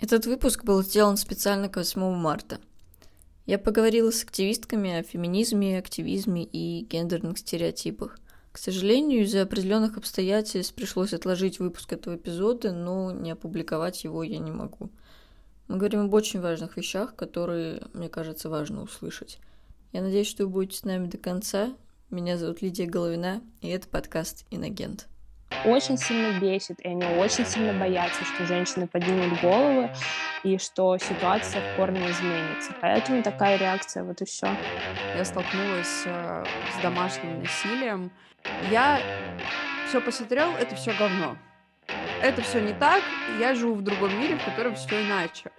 Этот 0.00 0.24
выпуск 0.24 0.64
был 0.64 0.82
сделан 0.82 1.18
специально 1.18 1.68
к 1.68 1.76
8 1.76 2.00
марта. 2.14 2.58
Я 3.44 3.58
поговорила 3.58 4.10
с 4.10 4.22
активистками 4.22 4.98
о 4.98 5.02
феминизме, 5.02 5.78
активизме 5.78 6.42
и 6.42 6.86
гендерных 6.86 7.36
стереотипах. 7.36 8.18
К 8.50 8.56
сожалению, 8.56 9.24
из-за 9.24 9.42
определенных 9.42 9.98
обстоятельств 9.98 10.74
пришлось 10.74 11.12
отложить 11.12 11.58
выпуск 11.58 11.92
этого 11.92 12.16
эпизода, 12.16 12.72
но 12.72 13.12
не 13.12 13.32
опубликовать 13.32 14.02
его 14.02 14.22
я 14.22 14.38
не 14.38 14.50
могу. 14.50 14.88
Мы 15.68 15.76
говорим 15.76 16.06
об 16.06 16.14
очень 16.14 16.40
важных 16.40 16.78
вещах, 16.78 17.14
которые, 17.14 17.82
мне 17.92 18.08
кажется, 18.08 18.48
важно 18.48 18.82
услышать. 18.82 19.38
Я 19.92 20.00
надеюсь, 20.00 20.28
что 20.28 20.44
вы 20.44 20.50
будете 20.50 20.78
с 20.78 20.84
нами 20.84 21.08
до 21.08 21.18
конца. 21.18 21.74
Меня 22.08 22.38
зовут 22.38 22.62
Лидия 22.62 22.86
Головина, 22.86 23.42
и 23.60 23.68
это 23.68 23.86
подкаст 23.86 24.46
«Инагент» 24.50 25.10
очень 25.64 25.98
сильно 25.98 26.38
бесит, 26.38 26.80
и 26.80 26.88
они 26.88 27.04
очень 27.04 27.44
сильно 27.44 27.72
боятся, 27.72 28.24
что 28.24 28.46
женщины 28.46 28.86
поднимут 28.86 29.40
головы 29.40 29.90
и 30.42 30.58
что 30.58 30.96
ситуация 30.98 31.60
в 31.60 31.76
корне 31.76 32.00
изменится. 32.10 32.72
Поэтому 32.80 33.22
такая 33.22 33.58
реакция, 33.58 34.04
вот 34.04 34.20
и 34.22 34.24
все. 34.24 34.48
Я 35.16 35.24
столкнулась 35.24 36.02
э, 36.06 36.44
с 36.78 36.82
домашним 36.82 37.40
насилием. 37.40 38.10
Я 38.70 39.00
все 39.88 40.00
посмотрел, 40.00 40.50
это 40.56 40.76
все 40.76 40.92
говно. 40.92 41.36
Это 42.22 42.42
все 42.42 42.60
не 42.60 42.72
так, 42.72 43.02
я 43.38 43.54
живу 43.54 43.74
в 43.74 43.82
другом 43.82 44.18
мире, 44.18 44.36
в 44.36 44.44
котором 44.44 44.74
все 44.74 45.04
иначе. 45.04 45.50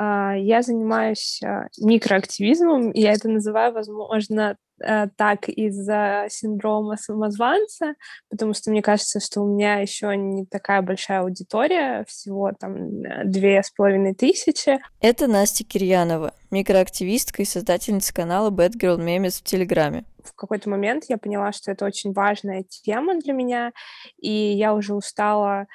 А, 0.00 0.34
я 0.36 0.62
занимаюсь 0.62 1.40
а, 1.44 1.66
микроактивизмом, 1.78 2.92
я 2.92 3.12
это 3.12 3.28
называю, 3.28 3.72
возможно, 3.72 4.56
Э, 4.80 5.08
так 5.16 5.48
из-за 5.48 6.26
синдрома 6.28 6.96
самозванца, 6.96 7.94
потому 8.30 8.54
что 8.54 8.70
мне 8.70 8.80
кажется, 8.80 9.18
что 9.18 9.40
у 9.40 9.52
меня 9.52 9.76
еще 9.76 10.16
не 10.16 10.46
такая 10.46 10.82
большая 10.82 11.20
аудитория, 11.20 12.04
всего 12.06 12.52
там 12.58 13.02
э, 13.02 13.24
две 13.24 13.62
с 13.62 13.70
половиной 13.70 14.14
тысячи. 14.14 14.78
Это 15.00 15.26
Настя 15.26 15.64
Кирьянова, 15.64 16.32
микроактивистка 16.50 17.42
и 17.42 17.46
создательница 17.46 18.14
канала 18.14 18.50
Bad 18.50 18.74
Girl 18.80 18.98
Memes 18.98 19.40
в 19.40 19.42
Телеграме. 19.42 20.04
В 20.22 20.34
какой-то 20.34 20.70
момент 20.70 21.04
я 21.08 21.18
поняла, 21.18 21.52
что 21.52 21.72
это 21.72 21.84
очень 21.84 22.12
важная 22.12 22.62
тема 22.62 23.18
для 23.18 23.32
меня, 23.32 23.72
и 24.20 24.30
я 24.30 24.74
уже 24.74 24.94
устала 24.94 25.66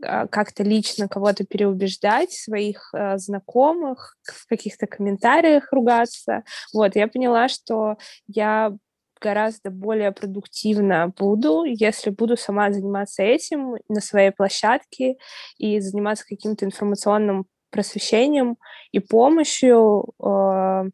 как-то 0.00 0.62
лично 0.62 1.08
кого-то 1.08 1.44
переубеждать, 1.44 2.32
своих 2.32 2.90
э, 2.94 3.18
знакомых, 3.18 4.16
в 4.22 4.46
каких-то 4.46 4.86
комментариях 4.86 5.72
ругаться. 5.72 6.44
Вот, 6.72 6.96
я 6.96 7.08
поняла, 7.08 7.48
что 7.48 7.96
я 8.26 8.72
гораздо 9.20 9.70
более 9.70 10.12
продуктивно 10.12 11.12
буду, 11.16 11.64
если 11.64 12.10
буду 12.10 12.36
сама 12.36 12.72
заниматься 12.72 13.22
этим 13.22 13.76
на 13.88 14.00
своей 14.00 14.30
площадке 14.30 15.16
и 15.58 15.80
заниматься 15.80 16.24
каким-то 16.26 16.64
информационным 16.64 17.46
просвещением 17.70 18.56
и 18.92 19.00
помощью 19.00 20.04
э, 20.22 20.84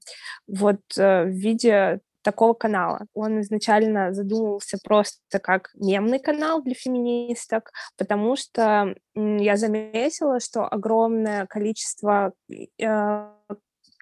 вот 0.47 0.81
э, 0.97 1.25
в 1.25 1.29
виде 1.29 2.01
такого 2.25 2.55
канала. 2.55 3.07
Он 3.15 3.43
изначально 3.43 4.13
задумывался 4.13 4.79
просто 4.83 5.39
как 5.41 5.71
мемный 5.75 6.19
канал 6.19 6.63
для 6.63 6.75
феминисток, 6.75 7.71
потому 7.97 8.35
что 8.35 8.95
я 9.15 9.57
заметила, 9.57 10.41
что 10.41 10.67
огромное 10.67 11.47
количество 11.47 12.33
э, 12.51 13.29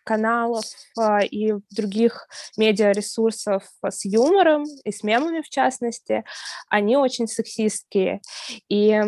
каналов 0.05 0.65
э, 0.99 1.27
и 1.27 1.55
других 1.71 2.29
медиаресурсов 2.57 3.65
с 3.85 4.05
юмором 4.05 4.65
и 4.85 4.93
с 4.93 5.03
мемами 5.03 5.43
в 5.43 5.49
частности, 5.49 6.25
они 6.69 6.97
очень 6.97 7.27
сексистские. 7.27 8.21
И 8.69 9.01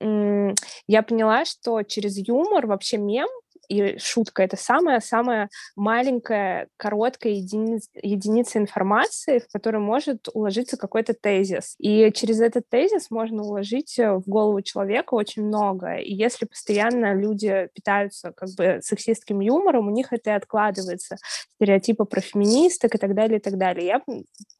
я 0.00 1.02
поняла, 1.02 1.44
что 1.46 1.82
через 1.82 2.18
юмор 2.18 2.66
вообще 2.66 2.98
мем 2.98 3.28
и 3.68 3.98
шутка— 3.98 4.42
это 4.44 4.56
самая-самая 4.56 5.50
маленькая, 5.76 6.68
короткая 6.76 7.34
единица, 7.34 7.88
единица 8.02 8.58
информации, 8.58 9.38
в 9.38 9.52
которой 9.52 9.78
может 9.78 10.28
уложиться 10.32 10.76
какой-то 10.76 11.14
тезис. 11.14 11.74
И 11.78 12.10
через 12.12 12.40
этот 12.40 12.68
тезис 12.68 13.10
можно 13.10 13.42
уложить 13.42 13.98
э, 13.98 14.12
в 14.12 14.22
голову 14.26 14.62
человека 14.62 15.14
очень 15.14 15.44
много. 15.44 15.96
И 15.96 16.14
если 16.14 16.46
постоянно 16.46 17.14
люди 17.14 17.68
питаются 17.74 18.32
как 18.32 18.48
бы 18.56 18.80
сексистским 18.82 19.40
юмором, 19.40 19.88
у 19.88 19.90
них 19.90 20.12
это 20.12 20.30
и 20.30 20.34
откладывается. 20.34 21.16
Стереотипы 21.56 22.04
про 22.04 22.20
феминисток 22.20 22.94
и 22.94 22.98
так 22.98 23.14
далее, 23.14 23.38
и 23.38 23.42
так 23.42 23.58
далее. 23.58 23.86
Я 23.86 24.02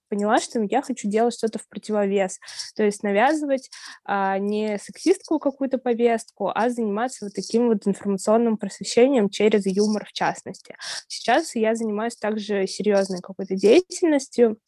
поняла, 0.09 0.39
что 0.41 0.61
я 0.63 0.83
хочу 0.83 1.09
делать 1.09 1.35
что-то 1.35 1.59
в 1.59 1.69
противовес, 1.69 2.39
то 2.75 2.83
есть 2.83 3.03
навязывать 3.03 3.71
а, 4.05 4.39
не 4.39 4.79
сексистскую 4.79 5.39
какую-то 5.39 5.79
повестку, 5.79 6.51
а 6.55 6.71
заниматься 6.71 7.27
вот 7.27 7.35
таким 7.35 7.69
вот 7.69 7.87
информационным 7.87 8.57
просвещением 8.57 9.29
через 9.29 9.67
юмор 9.67 10.07
в 10.07 10.13
частности. 10.13 10.77
Сейчас 11.07 11.55
я 11.55 11.75
занимаюсь 11.75 12.17
также 12.17 12.67
серьезной 12.67 13.21
какой-то 13.21 13.55
деятельностью, 13.55 14.59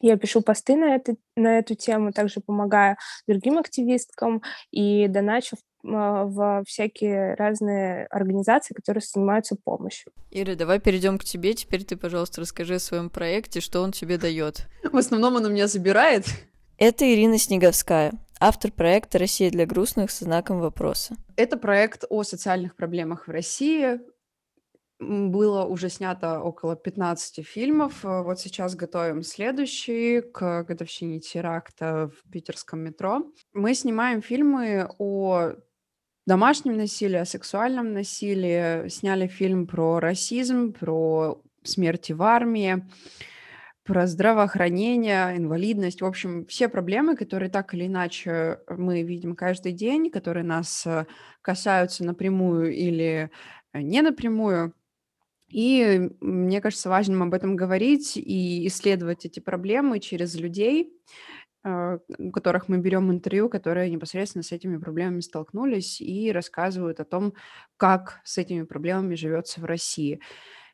я 0.00 0.16
пишу 0.16 0.42
посты 0.42 0.76
на, 0.76 0.94
это, 0.94 1.16
на 1.36 1.58
эту 1.58 1.74
тему, 1.74 2.12
также 2.12 2.40
помогаю 2.40 2.96
другим 3.26 3.58
активисткам 3.58 4.42
и 4.70 5.08
доначу 5.08 5.56
а, 5.56 5.67
в 5.82 6.64
всякие 6.66 7.34
разные 7.34 8.06
организации, 8.06 8.74
которые 8.74 9.02
занимаются 9.02 9.56
помощью. 9.56 10.12
Ира, 10.30 10.54
давай 10.54 10.80
перейдем 10.80 11.18
к 11.18 11.24
тебе. 11.24 11.54
Теперь 11.54 11.84
ты, 11.84 11.96
пожалуйста, 11.96 12.40
расскажи 12.40 12.74
о 12.74 12.80
своем 12.80 13.10
проекте, 13.10 13.60
что 13.60 13.80
он 13.80 13.92
тебе 13.92 14.18
дает. 14.18 14.66
В 14.90 14.96
основном 14.96 15.36
он 15.36 15.46
у 15.46 15.50
меня 15.50 15.66
забирает. 15.68 16.24
Это 16.78 17.12
Ирина 17.12 17.38
Снеговская, 17.38 18.12
автор 18.38 18.70
проекта 18.70 19.18
«Россия 19.18 19.50
для 19.50 19.66
грустных» 19.66 20.10
со 20.10 20.24
знаком 20.24 20.60
вопроса. 20.60 21.16
Это 21.36 21.56
проект 21.56 22.04
о 22.08 22.22
социальных 22.22 22.76
проблемах 22.76 23.26
в 23.26 23.30
России, 23.30 23.98
было 25.00 25.64
уже 25.64 25.90
снято 25.90 26.40
около 26.40 26.74
15 26.74 27.46
фильмов. 27.46 28.00
Вот 28.02 28.40
сейчас 28.40 28.74
готовим 28.74 29.22
следующий 29.22 30.20
к 30.20 30.64
годовщине 30.64 31.20
теракта 31.20 32.10
в 32.10 32.30
питерском 32.30 32.80
метро. 32.80 33.22
Мы 33.52 33.74
снимаем 33.74 34.22
фильмы 34.22 34.88
о 34.98 35.52
домашнем 36.28 36.76
насилии, 36.76 37.16
о 37.16 37.24
сексуальном 37.24 37.94
насилии. 37.94 38.86
Сняли 38.88 39.26
фильм 39.26 39.66
про 39.66 39.98
расизм, 39.98 40.74
про 40.74 41.40
смерти 41.62 42.12
в 42.12 42.22
армии, 42.22 42.86
про 43.82 44.06
здравоохранение, 44.06 45.38
инвалидность. 45.38 46.02
В 46.02 46.04
общем, 46.04 46.44
все 46.44 46.68
проблемы, 46.68 47.16
которые 47.16 47.50
так 47.50 47.72
или 47.72 47.86
иначе 47.86 48.58
мы 48.68 49.02
видим 49.02 49.34
каждый 49.34 49.72
день, 49.72 50.10
которые 50.10 50.44
нас 50.44 50.86
э, 50.86 51.06
касаются 51.40 52.04
напрямую 52.04 52.74
или 52.74 53.30
э, 53.72 53.80
не 53.80 54.02
напрямую, 54.02 54.74
и 55.48 56.10
мне 56.20 56.60
кажется 56.60 56.90
важным 56.90 57.22
об 57.22 57.32
этом 57.32 57.56
говорить 57.56 58.18
и 58.18 58.66
исследовать 58.66 59.24
эти 59.24 59.40
проблемы 59.40 59.98
через 59.98 60.34
людей, 60.34 60.92
у 61.64 62.30
которых 62.30 62.68
мы 62.68 62.78
берем 62.78 63.10
интервью, 63.10 63.48
которые 63.48 63.90
непосредственно 63.90 64.42
с 64.42 64.52
этими 64.52 64.76
проблемами 64.78 65.20
столкнулись 65.20 66.00
и 66.00 66.30
рассказывают 66.32 67.00
о 67.00 67.04
том, 67.04 67.34
как 67.76 68.20
с 68.24 68.38
этими 68.38 68.62
проблемами 68.62 69.14
живется 69.14 69.60
в 69.60 69.64
России. 69.64 70.20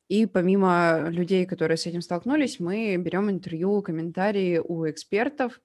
И 0.09 0.27
помимо 0.27 1.06
людей, 1.09 1.47
которые 1.47 1.78
с 1.78 1.87
этим 1.87 2.03
столкнулись, 2.03 2.61
мы 2.61 2.97
берем 2.97 3.31
интервью, 3.31 3.81
комментарии 3.83 4.59
у 4.62 4.89
экспертов, 4.89 5.61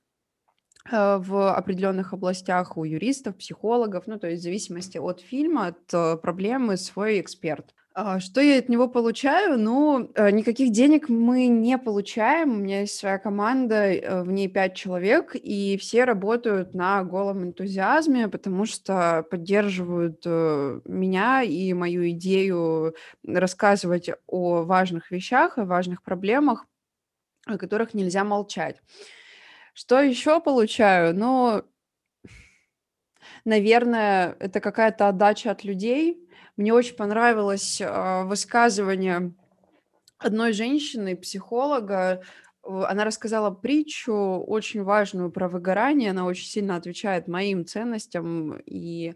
а, 0.89 1.19
в 1.19 1.53
определенных 1.53 2.13
областях 2.13 2.77
у 2.77 2.83
юристов, 2.83 3.37
психологов, 3.37 4.07
ну, 4.07 4.17
то 4.17 4.27
есть 4.27 4.41
в 4.41 4.43
зависимости 4.43 4.97
от 4.97 5.21
фильма, 5.21 5.67
от 5.67 5.93
э, 5.93 6.17
проблемы 6.17 6.77
свой 6.77 7.19
эксперт. 7.19 7.75
А, 8.01 8.21
что 8.21 8.39
я 8.39 8.59
от 8.59 8.69
него 8.69 8.87
получаю? 8.87 9.59
Ну, 9.59 10.09
никаких 10.31 10.71
денег 10.71 11.09
мы 11.09 11.47
не 11.47 11.77
получаем. 11.77 12.53
У 12.53 12.55
меня 12.55 12.81
есть 12.81 12.97
своя 12.97 13.17
команда, 13.17 13.91
э, 13.91 14.23
в 14.23 14.31
ней 14.31 14.47
пять 14.47 14.73
человек, 14.73 15.35
и 15.35 15.77
все 15.77 16.05
работают 16.05 16.73
на 16.73 17.03
голом 17.03 17.43
энтузиазме, 17.43 18.29
потому 18.29 18.65
что 18.65 19.25
поддерживают 19.29 20.21
э, 20.25 20.79
меня 20.85 21.43
и 21.43 21.73
мою 21.73 22.09
идею 22.11 22.95
рассказывать 23.27 24.09
о 24.27 24.63
важных 24.63 25.11
вещах, 25.11 25.57
о 25.57 25.65
важных 25.65 26.01
проблемах, 26.01 26.67
о 27.47 27.57
которых 27.57 27.93
нельзя 27.93 28.23
молчать. 28.23 28.77
Что 29.73 29.99
еще 29.99 30.39
получаю? 30.39 31.13
Ну, 31.13 31.63
наверное, 33.43 34.37
это 34.39 34.61
какая-то 34.61 35.09
отдача 35.09 35.51
от 35.51 35.65
людей, 35.65 36.28
мне 36.59 36.73
очень 36.73 36.95
понравилось 36.95 37.79
э, 37.79 38.23
высказывание 38.25 39.33
одной 40.17 40.51
женщины, 40.51 41.15
психолога. 41.15 42.21
Она 42.63 43.05
рассказала 43.05 43.49
притчу 43.49 44.13
очень 44.13 44.83
важную 44.83 45.31
про 45.31 45.47
выгорание. 45.47 46.11
Она 46.11 46.25
очень 46.25 46.47
сильно 46.47 46.75
отвечает 46.75 47.29
моим 47.29 47.65
ценностям 47.65 48.57
и 48.65 49.15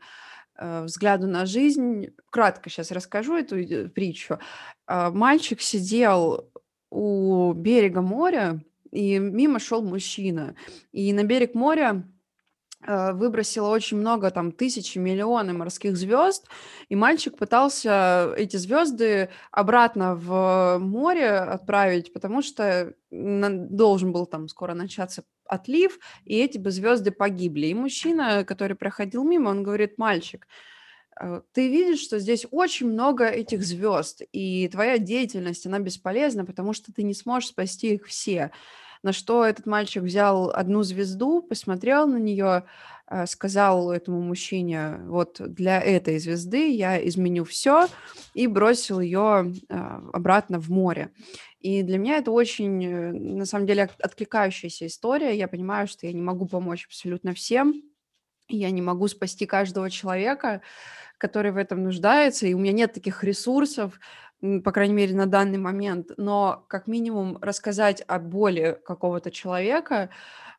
э, 0.55 0.83
взгляду 0.83 1.27
на 1.27 1.45
жизнь. 1.45 2.15
Кратко 2.29 2.69
сейчас 2.69 2.91
расскажу 2.91 3.35
эту 3.35 3.57
э, 3.57 3.89
притчу. 3.89 4.39
Э, 4.87 5.09
мальчик 5.09 5.59
сидел 5.59 6.49
у 6.89 7.51
берега 7.51 8.01
моря, 8.01 8.63
и 8.89 9.19
мимо 9.19 9.59
шел 9.59 9.83
мужчина. 9.83 10.55
И 10.93 11.11
на 11.11 11.25
берег 11.25 11.55
моря 11.55 12.03
выбросила 12.88 13.69
очень 13.69 13.97
много, 13.97 14.31
там, 14.31 14.51
тысячи, 14.51 14.97
миллионы 14.97 15.53
морских 15.53 15.97
звезд, 15.97 16.47
и 16.89 16.95
мальчик 16.95 17.38
пытался 17.38 18.33
эти 18.38 18.57
звезды 18.57 19.30
обратно 19.51 20.15
в 20.15 20.77
море 20.80 21.30
отправить, 21.30 22.13
потому 22.13 22.41
что 22.41 22.94
должен 23.12 24.12
был 24.12 24.25
там 24.25 24.47
скоро 24.47 24.74
начаться 24.74 25.24
отлив, 25.45 26.00
и 26.25 26.38
эти 26.39 26.57
бы 26.57 26.71
звезды 26.71 27.12
погибли. 27.12 27.68
И 27.68 27.74
мужчина, 27.74 28.44
который 28.45 28.75
проходил 28.75 29.24
мимо, 29.24 29.50
он 29.50 29.63
говорит, 29.63 29.97
мальчик, 29.97 30.47
э, 31.19 31.41
ты 31.53 31.69
видишь, 31.69 32.01
что 32.01 32.19
здесь 32.19 32.45
очень 32.51 32.88
много 32.88 33.25
этих 33.27 33.63
звезд, 33.63 34.21
и 34.31 34.68
твоя 34.69 34.97
деятельность, 34.97 35.65
она 35.65 35.79
бесполезна, 35.79 36.45
потому 36.45 36.74
что 36.74 36.91
ты 36.94 37.03
не 37.03 37.13
сможешь 37.13 37.50
спасти 37.50 37.95
их 37.95 38.06
все. 38.07 38.51
На 39.03 39.11
что 39.11 39.44
этот 39.45 39.65
мальчик 39.65 40.03
взял 40.03 40.50
одну 40.50 40.81
звезду, 40.83 41.41
посмотрел 41.41 42.07
на 42.07 42.17
нее, 42.17 42.63
э, 43.09 43.25
сказал 43.25 43.91
этому 43.91 44.21
мужчине, 44.21 45.00
вот 45.07 45.41
для 45.41 45.81
этой 45.81 46.17
звезды 46.19 46.69
я 46.73 47.05
изменю 47.07 47.44
все, 47.44 47.89
и 48.33 48.47
бросил 48.47 49.01
ее 49.01 49.53
э, 49.69 49.75
обратно 50.13 50.57
в 50.59 50.69
море. 50.69 51.11
И 51.59 51.83
для 51.83 51.97
меня 51.97 52.17
это 52.17 52.31
очень, 52.31 52.83
э, 52.85 53.11
на 53.11 53.45
самом 53.45 53.67
деле, 53.67 53.89
откликающаяся 54.00 54.88
история. 54.88 55.38
Я 55.38 55.50
понимаю, 55.50 55.88
что 55.88 56.07
я 56.07 56.13
не 56.13 56.21
могу 56.21 56.47
помочь 56.47 56.85
абсолютно 56.85 57.33
всем, 57.33 57.83
я 58.50 58.71
не 58.71 58.81
могу 58.81 59.07
спасти 59.07 59.45
каждого 59.45 59.89
человека, 59.89 60.61
который 61.17 61.51
в 61.51 61.57
этом 61.57 61.83
нуждается, 61.83 62.47
и 62.47 62.53
у 62.53 62.59
меня 62.59 62.73
нет 62.73 62.94
таких 62.94 63.23
ресурсов, 63.23 64.00
по 64.63 64.71
крайней 64.71 64.93
мере, 64.93 65.15
на 65.15 65.25
данный 65.25 65.57
момент, 65.57 66.11
но 66.17 66.65
как 66.67 66.87
минимум 66.87 67.37
рассказать 67.41 68.03
о 68.07 68.19
боли 68.19 68.77
какого-то 68.85 69.31
человека, 69.31 70.09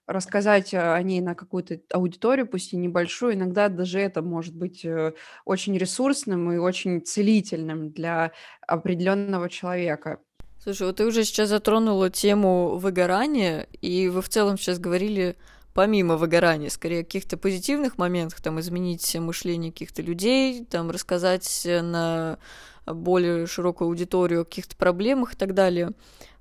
рассказать 0.06 0.72
о 0.72 1.00
ней 1.02 1.20
на 1.20 1.34
какую-то 1.34 1.80
аудиторию, 1.92 2.46
пусть 2.46 2.72
и 2.72 2.76
небольшую, 2.76 3.34
иногда 3.34 3.68
даже 3.68 4.00
это 4.00 4.22
может 4.22 4.54
быть 4.54 4.84
э, 4.84 5.12
очень 5.44 5.76
ресурсным 5.76 6.52
и 6.52 6.56
очень 6.56 7.02
целительным 7.02 7.90
для 7.90 8.32
определенного 8.66 9.50
человека. 9.50 10.18
Слушай, 10.62 10.86
вот 10.86 10.96
ты 10.96 11.04
уже 11.04 11.24
сейчас 11.24 11.50
затронула 11.50 12.08
тему 12.08 12.76
выгорания, 12.76 13.66
и 13.82 14.08
вы 14.08 14.22
в 14.22 14.30
целом 14.30 14.56
сейчас 14.56 14.78
говорили 14.78 15.36
помимо 15.74 16.16
выгорания, 16.16 16.70
скорее 16.70 17.04
каких-то 17.04 17.36
позитивных 17.36 17.98
моментах, 17.98 18.40
там 18.40 18.58
изменить 18.60 19.14
мышление 19.16 19.72
каких-то 19.72 20.00
людей, 20.00 20.64
там 20.64 20.90
рассказать 20.90 21.66
на 21.66 22.38
более 22.86 23.46
широкую 23.46 23.88
аудиторию 23.88 24.42
о 24.42 24.44
каких-то 24.44 24.76
проблемах 24.76 25.34
и 25.34 25.36
так 25.36 25.52
далее. 25.52 25.90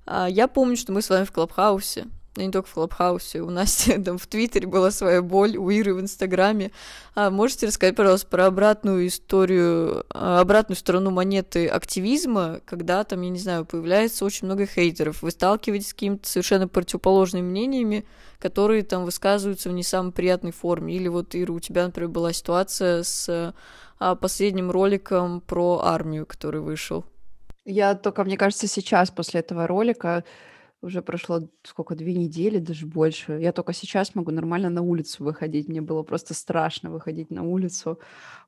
А 0.06 0.28
я 0.28 0.48
помню, 0.48 0.76
что 0.76 0.92
мы 0.92 1.02
с 1.02 1.10
вами 1.10 1.24
в 1.24 1.32
Клабхаусе, 1.32 2.06
но 2.36 2.42
не 2.42 2.50
только 2.50 2.68
в 2.68 2.74
Клабхаусе, 2.74 3.40
у 3.40 3.50
нас 3.50 3.88
там 4.04 4.18
в 4.18 4.26
Твиттере 4.26 4.66
была 4.66 4.90
своя 4.90 5.22
боль, 5.22 5.56
у 5.56 5.70
Иры 5.70 5.94
в 5.94 6.00
Инстаграме. 6.00 6.72
А 7.14 7.30
можете 7.30 7.66
рассказать, 7.66 7.96
пожалуйста, 7.96 8.26
про 8.28 8.46
обратную 8.46 9.06
историю, 9.06 10.04
а, 10.10 10.40
обратную 10.40 10.76
сторону 10.76 11.10
монеты 11.10 11.68
активизма, 11.68 12.60
когда 12.64 13.04
там, 13.04 13.20
я 13.22 13.30
не 13.30 13.38
знаю, 13.38 13.64
появляется 13.64 14.24
очень 14.24 14.46
много 14.46 14.66
хейтеров, 14.66 15.22
вы 15.22 15.30
сталкиваетесь 15.30 15.88
с 15.88 15.94
какими-то 15.94 16.28
совершенно 16.28 16.66
противоположными 16.66 17.48
мнениями, 17.48 18.04
которые 18.38 18.82
там 18.82 19.04
высказываются 19.04 19.70
в 19.70 19.72
не 19.72 19.82
самой 19.82 20.12
приятной 20.12 20.52
форме. 20.52 20.94
Или 20.94 21.08
вот, 21.08 21.34
Ира, 21.34 21.52
у 21.52 21.60
тебя, 21.60 21.86
например, 21.86 22.10
была 22.10 22.32
ситуация 22.32 23.02
с 23.02 23.54
а, 23.98 24.14
последним 24.16 24.70
роликом 24.70 25.40
про 25.40 25.80
армию, 25.84 26.26
который 26.26 26.60
вышел. 26.60 27.04
Я 27.64 27.94
только, 27.94 28.24
мне 28.24 28.36
кажется, 28.36 28.66
сейчас 28.66 29.10
после 29.10 29.40
этого 29.40 29.66
ролика 29.66 30.24
уже 30.84 31.02
прошло 31.02 31.48
сколько, 31.62 31.94
две 31.94 32.14
недели, 32.14 32.58
даже 32.58 32.86
больше. 32.86 33.32
Я 33.40 33.52
только 33.52 33.72
сейчас 33.72 34.14
могу 34.14 34.30
нормально 34.30 34.70
на 34.70 34.82
улицу 34.82 35.24
выходить. 35.24 35.68
Мне 35.68 35.80
было 35.80 36.02
просто 36.02 36.34
страшно 36.34 36.90
выходить 36.90 37.30
на 37.30 37.42
улицу 37.42 37.98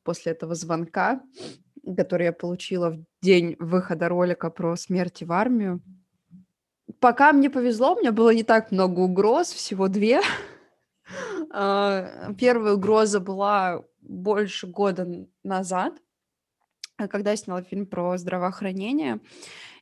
после 0.05 0.33
этого 0.33 0.55
звонка, 0.55 1.23
который 1.97 2.27
я 2.27 2.33
получила 2.33 2.91
в 2.91 3.05
день 3.23 3.57
выхода 3.59 4.09
ролика 4.09 4.51
про 4.51 4.77
смерти 4.77 5.25
в 5.25 5.33
армию. 5.33 5.81
Пока 7.01 7.33
мне 7.33 7.51
повезло, 7.51 7.95
у 7.95 7.99
меня 7.99 8.13
было 8.13 8.31
не 8.35 8.43
так 8.43 8.71
много 8.71 9.01
угроз, 9.01 9.53
всего 9.53 9.89
две. 9.89 10.21
А, 11.53 12.33
первая 12.37 12.75
угроза 12.75 13.21
была 13.21 13.85
больше 14.01 14.67
года 14.67 15.07
назад, 15.45 15.95
когда 16.97 17.31
я 17.31 17.37
сняла 17.37 17.63
фильм 17.63 17.87
про 17.87 18.19
здравоохранение, 18.19 19.21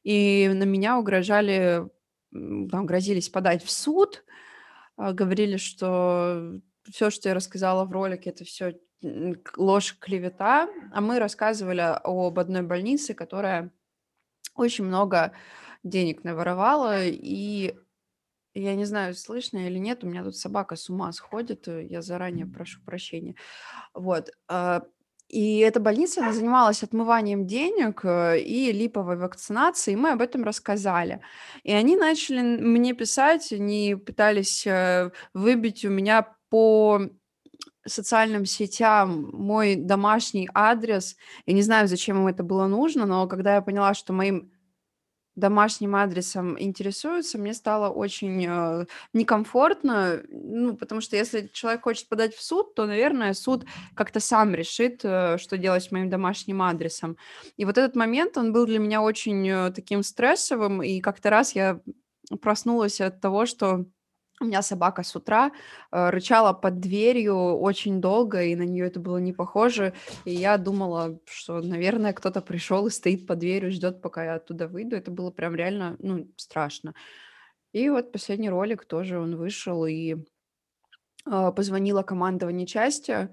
и 0.03 0.51
на 0.55 0.65
меня 0.65 0.99
угрожали, 0.99 1.89
там, 2.35 2.87
грозились 2.87 3.29
подать 3.29 3.65
в 3.65 3.71
суд, 3.71 4.25
а, 4.97 5.13
говорили, 5.13 5.57
что 5.57 6.61
все, 6.91 7.11
что 7.11 7.29
я 7.29 7.35
рассказала 7.35 7.85
в 7.85 7.93
ролике, 7.93 8.31
это 8.31 8.45
все 8.45 8.79
ложь, 9.57 9.97
клевета, 9.99 10.69
а 10.93 11.01
мы 11.01 11.19
рассказывали 11.19 11.81
об 11.81 12.39
одной 12.39 12.63
больнице, 12.63 13.15
которая 13.15 13.71
очень 14.55 14.85
много 14.85 15.33
денег 15.83 16.25
наворовала, 16.25 17.05
и 17.05 17.75
я 18.55 18.75
не 18.77 18.85
знаю, 18.85 19.15
слышно 19.15 19.67
или 19.67 19.79
нет, 19.79 20.05
у 20.05 20.07
меня 20.07 20.23
тут 20.23 20.37
собака 20.37 20.77
с 20.77 20.89
ума 20.89 21.13
сходит, 21.13 21.67
э, 21.67 21.85
я 21.85 22.03
заранее 22.03 22.47
прошу 22.47 22.81
прощения. 22.85 23.35
Вот. 23.95 24.31
И 25.35 25.59
эта 25.59 25.81
больница, 25.81 26.21
она 26.21 26.33
занималась 26.33 26.85
отмыванием 26.85 27.45
денег 27.45 28.05
э, 28.05 28.39
и 28.39 28.71
липовой 28.71 29.17
вакцинацией, 29.17 29.97
и 29.97 30.01
мы 30.01 30.11
об 30.13 30.21
этом 30.21 30.45
рассказали. 30.45 31.23
И 31.65 31.73
они 31.73 31.97
начали 31.97 32.41
мне 32.41 32.93
писать, 32.93 33.53
они 33.53 33.97
пытались 33.97 34.65
э, 34.65 35.11
выбить 35.33 35.85
у 35.85 35.89
меня 35.89 36.29
по 36.51 37.01
социальным 37.85 38.47
сетям 38.47 39.31
мой 39.33 39.75
домашний 39.75 40.49
адрес. 40.55 41.17
Я 41.47 41.55
не 41.55 41.63
знаю, 41.63 41.89
зачем 41.89 42.19
им 42.19 42.29
это 42.29 42.45
было 42.45 42.69
нужно, 42.69 43.05
но 43.05 43.27
когда 43.27 43.57
я 43.57 43.61
поняла, 43.61 43.95
что 43.95 44.13
моим 44.13 44.53
домашним 45.37 45.97
адресом 45.97 46.61
интересуются, 46.61 47.39
мне 47.39 47.55
стало 47.55 47.91
очень 47.91 48.45
э, 48.47 48.87
некомфортно, 49.13 50.23
ну, 50.29 50.77
потому 50.77 51.01
что 51.01 51.17
если 51.17 51.49
человек 51.53 51.83
хочет 51.83 52.09
подать 52.09 52.35
в 52.35 52.43
суд, 52.43 52.75
то, 52.75 52.87
наверное, 52.87 53.35
суд 53.35 53.65
как-то 53.95 54.21
сам 54.21 54.55
решит, 54.55 55.01
э, 55.05 55.39
что 55.39 55.59
делать 55.59 55.85
с 55.85 55.91
моим 55.91 56.09
домашним 56.11 56.63
адресом. 56.63 57.17
И 57.57 57.65
вот 57.65 57.79
этот 57.79 57.97
момент, 57.97 58.37
он 58.37 58.53
был 58.53 58.67
для 58.67 58.79
меня 58.79 59.03
очень 59.03 59.49
э, 59.49 59.71
таким 59.73 60.03
стрессовым, 60.03 60.83
и 60.83 61.01
как-то 61.01 61.31
раз 61.31 61.55
я 61.55 61.81
проснулась 62.41 63.01
от 63.01 63.21
того, 63.21 63.47
что 63.47 63.87
у 64.41 64.45
меня 64.47 64.63
собака 64.63 65.03
с 65.03 65.15
утра 65.15 65.53
э, 65.93 66.11
рычала 66.11 66.53
под 66.53 66.81
дверью 66.81 67.37
очень 67.59 68.01
долго, 68.01 68.43
и 68.43 68.57
на 68.57 68.63
нее 68.63 68.87
это 68.87 68.99
было 68.99 69.19
не 69.19 69.33
похоже. 69.33 69.93
И 70.25 70.33
я 70.33 70.59
думала, 70.59 71.19
что, 71.25 71.61
наверное, 71.61 72.13
кто-то 72.13 72.41
пришел 72.41 72.87
и 72.87 72.91
стоит 72.91 73.27
под 73.27 73.39
дверью, 73.39 73.71
ждет, 73.71 74.03
пока 74.03 74.25
я 74.25 74.35
оттуда 74.35 74.67
выйду. 74.67 74.97
Это 74.97 75.11
было 75.11 75.31
прям 75.31 75.55
реально, 75.55 75.97
ну, 76.01 76.29
страшно. 76.37 76.95
И 77.73 77.89
вот 77.89 78.13
последний 78.13 78.51
ролик 78.51 78.85
тоже 78.85 79.19
он 79.19 79.37
вышел, 79.37 79.87
и 79.87 80.17
э, 81.27 81.53
позвонила 81.55 82.03
командование 82.03 82.67
части, 82.67 83.29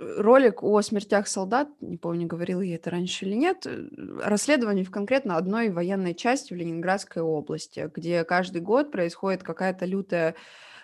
ролик 0.00 0.62
о 0.62 0.80
смертях 0.82 1.28
солдат, 1.28 1.68
не 1.80 1.96
помню, 1.96 2.26
говорила 2.26 2.60
я 2.60 2.76
это 2.76 2.90
раньше 2.90 3.26
или 3.26 3.34
нет, 3.34 3.66
э, 3.66 3.88
расследование 4.22 4.84
в 4.84 4.90
конкретно 4.90 5.36
одной 5.36 5.68
военной 5.68 6.14
части 6.14 6.54
в 6.54 6.56
Ленинградской 6.56 7.22
области, 7.22 7.90
где 7.94 8.24
каждый 8.24 8.62
год 8.62 8.90
происходит 8.90 9.42
какая-то 9.42 9.84
лютая 9.84 10.34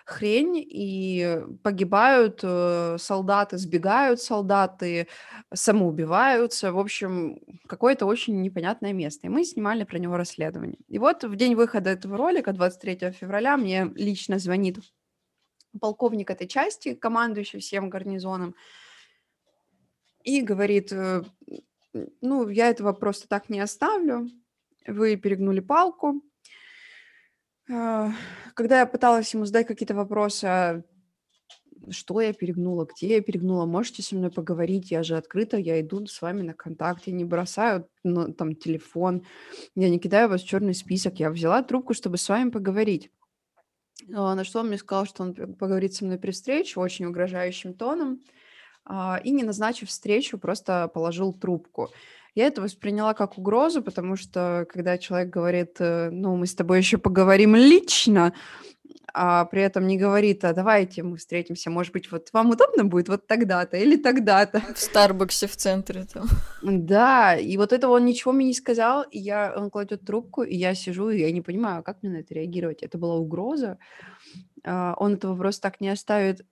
хрень, 0.05 0.55
и 0.57 1.41
погибают 1.63 2.39
э, 2.41 2.95
солдаты, 2.97 3.57
сбегают 3.57 4.21
солдаты, 4.21 5.07
самоубиваются. 5.53 6.71
В 6.71 6.79
общем, 6.79 7.39
какое-то 7.67 8.05
очень 8.05 8.41
непонятное 8.41 8.93
место. 8.93 9.27
И 9.27 9.29
мы 9.29 9.43
снимали 9.43 9.83
про 9.83 9.97
него 9.99 10.15
расследование. 10.15 10.77
И 10.87 10.97
вот 10.97 11.25
в 11.25 11.35
день 11.35 11.55
выхода 11.55 11.89
этого 11.89 12.15
ролика, 12.15 12.53
23 12.53 13.11
февраля, 13.11 13.57
мне 13.57 13.91
лично 13.95 14.39
звонит 14.39 14.79
полковник 15.81 16.31
этой 16.31 16.47
части, 16.47 16.93
командующий 16.93 17.59
всем 17.59 17.89
гарнизоном, 17.89 18.55
и 20.27 20.41
говорит, 20.41 20.91
э, 20.91 21.23
ну, 22.21 22.49
я 22.49 22.69
этого 22.69 22.91
просто 22.91 23.29
так 23.29 23.47
не 23.47 23.61
оставлю, 23.61 24.29
вы 24.85 25.15
перегнули 25.15 25.61
палку. 25.61 26.21
А, 27.71 28.11
когда 28.53 28.79
я 28.79 28.85
пыталась 28.85 29.33
ему 29.33 29.45
задать 29.45 29.67
какие-то 29.67 29.95
вопросы, 29.95 30.43
а 30.43 30.83
что 31.89 32.19
я 32.19 32.33
перегнула, 32.33 32.85
где 32.93 33.15
я 33.15 33.21
перегнула, 33.21 33.65
можете 33.65 34.03
со 34.03 34.17
мной 34.17 34.29
поговорить, 34.29 34.91
я 34.91 35.01
же 35.01 35.15
открыта, 35.15 35.55
я 35.55 35.79
иду 35.79 36.05
с 36.05 36.21
вами 36.21 36.41
на 36.41 36.53
контакт, 36.53 37.07
я 37.07 37.13
не 37.13 37.23
бросаю 37.23 37.87
ну, 38.03 38.33
там 38.33 38.53
телефон, 38.53 39.25
я 39.75 39.89
не 39.89 39.97
кидаю 39.97 40.27
вас 40.27 40.41
в 40.41 40.47
черный 40.47 40.73
список, 40.73 41.21
я 41.21 41.29
взяла 41.29 41.63
трубку, 41.63 41.93
чтобы 41.93 42.17
с 42.17 42.27
вами 42.27 42.49
поговорить. 42.49 43.11
А, 44.13 44.35
на 44.35 44.43
что 44.43 44.59
он 44.59 44.67
мне 44.67 44.77
сказал, 44.77 45.05
что 45.05 45.23
он 45.23 45.33
поговорит 45.55 45.93
со 45.93 46.03
мной 46.03 46.19
при 46.19 46.31
встрече 46.31 46.81
очень 46.81 47.05
угрожающим 47.05 47.73
тоном. 47.73 48.21
А, 48.89 49.19
и, 49.23 49.31
не 49.31 49.43
назначив 49.43 49.89
встречу, 49.89 50.37
просто 50.37 50.89
положил 50.93 51.33
трубку. 51.33 51.89
Я 52.35 52.47
это 52.47 52.61
восприняла 52.61 53.13
как 53.13 53.37
угрозу, 53.37 53.81
потому 53.81 54.15
что 54.15 54.65
когда 54.69 54.97
человек 54.97 55.29
говорит, 55.29 55.77
э, 55.79 56.09
ну, 56.11 56.35
мы 56.35 56.45
с 56.45 56.55
тобой 56.55 56.77
еще 56.77 56.97
поговорим 56.97 57.55
лично, 57.55 58.33
а 59.13 59.45
при 59.45 59.63
этом 59.63 59.87
не 59.87 59.97
говорит, 59.97 60.45
а 60.45 60.53
давайте 60.53 61.01
мы 61.01 61.17
встретимся, 61.17 61.71
может 61.71 61.91
быть, 61.91 62.11
вот 62.11 62.29
вам 62.33 62.51
удобно 62.51 62.85
будет 62.85 63.09
вот 63.09 63.25
тогда-то 63.25 63.75
или 63.75 63.97
тогда-то. 63.97 64.61
В 64.75 64.77
Старбаксе 64.77 65.47
в 65.47 65.57
центре 65.57 66.05
там. 66.05 66.27
Да, 66.61 67.35
и 67.35 67.57
вот 67.57 67.73
этого 67.73 67.93
он 67.93 68.05
ничего 68.05 68.31
мне 68.31 68.45
не 68.45 68.53
сказал, 68.53 69.03
и 69.03 69.17
я, 69.17 69.53
он 69.57 69.71
кладет 69.71 70.05
трубку, 70.05 70.43
и 70.43 70.55
я 70.55 70.75
сижу, 70.75 71.09
и 71.09 71.19
я 71.19 71.31
не 71.31 71.41
понимаю, 71.41 71.83
как 71.83 72.03
мне 72.03 72.11
на 72.11 72.17
это 72.17 72.33
реагировать. 72.35 72.83
Это 72.83 72.97
была 72.97 73.15
угроза. 73.15 73.79
А, 74.63 74.93
он 74.97 75.15
этого 75.15 75.35
просто 75.35 75.63
так 75.63 75.81
не 75.81 75.89
оставит. 75.89 76.45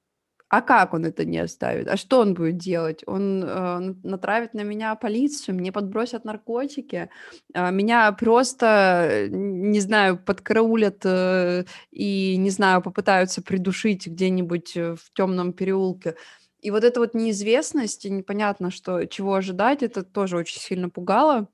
А 0.56 0.62
как 0.62 0.94
он 0.94 1.06
это 1.06 1.26
не 1.26 1.40
оставит? 1.40 1.90
А 1.90 1.98
что 1.98 2.22
он 2.22 2.34
будет 2.34 2.58
делать? 2.58 3.04
Он 3.08 3.44
э, 3.44 3.94
натравит 4.04 4.54
на 4.54 4.62
меня 4.62 4.96
полицию, 4.96 5.56
мне 5.56 5.74
подбросят 5.74 6.24
наркотики, 6.24 7.10
э, 7.54 7.72
меня 7.72 8.10
просто, 8.14 9.28
не 9.30 9.82
знаю, 9.82 10.18
подкараулят 10.18 11.02
э, 11.04 11.66
и, 11.92 12.38
не 12.38 12.50
знаю, 12.52 12.82
попытаются 12.82 13.42
придушить 13.42 14.08
где-нибудь 14.08 14.78
э, 14.78 14.96
в 14.96 15.12
темном 15.14 15.52
переулке. 15.52 16.16
И 16.62 16.72
вот 16.72 16.86
эта 16.86 17.02
вот 17.02 17.14
неизвестность, 17.14 18.06
и 18.06 18.10
непонятно, 18.10 18.72
что, 18.72 19.06
чего 19.08 19.34
ожидать, 19.34 19.84
это 19.84 20.04
тоже 20.04 20.38
очень 20.38 20.62
сильно 20.62 20.90
пугало. 20.90 21.50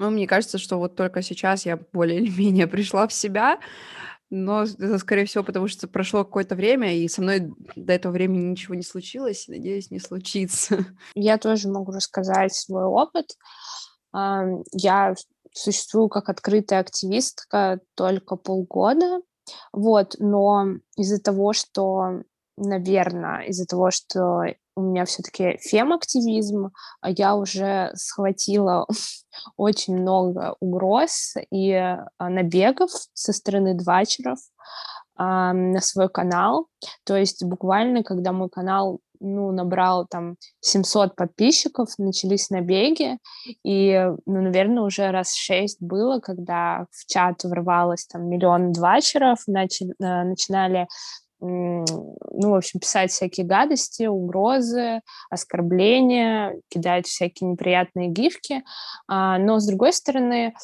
Но 0.00 0.10
мне 0.10 0.26
кажется, 0.26 0.58
что 0.58 0.78
вот 0.78 0.96
только 0.96 1.22
сейчас 1.22 1.64
я 1.64 1.78
более 1.92 2.18
или 2.18 2.30
менее 2.42 2.66
пришла 2.66 3.06
в 3.06 3.12
себя, 3.12 3.60
но 4.30 4.62
это, 4.62 4.98
скорее 4.98 5.24
всего, 5.24 5.42
потому 5.42 5.68
что 5.68 5.88
прошло 5.88 6.24
какое-то 6.24 6.54
время, 6.54 6.96
и 6.96 7.08
со 7.08 7.22
мной 7.22 7.52
до 7.76 7.92
этого 7.92 8.12
времени 8.12 8.50
ничего 8.50 8.74
не 8.74 8.82
случилось, 8.82 9.48
надеюсь, 9.48 9.90
не 9.90 9.98
случится. 9.98 10.78
Я 11.14 11.38
тоже 11.38 11.68
могу 11.68 11.92
рассказать 11.92 12.54
свой 12.54 12.84
опыт. 12.84 13.36
Я 14.12 15.14
существую 15.52 16.08
как 16.08 16.28
открытая 16.28 16.80
активистка 16.80 17.80
только 17.94 18.36
полгода, 18.36 19.20
вот, 19.72 20.14
но 20.18 20.66
из-за 20.96 21.20
того, 21.20 21.52
что, 21.52 22.22
наверное, 22.56 23.42
из-за 23.42 23.66
того, 23.66 23.90
что 23.90 24.42
у 24.78 24.80
меня 24.80 25.04
все-таки 25.04 25.58
фем-активизм, 25.60 26.70
а 27.00 27.10
я 27.10 27.34
уже 27.34 27.90
схватила 27.94 28.86
очень 29.56 29.96
много 29.96 30.54
угроз 30.60 31.34
и 31.50 31.72
а, 31.72 32.06
набегов 32.18 32.90
со 33.12 33.32
стороны 33.32 33.74
двачеров 33.74 34.38
а, 35.16 35.52
на 35.52 35.80
свой 35.80 36.08
канал. 36.08 36.68
То 37.04 37.16
есть 37.16 37.44
буквально, 37.44 38.04
когда 38.04 38.32
мой 38.32 38.48
канал 38.48 39.00
ну, 39.20 39.50
набрал 39.50 40.06
там 40.06 40.36
700 40.60 41.16
подписчиков, 41.16 41.88
начались 41.98 42.50
набеги, 42.50 43.18
и, 43.64 43.94
ну, 44.26 44.42
наверное, 44.42 44.84
уже 44.84 45.10
раз 45.10 45.34
шесть 45.34 45.78
было, 45.80 46.20
когда 46.20 46.86
в 46.92 47.04
чат 47.06 47.42
ворвалось 47.42 48.06
там 48.06 48.28
миллион 48.28 48.70
двачеров, 48.70 49.40
начали, 49.48 49.92
э, 50.00 50.22
начинали 50.22 50.86
ну, 51.40 52.50
в 52.50 52.54
общем, 52.54 52.80
писать 52.80 53.10
всякие 53.10 53.46
гадости, 53.46 54.04
угрозы, 54.04 55.02
оскорбления, 55.30 56.60
кидать 56.68 57.06
всякие 57.06 57.50
неприятные 57.50 58.08
гифки. 58.08 58.64
А, 59.06 59.38
но, 59.38 59.60
с 59.60 59.66
другой 59.66 59.92
стороны, 59.92 60.54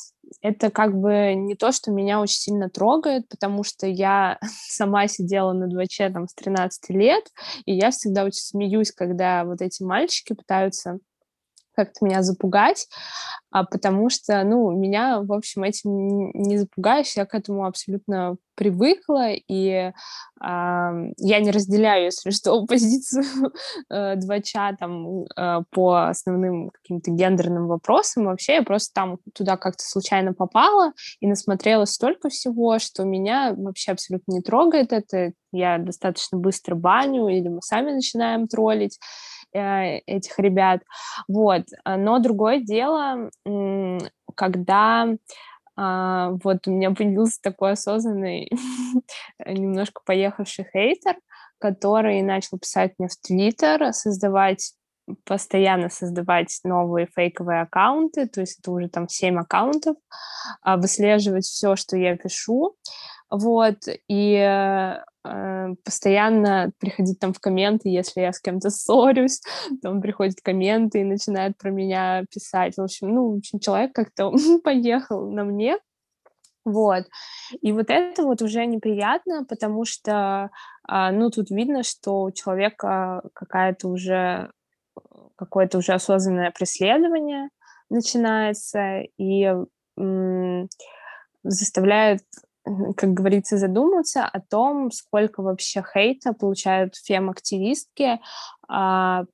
это 0.40 0.70
как 0.70 0.98
бы 0.98 1.34
не 1.34 1.54
то, 1.54 1.72
что 1.72 1.90
меня 1.90 2.20
очень 2.20 2.40
сильно 2.40 2.68
трогает, 2.70 3.28
потому 3.28 3.62
что 3.62 3.86
я 3.86 4.38
сама 4.68 5.06
сидела 5.08 5.52
на 5.52 5.68
2 5.68 5.84
там, 6.12 6.28
с 6.28 6.34
13 6.34 6.90
лет, 6.90 7.24
и 7.66 7.74
я 7.74 7.90
всегда 7.90 8.24
очень 8.24 8.42
смеюсь, 8.42 8.92
когда 8.92 9.44
вот 9.44 9.60
эти 9.60 9.82
мальчики 9.82 10.32
пытаются 10.32 10.98
как-то 11.74 12.04
меня 12.04 12.22
запугать, 12.22 12.88
а 13.50 13.64
потому 13.64 14.10
что, 14.10 14.42
ну, 14.42 14.70
меня, 14.70 15.20
в 15.20 15.32
общем, 15.32 15.62
этим 15.62 16.30
не 16.32 16.58
запугаешь, 16.58 17.16
я 17.16 17.24
к 17.24 17.34
этому 17.34 17.66
абсолютно 17.66 18.36
привыкла, 18.54 19.30
и 19.32 19.70
э, 19.70 19.92
я 20.40 21.40
не 21.40 21.50
разделяю, 21.50 22.04
если 22.04 22.30
что, 22.30 22.64
позицию 22.66 23.52
э, 23.90 24.16
двача 24.16 24.74
там 24.78 25.24
э, 25.24 25.62
по 25.70 26.08
основным 26.08 26.70
каким-то 26.70 27.10
гендерным 27.10 27.68
вопросам. 27.68 28.24
Вообще 28.24 28.54
я 28.54 28.62
просто 28.62 28.92
там 28.94 29.18
туда 29.34 29.56
как-то 29.56 29.84
случайно 29.84 30.34
попала 30.34 30.92
и 31.20 31.26
насмотрела 31.26 31.84
столько 31.84 32.28
всего, 32.28 32.78
что 32.78 33.04
меня 33.04 33.54
вообще 33.56 33.92
абсолютно 33.92 34.32
не 34.32 34.40
трогает 34.40 34.92
это. 34.92 35.32
Я 35.52 35.78
достаточно 35.78 36.38
быстро 36.38 36.74
баню, 36.74 37.28
или 37.28 37.48
мы 37.48 37.60
сами 37.62 37.92
начинаем 37.92 38.48
троллить. 38.48 38.98
Э, 39.54 39.98
этих 40.06 40.38
ребят. 40.38 40.82
Вот. 41.28 41.62
Но 41.84 42.18
другое 42.18 42.60
дело, 42.60 43.30
когда 44.34 45.08
а, 45.76 46.30
вот 46.42 46.66
у 46.66 46.70
меня 46.70 46.90
появился 46.92 47.40
такой 47.42 47.72
осознанный, 47.72 48.50
немножко 49.46 50.02
поехавший 50.04 50.66
хейтер, 50.72 51.16
который 51.58 52.22
начал 52.22 52.58
писать 52.58 52.94
мне 52.98 53.08
в 53.08 53.16
Твиттер, 53.16 53.92
создавать 53.92 54.74
постоянно 55.24 55.90
создавать 55.90 56.60
новые 56.64 57.06
фейковые 57.14 57.60
аккаунты, 57.60 58.26
то 58.26 58.40
есть 58.40 58.60
это 58.60 58.70
уже 58.70 58.88
там 58.88 59.06
7 59.06 59.38
аккаунтов, 59.38 59.96
а, 60.62 60.76
выслеживать 60.78 61.44
все, 61.44 61.76
что 61.76 61.96
я 61.96 62.16
пишу, 62.16 62.74
вот, 63.36 63.76
и 64.08 64.34
э, 64.34 65.74
постоянно 65.84 66.72
приходить 66.78 67.18
там 67.18 67.32
в 67.32 67.40
комменты, 67.40 67.88
если 67.88 68.20
я 68.20 68.32
с 68.32 68.40
кем-то 68.40 68.70
ссорюсь, 68.70 69.40
там 69.82 70.00
приходят 70.00 70.40
комменты 70.42 71.00
и 71.00 71.04
начинают 71.04 71.56
про 71.58 71.70
меня 71.70 72.24
писать. 72.30 72.76
В 72.76 72.82
общем, 72.82 73.14
ну, 73.14 73.34
в 73.34 73.38
общем, 73.38 73.58
человек 73.58 73.92
как-то 73.92 74.32
поехал 74.64 75.30
на 75.30 75.44
мне, 75.44 75.78
вот. 76.64 77.04
И 77.60 77.72
вот 77.72 77.90
это 77.90 78.22
вот 78.22 78.40
уже 78.40 78.64
неприятно, 78.64 79.44
потому 79.44 79.84
что, 79.84 80.50
а, 80.88 81.12
ну, 81.12 81.30
тут 81.30 81.50
видно, 81.50 81.82
что 81.82 82.22
у 82.22 82.30
человека 82.30 83.22
какая-то 83.34 83.88
уже 83.88 84.50
какое-то 85.36 85.78
уже 85.78 85.92
осознанное 85.92 86.52
преследование 86.52 87.48
начинается 87.90 89.00
и 89.18 89.52
заставляет 91.42 92.22
как 92.96 93.12
говорится, 93.12 93.58
задуматься 93.58 94.24
о 94.24 94.40
том, 94.40 94.90
сколько 94.90 95.42
вообще 95.42 95.82
хейта 95.82 96.32
получают 96.32 96.96
фем-активистки 96.96 98.20
а, 98.68 99.24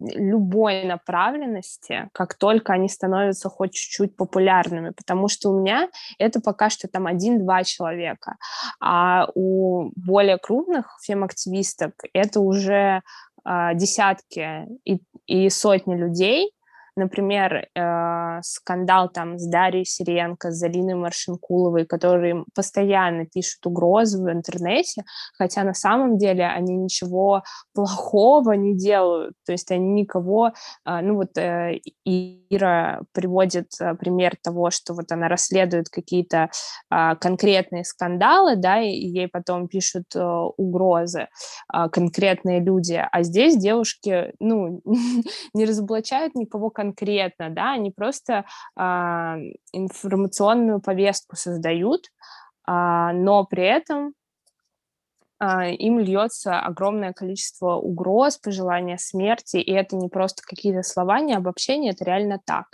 любой 0.00 0.84
направленности, 0.84 2.08
как 2.12 2.34
только 2.34 2.72
они 2.72 2.88
становятся 2.88 3.48
хоть 3.48 3.72
чуть-чуть 3.72 4.16
популярными, 4.16 4.90
потому 4.90 5.28
что 5.28 5.50
у 5.50 5.60
меня 5.60 5.88
это 6.18 6.40
пока 6.40 6.70
что 6.70 6.88
там 6.88 7.06
один-два 7.06 7.64
человека, 7.64 8.36
а 8.80 9.28
у 9.34 9.90
более 9.96 10.38
крупных 10.38 10.98
фем-активисток 11.02 11.94
это 12.12 12.40
уже 12.40 13.02
а, 13.44 13.74
десятки 13.74 14.66
и, 14.84 15.00
и 15.26 15.48
сотни 15.48 15.94
людей, 15.94 16.52
Например, 16.96 17.68
э, 17.74 18.40
скандал 18.42 19.08
там 19.08 19.38
с 19.38 19.46
Дарьей 19.46 19.86
Сиренко, 19.86 20.50
с 20.50 20.56
Залиной 20.56 20.94
Маршинкуловой, 20.94 21.86
которые 21.86 22.44
постоянно 22.54 23.24
пишут 23.24 23.66
угрозы 23.66 24.22
в 24.22 24.30
интернете, 24.30 25.04
хотя 25.38 25.64
на 25.64 25.72
самом 25.72 26.18
деле 26.18 26.46
они 26.46 26.76
ничего 26.76 27.44
плохого 27.74 28.52
не 28.52 28.76
делают, 28.76 29.34
то 29.46 29.52
есть 29.52 29.70
они 29.70 30.02
никого, 30.02 30.52
э, 30.84 31.00
ну 31.00 31.16
вот 31.16 31.38
э, 31.38 31.80
Ира 32.04 33.00
приводит 33.12 33.72
э, 33.80 33.94
пример 33.94 34.34
того, 34.42 34.70
что 34.70 34.92
вот 34.92 35.10
она 35.12 35.28
расследует 35.28 35.88
какие-то 35.88 36.50
э, 36.90 37.16
конкретные 37.16 37.84
скандалы, 37.84 38.56
да, 38.56 38.80
и 38.80 38.90
ей 38.90 39.28
потом 39.28 39.66
пишут 39.66 40.14
э, 40.14 40.22
угрозы 40.56 41.28
э, 41.72 41.88
конкретные 41.90 42.60
люди, 42.60 43.02
а 43.10 43.22
здесь 43.22 43.56
девушки, 43.56 44.34
ну, 44.40 44.82
не 45.54 45.64
разоблачают 45.64 46.34
никого 46.34 46.68
конкретно, 46.82 47.50
да, 47.50 47.72
они 47.72 47.90
просто 47.90 48.44
а, 48.76 49.36
информационную 49.72 50.80
повестку 50.80 51.36
создают, 51.36 52.06
а, 52.66 53.12
но 53.12 53.44
при 53.44 53.64
этом 53.64 54.14
им 55.42 55.98
льется 55.98 56.60
огромное 56.60 57.12
количество 57.12 57.74
угроз, 57.74 58.38
пожелания 58.38 58.96
смерти, 58.96 59.56
и 59.56 59.72
это 59.72 59.96
не 59.96 60.08
просто 60.08 60.42
какие-то 60.42 60.82
слова, 60.82 61.20
не 61.20 61.34
обобщения, 61.34 61.90
это 61.90 62.04
реально 62.04 62.40
так. 62.44 62.66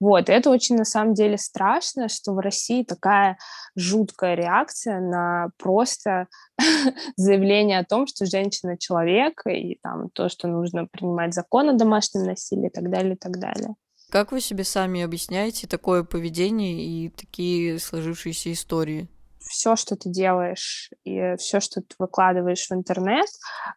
Вот, 0.00 0.28
и 0.28 0.32
это 0.32 0.50
очень 0.50 0.76
на 0.76 0.84
самом 0.84 1.14
деле 1.14 1.38
страшно, 1.38 2.08
что 2.08 2.32
в 2.32 2.40
России 2.40 2.82
такая 2.82 3.38
жуткая 3.76 4.34
реакция 4.34 5.00
на 5.00 5.50
просто 5.58 6.26
заявление 7.16 7.78
о 7.78 7.84
том, 7.84 8.08
что 8.08 8.26
женщина 8.26 8.76
человек, 8.76 9.42
и 9.46 9.78
там 9.82 10.10
то, 10.10 10.28
что 10.28 10.48
нужно 10.48 10.86
принимать 10.86 11.34
закон 11.34 11.68
о 11.68 11.74
домашнем 11.74 12.24
насилии 12.24 12.66
и 12.66 12.72
так 12.72 12.90
далее, 12.90 13.14
и 13.14 13.18
так 13.18 13.38
далее. 13.38 13.76
Как 14.10 14.32
вы 14.32 14.40
себе 14.40 14.64
сами 14.64 15.02
объясняете 15.02 15.68
такое 15.68 16.02
поведение 16.02 16.82
и 16.82 17.10
такие 17.10 17.78
сложившиеся 17.78 18.52
истории? 18.52 19.08
Все, 19.40 19.76
что 19.76 19.96
ты 19.96 20.10
делаешь 20.10 20.90
и 21.04 21.34
все, 21.38 21.60
что 21.60 21.80
ты 21.80 21.94
выкладываешь 21.98 22.66
в 22.68 22.72
интернет, 22.72 23.28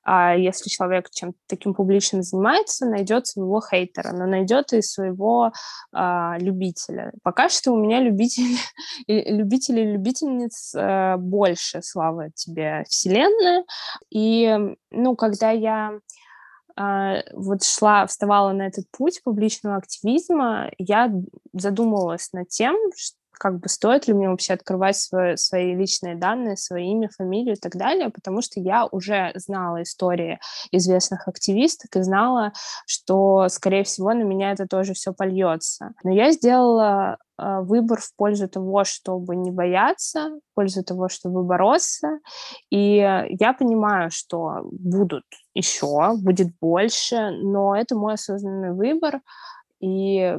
а 0.03 0.35
если 0.35 0.69
человек 0.69 1.09
чем-то 1.09 1.37
таким 1.47 1.73
публичным 1.73 2.23
занимается, 2.23 2.85
найдет 2.85 3.27
своего 3.27 3.61
хейтера, 3.61 4.11
но 4.11 4.25
найдет 4.25 4.73
и 4.73 4.81
своего 4.81 5.51
а, 5.93 6.37
любителя. 6.39 7.11
Пока 7.23 7.49
что 7.49 7.71
у 7.71 7.77
меня 7.77 7.99
любители, 8.01 8.57
любителей 9.07 9.83
и 9.83 9.93
любительниц 9.93 10.73
а, 10.75 11.17
больше, 11.17 11.81
слава 11.81 12.31
тебе, 12.31 12.83
вселенная. 12.87 13.63
И, 14.09 14.57
ну, 14.91 15.15
когда 15.15 15.51
я 15.51 15.93
а, 16.75 17.21
вот 17.33 17.63
шла, 17.63 18.05
вставала 18.07 18.51
на 18.51 18.63
этот 18.63 18.85
путь 18.91 19.21
публичного 19.23 19.77
активизма, 19.77 20.71
я 20.77 21.11
задумывалась 21.53 22.31
над 22.33 22.49
тем, 22.49 22.75
что 22.95 23.20
как 23.41 23.59
бы 23.59 23.69
стоит 23.69 24.07
ли 24.07 24.13
мне 24.13 24.29
вообще 24.29 24.53
открывать 24.53 24.97
свои, 24.97 25.35
свои 25.35 25.73
личные 25.73 26.15
данные, 26.15 26.57
свое 26.57 26.85
имя, 26.85 27.09
фамилию 27.09 27.55
и 27.55 27.59
так 27.59 27.75
далее, 27.75 28.11
потому 28.11 28.43
что 28.43 28.59
я 28.59 28.85
уже 28.85 29.31
знала 29.33 29.81
истории 29.81 30.39
известных 30.71 31.27
активисток 31.27 31.95
и 31.95 32.03
знала, 32.03 32.53
что, 32.85 33.49
скорее 33.49 33.83
всего, 33.83 34.13
на 34.13 34.21
меня 34.21 34.51
это 34.51 34.67
тоже 34.67 34.93
все 34.93 35.11
польется. 35.11 35.89
Но 36.03 36.11
я 36.11 36.31
сделала 36.31 37.17
э, 37.39 37.61
выбор 37.61 37.99
в 37.99 38.15
пользу 38.15 38.47
того, 38.47 38.83
чтобы 38.83 39.35
не 39.35 39.49
бояться, 39.49 40.29
в 40.29 40.53
пользу 40.53 40.83
того, 40.83 41.09
чтобы 41.09 41.43
бороться. 41.43 42.19
И 42.69 42.97
я 42.97 43.55
понимаю, 43.57 44.11
что 44.11 44.59
будут 44.71 45.25
еще, 45.55 46.13
будет 46.17 46.49
больше, 46.61 47.31
но 47.31 47.75
это 47.75 47.95
мой 47.95 48.13
осознанный 48.13 48.73
выбор. 48.73 49.19
И 49.79 50.37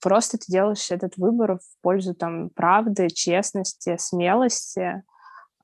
просто 0.00 0.38
ты 0.38 0.44
делаешь 0.48 0.90
этот 0.90 1.16
выбор 1.16 1.58
в 1.58 1.82
пользу 1.82 2.14
там 2.14 2.48
правды, 2.50 3.10
честности, 3.10 3.96
смелости, 3.98 5.02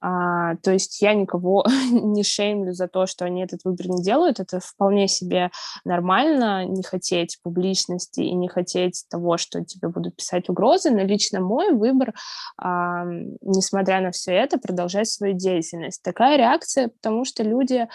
а, 0.00 0.56
то 0.56 0.72
есть 0.72 1.02
я 1.02 1.14
никого 1.14 1.64
не 1.90 2.22
шеймлю 2.22 2.72
за 2.72 2.88
то, 2.88 3.06
что 3.06 3.24
они 3.24 3.42
этот 3.42 3.60
выбор 3.64 3.88
не 3.88 4.02
делают. 4.02 4.40
Это 4.40 4.60
вполне 4.60 5.08
себе 5.08 5.50
нормально 5.84 6.64
не 6.64 6.82
хотеть 6.82 7.38
публичности 7.42 8.20
и 8.20 8.34
не 8.34 8.48
хотеть 8.48 9.04
того, 9.10 9.36
что 9.36 9.64
тебе 9.64 9.88
будут 9.88 10.16
писать 10.16 10.48
угрозы. 10.48 10.90
Но 10.90 11.02
лично 11.02 11.40
мой 11.40 11.72
выбор, 11.72 12.14
а, 12.56 13.04
несмотря 13.42 14.00
на 14.00 14.10
все 14.10 14.32
это, 14.32 14.58
продолжать 14.58 15.08
свою 15.08 15.34
деятельность. 15.34 16.02
Такая 16.02 16.36
реакция, 16.38 16.88
потому 16.88 17.24
что 17.24 17.42
люди, 17.42 17.86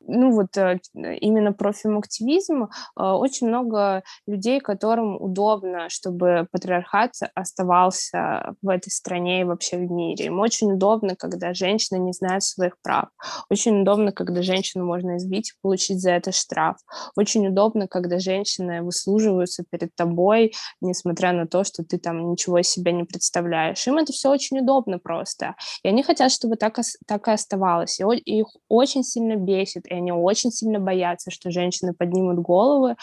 ну 0.00 0.32
вот 0.32 0.56
э, 0.56 0.78
именно 0.94 1.52
про 1.52 1.72
фемактивизм, 1.72 2.64
э, 2.64 2.68
очень 3.02 3.48
много 3.48 4.02
людей, 4.26 4.60
которым 4.60 5.20
удобно, 5.20 5.88
чтобы 5.88 6.46
патриархат 6.50 7.12
оставался 7.34 8.54
в 8.62 8.68
этой 8.68 8.90
стране 8.90 9.42
и 9.42 9.44
вообще 9.44 9.76
в 9.76 9.90
мире. 9.90 10.26
Им 10.26 10.40
очень 10.40 10.72
удобно, 10.72 11.16
когда 11.16 11.49
женщина 11.54 11.98
не 11.98 12.12
знает 12.12 12.42
своих 12.42 12.76
прав. 12.82 13.08
Очень 13.50 13.82
удобно, 13.82 14.12
когда 14.12 14.42
женщину 14.42 14.84
можно 14.84 15.16
избить 15.16 15.54
получить 15.62 16.00
за 16.00 16.12
это 16.12 16.32
штраф. 16.32 16.76
Очень 17.16 17.48
удобно, 17.48 17.88
когда 17.88 18.18
женщины 18.18 18.82
выслуживаются 18.82 19.64
перед 19.68 19.94
тобой, 19.94 20.52
несмотря 20.80 21.32
на 21.32 21.46
то, 21.46 21.64
что 21.64 21.84
ты 21.84 21.98
там 21.98 22.30
ничего 22.30 22.58
из 22.58 22.68
себя 22.68 22.92
не 22.92 23.04
представляешь. 23.04 23.86
Им 23.86 23.98
это 23.98 24.12
все 24.12 24.30
очень 24.30 24.60
удобно 24.60 24.98
просто. 24.98 25.54
И 25.82 25.88
они 25.88 26.02
хотят, 26.02 26.32
чтобы 26.32 26.56
так, 26.56 26.78
так 27.06 27.28
и 27.28 27.30
оставалось. 27.30 28.00
И 28.00 28.38
их 28.38 28.46
очень 28.68 29.04
сильно 29.04 29.36
бесит, 29.36 29.86
и 29.86 29.94
они 29.94 30.12
очень 30.12 30.50
сильно 30.50 30.78
боятся, 30.78 31.30
что 31.30 31.50
женщины 31.50 31.94
поднимут 31.94 32.38
головы, 32.38 32.96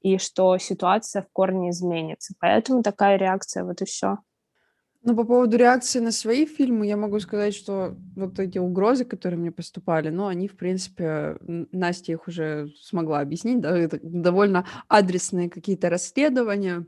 и 0.00 0.18
что 0.18 0.58
ситуация 0.58 1.22
в 1.22 1.32
корне 1.32 1.70
изменится. 1.70 2.34
Поэтому 2.38 2.82
такая 2.82 3.16
реакция, 3.16 3.64
вот 3.64 3.80
и 3.80 3.84
все. 3.86 4.18
Ну, 5.06 5.14
по 5.14 5.24
поводу 5.24 5.58
реакции 5.58 5.98
на 6.00 6.12
свои 6.12 6.46
фильмы, 6.46 6.86
я 6.86 6.96
могу 6.96 7.20
сказать, 7.20 7.54
что 7.54 7.94
вот 8.16 8.38
эти 8.38 8.56
угрозы, 8.56 9.04
которые 9.04 9.38
мне 9.38 9.52
поступали, 9.52 10.08
ну, 10.08 10.26
они, 10.28 10.48
в 10.48 10.56
принципе, 10.56 11.36
Настя 11.72 12.12
их 12.12 12.26
уже 12.26 12.68
смогла 12.80 13.20
объяснить, 13.20 13.60
да, 13.60 13.76
это 13.76 13.98
довольно 14.02 14.66
адресные 14.88 15.50
какие-то 15.50 15.90
расследования, 15.90 16.86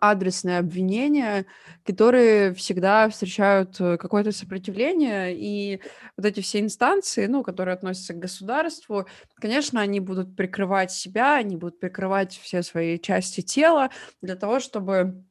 адресные 0.00 0.58
обвинения, 0.58 1.46
которые 1.84 2.54
всегда 2.54 3.08
встречают 3.08 3.80
э, 3.80 3.96
какое-то 3.98 4.32
сопротивление, 4.32 5.36
и 5.36 5.80
вот 6.16 6.26
эти 6.26 6.40
все 6.40 6.60
инстанции, 6.60 7.26
ну, 7.26 7.42
которые 7.42 7.74
относятся 7.74 8.14
к 8.14 8.18
государству, 8.18 9.06
конечно, 9.36 9.80
они 9.80 10.00
будут 10.00 10.36
прикрывать 10.36 10.92
себя, 10.92 11.36
они 11.36 11.56
будут 11.56 11.80
прикрывать 11.80 12.38
все 12.38 12.62
свои 12.62 12.98
части 12.98 13.42
тела 13.42 13.90
для 14.22 14.36
того, 14.36 14.60
чтобы 14.60 15.24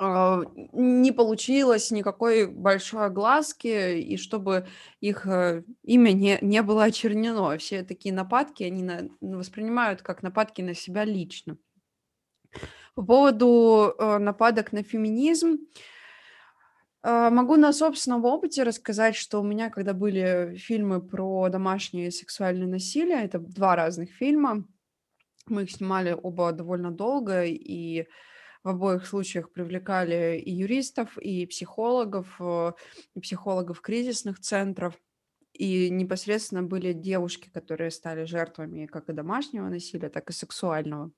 не 0.00 1.12
получилось 1.12 1.90
никакой 1.90 2.46
большой 2.46 3.06
огласки, 3.06 3.98
и 3.98 4.16
чтобы 4.16 4.66
их 5.00 5.26
э, 5.26 5.62
имя 5.82 6.12
не, 6.12 6.38
не 6.40 6.62
было 6.62 6.84
очернено. 6.84 7.58
Все 7.58 7.82
такие 7.82 8.14
нападки, 8.14 8.62
они 8.62 8.82
на, 8.82 9.10
воспринимают 9.20 10.00
как 10.00 10.22
нападки 10.22 10.62
на 10.62 10.74
себя 10.74 11.04
лично. 11.04 11.58
По 12.94 13.02
поводу 13.02 13.94
э, 13.98 14.18
нападок 14.18 14.72
на 14.72 14.82
феминизм, 14.82 15.58
э, 17.02 17.30
могу 17.30 17.56
на 17.56 17.72
собственном 17.74 18.24
опыте 18.24 18.62
рассказать, 18.62 19.16
что 19.16 19.40
у 19.40 19.44
меня, 19.44 19.68
когда 19.68 19.92
были 19.92 20.56
фильмы 20.56 21.02
про 21.02 21.50
домашнее 21.50 22.10
сексуальное 22.10 22.66
насилие, 22.66 23.22
это 23.22 23.38
два 23.38 23.76
разных 23.76 24.10
фильма, 24.12 24.64
мы 25.46 25.64
их 25.64 25.70
снимали 25.70 26.16
оба 26.22 26.52
довольно 26.52 26.90
долго, 26.90 27.44
и 27.44 28.06
в 28.62 28.68
обоих 28.68 29.06
случаях 29.06 29.52
привлекали 29.52 30.38
и 30.38 30.50
юристов, 30.50 31.16
и 31.18 31.46
психологов, 31.46 32.36
э, 32.40 32.72
и 33.14 33.20
психологов 33.20 33.80
кризисных 33.80 34.40
центров. 34.40 34.98
И 35.52 35.90
непосредственно 35.90 36.62
были 36.62 36.92
девушки, 36.92 37.50
которые 37.50 37.90
стали 37.90 38.24
жертвами 38.24 38.86
как 38.86 39.08
и 39.08 39.12
домашнего 39.12 39.68
насилия, 39.68 40.08
так 40.08 40.30
и 40.30 40.32
сексуального. 40.32 41.10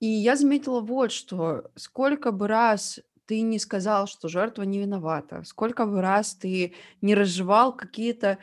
И 0.00 0.06
я 0.06 0.36
заметила 0.36 0.80
вот 0.80 1.12
что. 1.12 1.70
Сколько 1.76 2.32
бы 2.32 2.48
раз 2.48 3.00
ты 3.26 3.42
не 3.42 3.58
сказал, 3.58 4.06
что 4.08 4.28
жертва 4.28 4.62
не 4.62 4.80
виновата, 4.80 5.42
сколько 5.44 5.86
бы 5.86 6.00
раз 6.00 6.34
ты 6.34 6.74
не 7.00 7.14
разжевал 7.14 7.76
какие-то 7.76 8.38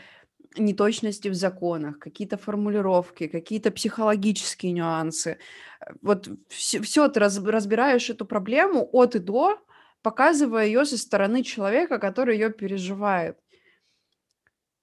неточности 0.58 1.30
в 1.30 1.34
законах, 1.34 2.00
какие-то 2.00 2.38
формулировки, 2.38 3.28
какие-то 3.28 3.72
психологические 3.72 4.72
нюансы. 4.74 5.38
Вот 6.02 6.30
все, 6.48 6.82
все 6.82 7.08
ты 7.08 7.20
раз, 7.20 7.38
разбираешь 7.43 8.10
эту 8.10 8.26
проблему 8.26 8.88
от 8.91 9.15
и 9.15 9.20
до, 9.20 9.60
показывая 10.02 10.65
ее 10.65 10.86
со 10.86 10.98
стороны 10.98 11.43
человека, 11.43 12.00
который 12.00 12.36
ее 12.36 12.50
переживает. 12.52 13.38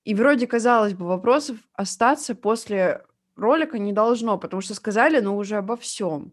И 0.04 0.14
вроде, 0.14 0.46
казалось 0.46 0.94
бы, 0.94 1.06
вопросов 1.06 1.56
остаться 1.72 2.34
после 2.34 3.04
ролика 3.36 3.78
не 3.78 3.92
должно, 3.92 4.38
потому 4.38 4.60
что 4.60 4.74
сказали, 4.74 5.20
ну, 5.20 5.36
уже 5.36 5.56
обо 5.56 5.76
всем. 5.76 6.32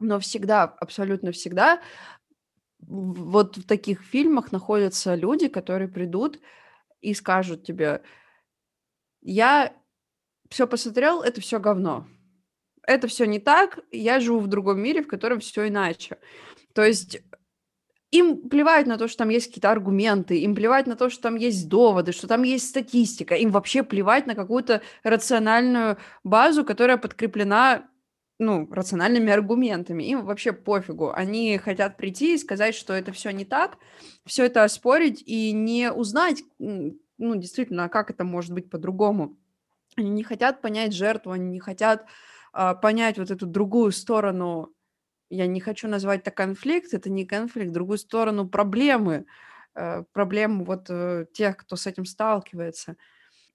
Но 0.00 0.18
всегда, 0.20 0.64
абсолютно 0.64 1.32
всегда, 1.32 1.80
вот 2.80 3.56
в 3.56 3.66
таких 3.66 4.02
фильмах 4.02 4.52
находятся 4.52 5.14
люди, 5.14 5.48
которые 5.48 5.88
придут 5.88 6.40
и 7.02 7.12
скажут 7.14 7.64
тебе, 7.64 8.02
я 9.20 9.74
все 10.48 10.66
посмотрел, 10.66 11.22
это 11.22 11.40
все 11.40 11.60
говно. 11.60 12.06
Это 12.86 13.06
все 13.06 13.26
не 13.26 13.38
так, 13.38 13.80
я 13.90 14.20
живу 14.20 14.40
в 14.40 14.48
другом 14.48 14.80
мире, 14.80 15.02
в 15.02 15.08
котором 15.08 15.40
все 15.40 15.68
иначе. 15.68 16.18
То 16.74 16.84
есть 16.84 17.22
им 18.10 18.48
плевать 18.48 18.86
на 18.86 18.98
то, 18.98 19.08
что 19.08 19.18
там 19.18 19.30
есть 19.30 19.46
какие-то 19.46 19.70
аргументы, 19.70 20.38
им 20.40 20.54
плевать 20.54 20.86
на 20.86 20.96
то, 20.96 21.08
что 21.08 21.22
там 21.22 21.36
есть 21.36 21.68
доводы, 21.68 22.12
что 22.12 22.26
там 22.26 22.42
есть 22.42 22.68
статистика, 22.68 23.34
им 23.34 23.50
вообще 23.50 23.82
плевать 23.82 24.26
на 24.26 24.34
какую-то 24.34 24.82
рациональную 25.02 25.96
базу, 26.22 26.64
которая 26.64 26.98
подкреплена 26.98 27.88
ну, 28.38 28.68
рациональными 28.70 29.32
аргументами. 29.32 30.04
Им 30.04 30.24
вообще 30.24 30.52
пофигу. 30.52 31.12
Они 31.12 31.58
хотят 31.58 31.96
прийти 31.96 32.34
и 32.34 32.38
сказать, 32.38 32.74
что 32.74 32.92
это 32.92 33.12
все 33.12 33.30
не 33.30 33.44
так, 33.44 33.78
все 34.24 34.46
это 34.46 34.64
оспорить 34.64 35.22
и 35.24 35.52
не 35.52 35.92
узнать, 35.92 36.42
ну, 36.58 37.36
действительно, 37.36 37.88
как 37.88 38.10
это 38.10 38.24
может 38.24 38.52
быть 38.52 38.68
по-другому. 38.70 39.36
Они 39.96 40.10
не 40.10 40.24
хотят 40.24 40.60
понять 40.60 40.92
жертву, 40.92 41.32
они 41.32 41.46
не 41.46 41.60
хотят 41.60 42.06
а, 42.52 42.74
понять 42.74 43.18
вот 43.18 43.30
эту 43.30 43.46
другую 43.46 43.92
сторону. 43.92 44.72
Я 45.30 45.46
не 45.46 45.60
хочу 45.60 45.88
назвать 45.88 46.20
это 46.20 46.30
конфликт, 46.30 46.92
это 46.94 47.10
не 47.10 47.24
конфликт, 47.24 47.72
другую 47.72 47.98
сторону 47.98 48.48
проблемы, 48.48 49.24
э, 49.74 50.04
проблему 50.12 50.64
вот 50.64 50.86
э, 50.90 51.26
тех, 51.32 51.56
кто 51.56 51.76
с 51.76 51.86
этим 51.86 52.04
сталкивается. 52.04 52.96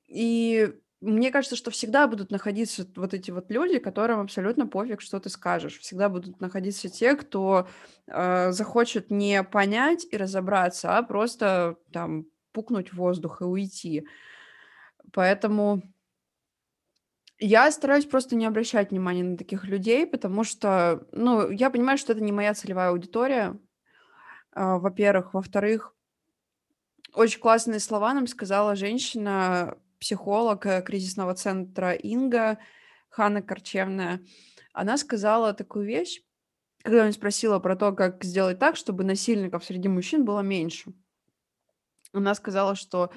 И 0.07 0.73
мне 1.01 1.31
кажется, 1.31 1.55
что 1.55 1.71
всегда 1.71 2.07
будут 2.07 2.31
находиться 2.31 2.87
вот 2.95 3.13
эти 3.13 3.31
вот 3.31 3.51
люди, 3.51 3.79
которым 3.79 4.19
абсолютно 4.21 4.67
пофиг, 4.67 5.01
что 5.01 5.19
ты 5.19 5.29
скажешь. 5.29 5.79
Всегда 5.79 6.09
будут 6.09 6.41
находиться 6.41 6.89
те, 6.89 7.15
кто 7.15 7.67
э, 8.07 8.51
захочет 8.51 9.11
не 9.11 9.43
понять 9.43 10.07
и 10.11 10.17
разобраться, 10.17 10.97
а 10.97 11.03
просто 11.03 11.77
там 11.91 12.25
пукнуть 12.51 12.91
в 12.91 12.97
воздух 12.97 13.41
и 13.41 13.45
уйти. 13.45 14.07
Поэтому 15.13 15.81
я 17.39 17.71
стараюсь 17.71 18.05
просто 18.05 18.35
не 18.35 18.45
обращать 18.45 18.89
внимания 18.91 19.23
на 19.23 19.37
таких 19.37 19.65
людей, 19.65 20.07
потому 20.07 20.43
что, 20.43 21.07
ну, 21.11 21.49
я 21.51 21.69
понимаю, 21.69 21.97
что 21.97 22.13
это 22.13 22.21
не 22.21 22.31
моя 22.31 22.53
целевая 22.53 22.89
аудитория. 22.89 23.59
а, 24.51 24.77
во-первых. 24.79 25.33
Во-вторых, 25.33 25.93
очень 27.13 27.39
классные 27.39 27.79
слова 27.79 28.13
нам 28.13 28.27
сказала 28.27 28.75
женщина, 28.75 29.77
психолог 29.99 30.65
э, 30.65 30.81
кризисного 30.81 31.35
центра 31.35 31.93
Инга, 31.93 32.59
Ханна 33.09 33.41
Корчевная. 33.41 34.21
Она 34.73 34.97
сказала 34.97 35.53
такую 35.53 35.85
вещь, 35.85 36.21
когда 36.83 37.05
я 37.05 37.11
спросила 37.11 37.59
про 37.59 37.75
то, 37.75 37.91
как 37.91 38.23
сделать 38.23 38.59
так, 38.59 38.75
чтобы 38.75 39.03
насильников 39.03 39.65
среди 39.65 39.87
мужчин 39.87 40.23
было 40.23 40.41
меньше. 40.41 40.93
Она 42.13 42.35
сказала, 42.35 42.75
что 42.75 43.11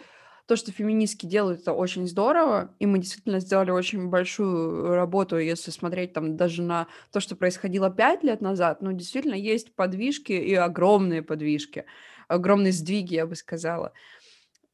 то, 0.46 0.56
что 0.56 0.72
феминистки 0.72 1.26
делают, 1.26 1.60
это 1.60 1.72
очень 1.72 2.08
здорово, 2.08 2.74
и 2.80 2.86
мы 2.86 2.98
действительно 2.98 3.38
сделали 3.38 3.70
очень 3.70 4.08
большую 4.08 4.96
работу, 4.96 5.38
если 5.38 5.70
смотреть 5.70 6.12
там 6.12 6.36
даже 6.36 6.62
на 6.62 6.88
то, 7.12 7.20
что 7.20 7.36
происходило 7.36 7.88
пять 7.88 8.24
лет 8.24 8.40
назад, 8.40 8.82
ну, 8.82 8.92
действительно 8.92 9.36
есть 9.36 9.76
подвижки 9.76 10.32
и 10.32 10.52
огромные 10.54 11.22
подвижки, 11.22 11.84
огромные 12.26 12.72
сдвиги, 12.72 13.14
я 13.14 13.26
бы 13.26 13.36
сказала. 13.36 13.92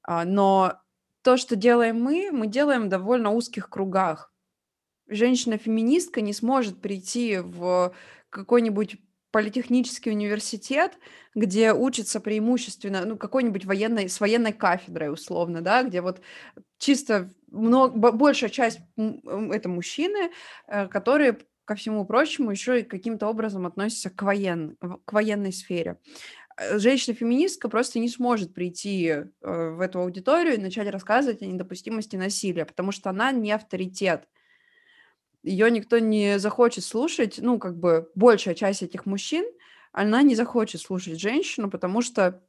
А, 0.03 0.25
но 0.25 0.81
то, 1.27 1.37
что 1.37 1.57
делаем 1.57 2.01
мы, 2.01 2.31
мы 2.31 2.47
делаем 2.47 2.85
в 2.85 2.89
довольно 2.89 3.33
узких 3.33 3.69
кругах. 3.69 4.33
Женщина-феминистка 5.09 6.21
не 6.21 6.33
сможет 6.33 6.81
прийти 6.81 7.39
в 7.39 7.93
какой-нибудь 8.31 8.99
политехнический 9.33 10.13
университет, 10.13 10.97
где 11.35 11.73
учится 11.73 12.21
преимущественно, 12.21 13.05
ну, 13.05 13.17
какой-нибудь 13.17 13.65
военной, 13.65 14.09
с 14.09 14.21
военной 14.21 14.53
кафедрой, 14.53 15.13
условно, 15.13 15.63
да, 15.63 15.83
где 15.83 16.01
вот 16.01 16.21
чисто 16.79 17.29
много, 17.49 18.13
большая 18.13 18.49
часть 18.49 18.79
это 18.97 19.69
мужчины, 19.69 20.31
э, 20.69 20.87
которые 20.87 21.39
ко 21.65 21.75
всему 21.75 22.05
прочему 22.05 22.53
еще 22.53 22.81
и 22.81 22.85
каким-то 22.85 23.27
образом 23.27 23.67
относятся 23.67 24.11
к, 24.11 24.23
воен, 24.23 24.77
к 25.05 25.13
военной 25.13 25.53
сфере. 25.53 25.99
Э, 26.57 26.79
женщина-феминистка 26.79 27.69
просто 27.69 27.99
не 27.99 28.09
сможет 28.09 28.55
прийти 28.55 29.07
э, 29.07 29.25
в 29.41 29.81
эту 29.81 30.01
аудиторию 30.01 30.55
и 30.55 30.61
начать 30.61 30.89
рассказывать 30.91 31.43
о 31.43 31.47
недопустимости 31.47 32.17
насилия, 32.17 32.65
потому 32.65 32.93
что 32.93 33.11
она 33.11 33.33
не 33.33 33.53
авторитет 33.53 34.29
ее 35.47 35.71
никто 35.71 35.99
не 35.99 36.39
захочет 36.39 36.85
слушать, 36.85 37.39
ну, 37.41 37.59
как 37.59 37.79
бы 37.79 38.11
большая 38.15 38.55
часть 38.55 38.83
этих 38.83 39.07
мужчин, 39.07 39.47
она 39.93 40.23
не 40.23 40.35
захочет 40.35 40.81
слушать 40.81 41.21
женщину, 41.21 41.71
потому 41.71 42.03
что 42.03 42.43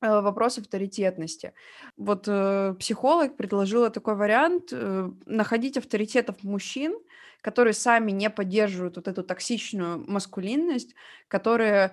э, 0.00 0.20
вопрос 0.20 0.58
авторитетности. 0.58 1.52
Вот 1.96 2.24
э, 2.26 2.74
психолог 2.78 3.36
предложила 3.36 3.88
такой 3.88 4.16
вариант 4.16 4.70
э, 4.72 5.10
находить 5.26 5.78
авторитетов 5.78 6.42
мужчин, 6.42 6.98
которые 7.40 7.72
сами 7.72 8.10
не 8.10 8.28
поддерживают 8.30 8.96
вот 8.96 9.06
эту 9.06 9.22
токсичную 9.22 10.04
маскулинность, 10.10 10.94
которые 11.28 11.92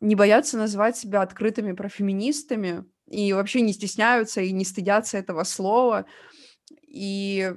не 0.00 0.14
боятся 0.14 0.56
называть 0.56 0.96
себя 0.96 1.22
открытыми 1.22 1.72
профеминистами 1.72 2.84
и 3.08 3.32
вообще 3.32 3.60
не 3.60 3.72
стесняются 3.72 4.40
и 4.40 4.52
не 4.52 4.64
стыдятся 4.64 5.18
этого 5.18 5.44
слова. 5.44 6.06
И 6.86 7.52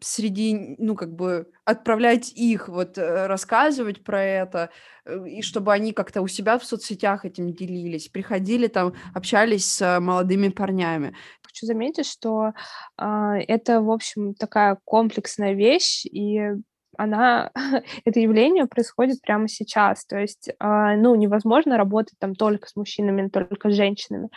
среди, 0.00 0.76
ну, 0.78 0.94
как 0.94 1.14
бы 1.14 1.50
отправлять 1.64 2.32
их, 2.34 2.68
вот, 2.68 2.98
э, 2.98 3.26
рассказывать 3.26 4.04
про 4.04 4.22
это, 4.22 4.70
э, 5.04 5.28
и 5.28 5.42
чтобы 5.42 5.72
они 5.72 5.92
как-то 5.92 6.20
у 6.20 6.26
себя 6.28 6.58
в 6.58 6.64
соцсетях 6.64 7.24
этим 7.24 7.52
делились, 7.52 8.08
приходили 8.08 8.66
там, 8.66 8.94
общались 9.14 9.66
с 9.66 10.00
молодыми 10.00 10.48
парнями. 10.48 11.14
Хочу 11.42 11.66
заметить, 11.66 12.06
что 12.06 12.52
э, 12.98 13.04
это, 13.48 13.80
в 13.80 13.90
общем, 13.90 14.34
такая 14.34 14.78
комплексная 14.84 15.54
вещь, 15.54 16.04
и 16.06 16.50
она, 16.98 17.50
это 18.04 18.20
явление 18.20 18.66
происходит 18.66 19.20
прямо 19.20 19.48
сейчас. 19.48 20.04
То 20.06 20.18
есть, 20.18 20.50
а, 20.58 20.96
ну, 20.96 21.14
невозможно 21.14 21.76
работать 21.76 22.18
там 22.18 22.34
только 22.34 22.68
с 22.68 22.76
мужчинами, 22.76 23.28
только 23.28 23.70
с 23.70 23.74
женщинами. 23.74 24.28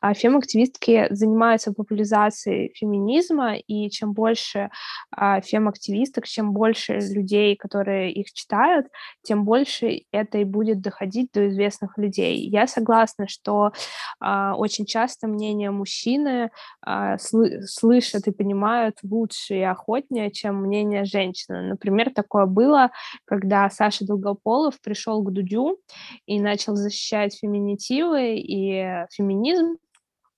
А 0.00 0.14
фем-активистки 0.14 1.06
занимаются 1.10 1.72
популяризацией 1.72 2.72
феминизма, 2.74 3.56
и 3.56 3.90
чем 3.90 4.12
больше 4.12 4.70
а, 5.10 5.40
фем-активисток, 5.40 6.26
чем 6.26 6.52
больше 6.52 6.98
людей, 7.00 7.56
которые 7.56 8.12
их 8.12 8.32
читают, 8.32 8.86
тем 9.22 9.44
больше 9.44 10.02
это 10.12 10.38
и 10.38 10.44
будет 10.44 10.80
доходить 10.80 11.30
до 11.32 11.48
известных 11.48 11.98
людей. 11.98 12.38
Я 12.48 12.66
согласна, 12.66 13.28
что 13.28 13.72
очень 14.20 14.86
часто 14.86 15.28
мнение 15.28 15.70
мужчины 15.70 16.50
слышат 17.18 18.26
и 18.26 18.32
понимают 18.32 18.98
лучше 19.02 19.54
и 19.54 19.62
охотнее, 19.62 20.30
чем 20.30 20.56
мнение 20.62 21.04
женщины. 21.04 21.62
Например, 21.62 22.05
Например, 22.06 22.14
такое 22.14 22.46
было, 22.46 22.90
когда 23.24 23.68
Саша 23.70 24.06
Долгополов 24.06 24.80
пришел 24.80 25.22
к 25.22 25.32
Дудю 25.32 25.78
и 26.26 26.40
начал 26.40 26.76
защищать 26.76 27.36
феминитивы 27.36 28.36
и 28.36 29.06
феминизм, 29.10 29.76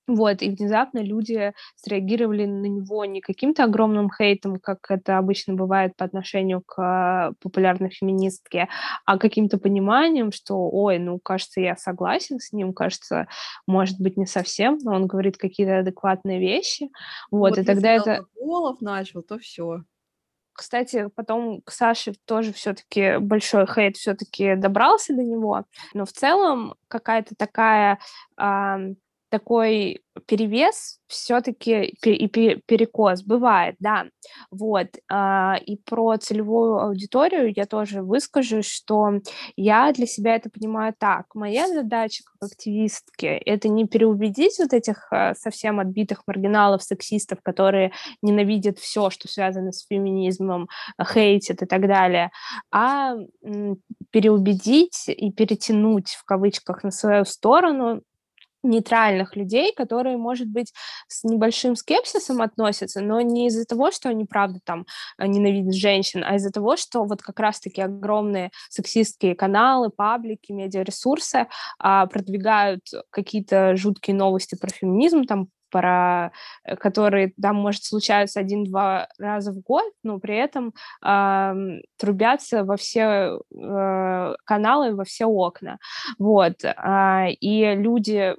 вот, 0.06 0.40
и 0.40 0.48
внезапно 0.48 1.00
люди 1.00 1.52
среагировали 1.76 2.46
на 2.46 2.64
него 2.64 3.04
не 3.04 3.20
каким-то 3.20 3.64
огромным 3.64 4.10
хейтом, 4.10 4.58
как 4.58 4.90
это 4.90 5.18
обычно 5.18 5.52
бывает 5.52 5.94
по 5.96 6.06
отношению 6.06 6.62
к 6.64 7.34
популярной 7.42 7.90
феминистке, 7.90 8.68
а 9.04 9.18
каким-то 9.18 9.58
пониманием, 9.58 10.32
что, 10.32 10.56
ой, 10.70 10.98
ну, 10.98 11.18
кажется, 11.18 11.60
я 11.60 11.76
согласен 11.76 12.40
с 12.40 12.52
ним, 12.52 12.72
кажется, 12.72 13.28
может 13.66 14.00
быть, 14.00 14.16
не 14.16 14.24
совсем, 14.24 14.78
но 14.82 14.94
он 14.94 15.06
говорит 15.06 15.36
какие-то 15.36 15.80
адекватные 15.80 16.40
вещи. 16.40 16.88
Вот, 17.30 17.50
вот 17.50 17.58
и 17.58 17.64
тогда 17.64 17.90
это... 17.90 18.24
Полов 18.34 18.80
начал, 18.80 19.20
то 19.20 19.38
все. 19.38 19.82
Кстати, 20.58 21.08
потом 21.14 21.62
к 21.62 21.70
Саше 21.70 22.14
тоже 22.24 22.52
все-таки 22.52 23.18
большой 23.18 23.64
хейт 23.64 23.96
все-таки 23.96 24.56
добрался 24.56 25.14
до 25.14 25.22
него, 25.22 25.66
но 25.94 26.04
в 26.04 26.10
целом 26.10 26.74
какая-то 26.88 27.36
такая 27.36 28.00
такой 29.28 30.02
перевес 30.26 30.98
все-таки 31.06 31.84
и 31.84 32.28
перекос 32.28 33.22
бывает, 33.22 33.76
да. 33.78 34.06
Вот. 34.50 34.88
А, 35.10 35.56
и 35.64 35.76
про 35.76 36.16
целевую 36.16 36.78
аудиторию 36.78 37.52
я 37.54 37.66
тоже 37.66 38.02
выскажу, 38.02 38.62
что 38.62 39.20
я 39.56 39.92
для 39.92 40.06
себя 40.06 40.34
это 40.36 40.50
понимаю 40.50 40.94
так. 40.98 41.26
Моя 41.34 41.68
задача 41.68 42.24
как 42.24 42.50
активистки— 42.50 43.26
это 43.46 43.68
не 43.68 43.86
переубедить 43.86 44.58
вот 44.58 44.72
этих 44.72 45.06
а, 45.10 45.34
совсем 45.34 45.80
отбитых 45.80 46.22
маргиналов, 46.26 46.82
сексистов, 46.82 47.38
которые 47.42 47.92
ненавидят 48.22 48.78
все, 48.78 49.10
что 49.10 49.28
связано 49.28 49.72
с 49.72 49.86
феминизмом, 49.86 50.68
хейтят 51.02 51.62
и 51.62 51.66
так 51.66 51.86
далее, 51.86 52.30
а 52.70 53.14
переубедить 54.10 55.08
и 55.08 55.32
перетянуть 55.32 56.10
в 56.10 56.24
кавычках 56.24 56.82
на 56.82 56.90
свою 56.90 57.24
сторону 57.24 58.02
нейтральных 58.62 59.36
людей, 59.36 59.72
которые, 59.74 60.16
может 60.16 60.48
быть, 60.48 60.72
с 61.06 61.24
небольшим 61.24 61.76
скепсисом 61.76 62.42
относятся, 62.42 63.00
но 63.00 63.20
не 63.20 63.48
из-за 63.48 63.64
того, 63.64 63.90
что 63.90 64.08
они, 64.08 64.24
правда, 64.24 64.60
там 64.64 64.86
э, 65.18 65.26
ненавидят 65.26 65.74
женщин, 65.74 66.24
а 66.24 66.36
из-за 66.36 66.50
того, 66.50 66.76
что 66.76 67.04
вот 67.04 67.22
как 67.22 67.38
раз-таки 67.40 67.80
огромные 67.80 68.50
сексистские 68.68 69.34
каналы, 69.34 69.90
паблики, 69.90 70.52
медиаресурсы 70.52 71.46
а, 71.78 72.06
продвигают 72.06 72.82
какие-то 73.10 73.76
жуткие 73.76 74.16
новости 74.16 74.56
про 74.56 74.70
феминизм, 74.70 75.24
там 75.24 75.48
про 75.70 76.32
э, 76.64 76.76
которые 76.76 77.32
там 77.40 77.56
может 77.56 77.84
случаться 77.84 78.40
один-два 78.40 79.08
раза 79.18 79.52
в 79.52 79.60
год, 79.60 79.84
но 80.02 80.18
при 80.18 80.36
этом 80.36 80.74
э, 81.04 81.80
трубятся 81.98 82.64
во 82.64 82.76
все 82.76 83.38
э, 83.54 84.34
каналы, 84.44 84.94
во 84.94 85.04
все 85.04 85.26
окна. 85.26 85.78
Вот. 86.18 86.64
Э, 86.64 87.30
и 87.40 87.74
люди 87.74 88.34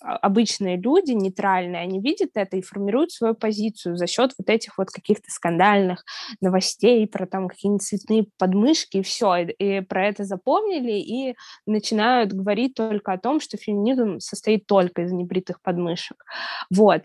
обычные 0.00 0.76
люди, 0.76 1.12
нейтральные, 1.12 1.82
они 1.82 2.00
видят 2.00 2.30
это 2.34 2.56
и 2.56 2.62
формируют 2.62 3.12
свою 3.12 3.34
позицию 3.34 3.96
за 3.96 4.06
счет 4.06 4.32
вот 4.38 4.48
этих 4.48 4.78
вот 4.78 4.90
каких-то 4.90 5.30
скандальных 5.30 6.04
новостей 6.40 7.06
про 7.06 7.26
там 7.26 7.48
какие-нибудь 7.48 7.82
цветные 7.82 8.26
подмышки 8.38 8.98
и 8.98 9.02
все, 9.02 9.36
и 9.36 9.80
про 9.80 10.06
это 10.06 10.24
запомнили 10.24 10.92
и 10.92 11.36
начинают 11.66 12.32
говорить 12.32 12.74
только 12.74 13.12
о 13.12 13.18
том, 13.18 13.40
что 13.40 13.56
феминизм 13.56 14.20
состоит 14.20 14.66
только 14.66 15.02
из 15.02 15.12
небритых 15.12 15.60
подмышек. 15.62 16.24
Вот. 16.70 17.02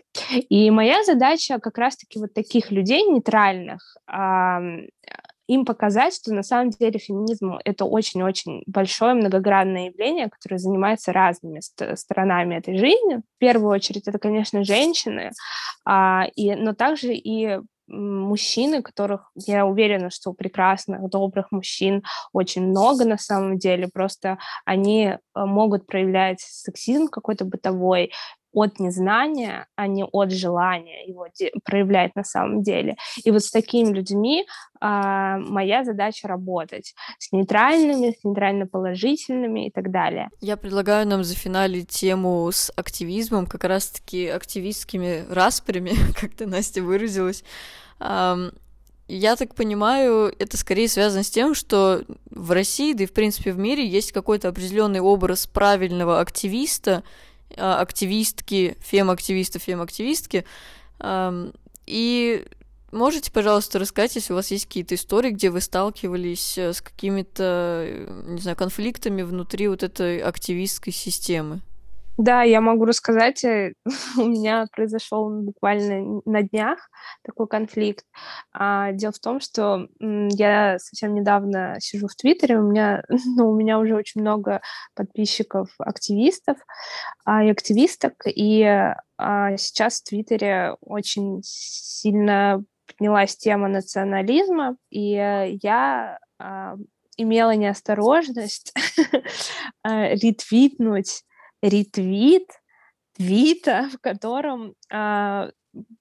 И 0.48 0.70
моя 0.70 1.02
задача 1.04 1.58
как 1.58 1.78
раз-таки 1.78 2.18
вот 2.18 2.34
таких 2.34 2.70
людей 2.70 3.02
нейтральных 3.04 3.96
им 5.50 5.64
показать, 5.64 6.14
что 6.14 6.32
на 6.32 6.44
самом 6.44 6.70
деле 6.70 6.98
феминизм— 6.98 7.58
это 7.64 7.84
очень-очень 7.84 8.62
большое 8.66 9.14
многогранное 9.14 9.86
явление, 9.86 10.30
которое 10.30 10.58
занимается 10.58 11.12
разными 11.12 11.58
ст- 11.58 11.98
сторонами 11.98 12.54
этой 12.54 12.78
жизни. 12.78 13.16
В 13.16 13.38
первую 13.38 13.72
очередь 13.72 14.06
это, 14.06 14.18
конечно, 14.18 14.62
женщины, 14.62 15.32
а, 15.84 16.26
и, 16.36 16.54
но 16.54 16.72
также 16.72 17.14
и 17.14 17.58
мужчины, 17.88 18.82
которых 18.82 19.30
я 19.34 19.66
уверена, 19.66 20.10
что 20.10 20.32
прекрасных, 20.32 21.08
добрых 21.10 21.50
мужчин 21.50 22.04
очень 22.32 22.68
много 22.68 23.04
на 23.04 23.18
самом 23.18 23.58
деле, 23.58 23.88
просто 23.92 24.38
они 24.64 25.06
э, 25.06 25.18
могут 25.34 25.86
проявлять 25.86 26.40
сексизм 26.40 27.08
какой-то 27.08 27.44
бытовой, 27.44 28.12
от 28.52 28.78
незнания, 28.80 29.66
а 29.76 29.86
не 29.86 30.04
от 30.04 30.32
желания 30.32 31.06
его 31.06 31.26
проявлять 31.64 32.14
на 32.16 32.24
самом 32.24 32.62
деле. 32.62 32.96
И 33.24 33.30
вот 33.30 33.42
с 33.42 33.50
такими 33.50 33.92
людьми 33.92 34.46
а, 34.80 35.38
моя 35.38 35.84
задача 35.84 36.26
работать 36.26 36.94
с 37.18 37.32
нейтральными, 37.32 38.16
с 38.18 38.24
нейтрально 38.24 38.66
положительными 38.66 39.68
и 39.68 39.70
так 39.70 39.90
далее. 39.90 40.30
Я 40.40 40.56
предлагаю 40.56 41.06
нам 41.06 41.22
зафиналить 41.22 41.88
тему 41.88 42.50
с 42.50 42.72
активизмом, 42.76 43.46
как 43.46 43.64
раз-таки 43.64 44.28
активистскими 44.28 45.24
распрями, 45.30 45.92
как 46.20 46.32
ты, 46.32 46.46
Настя, 46.46 46.82
выразилась. 46.82 47.44
Я 49.12 49.34
так 49.34 49.56
понимаю, 49.56 50.32
это 50.38 50.56
скорее 50.56 50.88
связано 50.88 51.24
с 51.24 51.30
тем, 51.30 51.52
что 51.54 52.04
в 52.30 52.52
России, 52.52 52.92
да 52.92 53.02
и 53.02 53.06
в 53.06 53.12
принципе 53.12 53.50
в 53.50 53.58
мире 53.58 53.84
есть 53.84 54.12
какой-то 54.12 54.48
определенный 54.48 55.00
образ 55.00 55.48
правильного 55.48 56.20
активиста, 56.20 57.02
активистки, 57.56 58.76
фем-активиста, 58.80 59.58
фем-активистки. 59.58 60.44
И 61.86 62.46
можете, 62.92 63.30
пожалуйста, 63.32 63.78
рассказать, 63.78 64.16
если 64.16 64.32
у 64.32 64.36
вас 64.36 64.50
есть 64.50 64.66
какие-то 64.66 64.94
истории, 64.94 65.30
где 65.30 65.50
вы 65.50 65.60
сталкивались 65.60 66.58
э, 66.58 66.72
с 66.72 66.80
какими-то, 66.80 67.84
э, 67.86 68.24
не 68.26 68.40
знаю, 68.40 68.56
конфликтами 68.56 69.22
внутри 69.22 69.68
вот 69.68 69.82
этой 69.82 70.20
активистской 70.20 70.92
системы? 70.92 71.62
Да, 72.16 72.42
я 72.42 72.60
могу 72.60 72.84
рассказать. 72.84 73.42
Э, 73.44 73.72
у 74.18 74.26
меня 74.26 74.66
произошел 74.72 75.30
буквально 75.30 76.20
на 76.26 76.42
днях 76.42 76.90
такой 77.24 77.48
конфликт. 77.48 78.04
А, 78.52 78.92
дело 78.92 79.12
в 79.12 79.18
том, 79.18 79.40
что 79.40 79.88
я 80.00 80.78
совсем 80.78 81.14
недавно 81.14 81.76
сижу 81.80 82.08
в 82.08 82.14
Твиттере, 82.14 82.58
у 82.58 82.70
меня, 82.70 83.02
ну, 83.36 83.50
у 83.50 83.56
меня 83.56 83.78
уже 83.78 83.94
очень 83.96 84.20
много 84.20 84.60
подписчиков, 84.94 85.68
активистов 85.78 86.58
а, 87.24 87.42
и 87.44 87.50
активисток, 87.50 88.14
и 88.26 88.64
а, 89.16 89.56
сейчас 89.56 90.00
в 90.00 90.04
Твиттере 90.04 90.76
очень 90.80 91.40
сильно 91.42 92.62
поднялась 92.86 93.36
тема 93.36 93.68
национализма, 93.68 94.76
и 94.90 95.12
я 95.62 96.18
имела 97.16 97.54
неосторожность 97.54 98.74
ретвитнуть 99.84 101.22
ретвит 101.62 102.48
твита, 103.16 103.88
в 103.92 103.98
котором 103.98 104.74
а, 104.90 105.50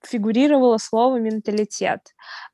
фигурировало 0.03 0.77
слово 0.77 1.17
менталитет. 1.17 1.99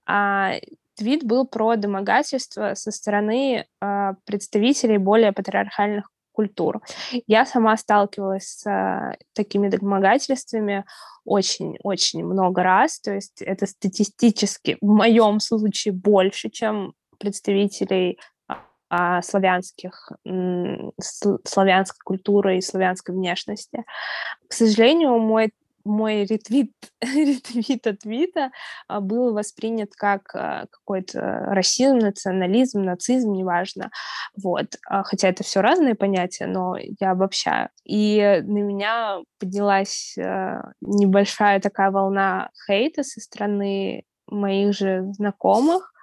А, 0.06 0.54
твит 0.96 1.24
был 1.24 1.48
про 1.48 1.76
домогательство 1.76 2.74
со 2.74 2.92
стороны 2.92 3.66
а, 3.80 4.14
представителей 4.26 4.98
более 4.98 5.32
патриархальных 5.32 6.10
культур. 6.32 6.82
Я 7.28 7.46
сама 7.46 7.78
сталкивалась 7.78 8.60
с 8.60 8.68
а, 8.68 9.16
такими 9.34 9.70
домогательствами 9.70 10.86
очень-очень 11.24 12.24
много 12.24 12.62
раз, 12.62 13.00
то 13.00 13.14
есть 13.14 13.42
это 13.42 13.66
статистически 13.66 14.78
в 14.82 14.88
моем 14.88 15.40
случае 15.40 15.94
больше, 15.94 16.50
чем 16.50 16.94
представителей 17.18 18.20
славянских, 19.22 20.12
славянской 21.04 22.00
культуры 22.04 22.58
и 22.58 22.62
славянской 22.62 23.16
внешности. 23.16 23.84
К 24.48 24.54
сожалению, 24.54 25.18
мой 25.20 25.52
мой 25.86 26.26
ретвит, 26.26 26.74
ретвит 27.02 27.88
от 27.88 28.00
твита 28.00 28.52
а, 28.88 29.00
был 29.00 29.34
воспринят 29.34 29.92
как 29.96 30.36
а, 30.36 30.66
какой-то 30.70 31.22
расизм, 31.22 32.00
национализм, 32.00 32.82
нацизм, 32.82 33.32
неважно. 33.32 33.92
Вот. 34.36 34.76
Хотя 34.84 35.30
это 35.30 35.44
все 35.44 35.62
разные 35.62 35.96
понятия, 35.96 36.48
но 36.48 36.76
я 37.00 37.12
обобщаю. 37.12 37.70
И 37.86 38.42
на 38.44 38.60
меня 38.60 39.20
поднялась 39.40 40.16
небольшая 40.82 41.60
такая 41.62 41.92
волна 41.92 42.50
хейта 42.68 43.04
со 43.04 43.22
стороны 43.22 44.04
моих 44.28 44.74
же 44.74 45.06
знакомых, 45.14 45.94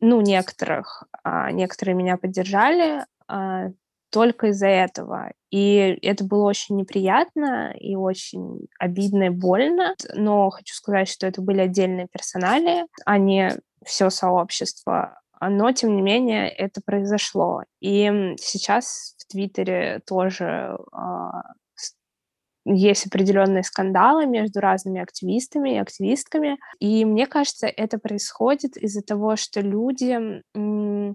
ну, 0.00 0.20
некоторых, 0.20 1.04
а, 1.22 1.50
некоторые 1.52 1.94
меня 1.94 2.16
поддержали 2.16 3.04
а, 3.28 3.70
только 4.10 4.48
из-за 4.48 4.68
этого. 4.68 5.32
И 5.50 5.98
это 6.02 6.24
было 6.24 6.44
очень 6.44 6.76
неприятно 6.76 7.72
и 7.78 7.96
очень 7.96 8.66
обидно 8.78 9.24
и 9.24 9.30
больно. 9.30 9.94
Но 10.14 10.50
хочу 10.50 10.74
сказать, 10.74 11.08
что 11.08 11.26
это 11.26 11.42
были 11.42 11.60
отдельные 11.60 12.08
персонали, 12.10 12.86
а 13.04 13.18
не 13.18 13.52
все 13.84 14.10
сообщество. 14.10 15.20
Но, 15.40 15.70
тем 15.72 15.96
не 15.96 16.02
менее, 16.02 16.48
это 16.48 16.80
произошло. 16.84 17.62
И 17.80 18.34
сейчас 18.38 19.16
в 19.18 19.30
Твиттере 19.30 20.00
тоже 20.06 20.78
а, 20.92 21.52
есть 22.74 23.06
определенные 23.06 23.62
скандалы 23.62 24.26
между 24.26 24.60
разными 24.60 25.00
активистами 25.00 25.74
и 25.74 25.78
активистками. 25.78 26.58
И 26.80 27.04
мне 27.04 27.26
кажется, 27.26 27.66
это 27.68 27.98
происходит 27.98 28.76
из-за 28.76 29.02
того, 29.02 29.36
что 29.36 29.60
люди 29.60 30.42
э, 30.54 31.14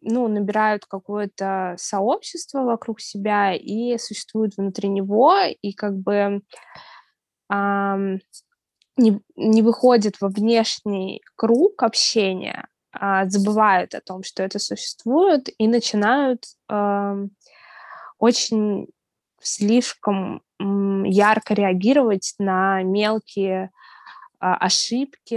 ну, 0.00 0.28
набирают 0.28 0.86
какое-то 0.86 1.74
сообщество 1.78 2.62
вокруг 2.62 3.00
себя 3.00 3.52
и 3.54 3.98
существуют 3.98 4.56
внутри 4.56 4.88
него, 4.88 5.34
и 5.60 5.72
как 5.72 5.96
бы 5.98 6.40
э, 7.52 8.18
не, 8.96 9.20
не 9.36 9.62
выходят 9.62 10.14
во 10.20 10.28
внешний 10.28 11.20
круг 11.36 11.82
общения, 11.82 12.66
а 12.90 13.28
забывают 13.28 13.94
о 13.94 14.00
том, 14.00 14.22
что 14.22 14.42
это 14.42 14.58
существует, 14.58 15.50
и 15.58 15.68
начинают 15.68 16.44
э, 16.70 17.26
очень 18.18 18.88
слишком 19.46 20.42
ярко 20.58 21.54
реагировать 21.54 22.34
на 22.38 22.82
мелкие 22.82 23.70
а, 24.38 24.56
ошибки, 24.56 25.34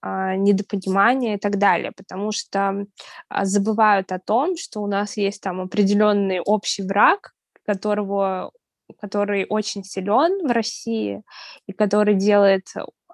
а, 0.00 0.36
недопонимания 0.36 1.34
и 1.34 1.38
так 1.38 1.58
далее, 1.58 1.92
потому 1.92 2.32
что 2.32 2.86
а, 3.28 3.44
забывают 3.44 4.10
о 4.10 4.18
том, 4.18 4.56
что 4.56 4.80
у 4.80 4.86
нас 4.86 5.16
есть 5.16 5.42
там 5.42 5.60
определенный 5.60 6.40
общий 6.40 6.82
враг, 6.82 7.34
которого, 7.66 8.52
который 9.00 9.46
очень 9.48 9.84
силен 9.84 10.46
в 10.46 10.50
России 10.50 11.22
и 11.66 11.72
который 11.72 12.14
делает 12.14 12.68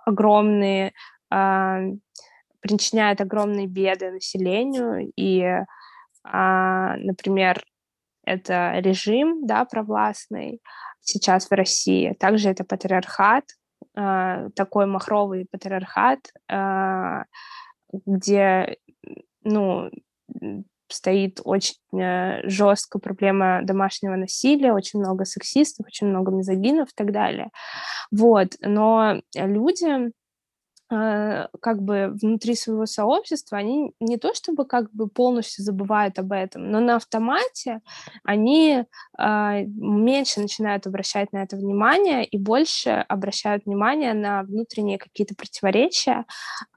огромные, 0.06 0.92
причиняет 2.60 3.20
огромные 3.20 3.66
беды 3.66 4.10
населению. 4.10 5.12
И, 5.16 5.44
например, 6.24 7.62
это 8.28 8.78
режим, 8.80 9.46
да, 9.46 9.64
провластный 9.64 10.60
сейчас 11.00 11.48
в 11.48 11.52
России. 11.52 12.14
Также 12.18 12.50
это 12.50 12.64
патриархат, 12.64 13.44
э, 13.96 14.48
такой 14.54 14.86
махровый 14.86 15.46
патриархат, 15.50 16.20
э, 16.50 17.24
где, 18.06 18.76
ну, 19.42 19.90
стоит 20.88 21.40
очень 21.44 21.76
э, 21.98 22.48
жесткая 22.48 23.00
проблема 23.00 23.60
домашнего 23.62 24.16
насилия, 24.16 24.72
очень 24.72 25.00
много 25.00 25.24
сексистов, 25.24 25.86
очень 25.86 26.08
много 26.08 26.32
мизогинов 26.32 26.88
и 26.88 26.94
так 26.94 27.12
далее. 27.12 27.50
Вот. 28.10 28.54
Но 28.60 29.20
люди 29.34 30.12
как 30.90 31.82
бы 31.82 32.16
внутри 32.20 32.54
своего 32.54 32.86
сообщества, 32.86 33.58
они 33.58 33.92
не 34.00 34.16
то 34.16 34.32
чтобы 34.32 34.64
как 34.64 34.90
бы 34.92 35.06
полностью 35.08 35.62
забывают 35.62 36.18
об 36.18 36.32
этом, 36.32 36.70
но 36.70 36.80
на 36.80 36.96
автомате 36.96 37.80
они 38.24 38.84
э, 39.18 39.64
меньше 39.66 40.40
начинают 40.40 40.86
обращать 40.86 41.32
на 41.32 41.42
это 41.42 41.56
внимание 41.56 42.24
и 42.24 42.38
больше 42.38 43.04
обращают 43.08 43.66
внимание 43.66 44.14
на 44.14 44.42
внутренние 44.44 44.96
какие-то 44.96 45.34
противоречия 45.34 46.24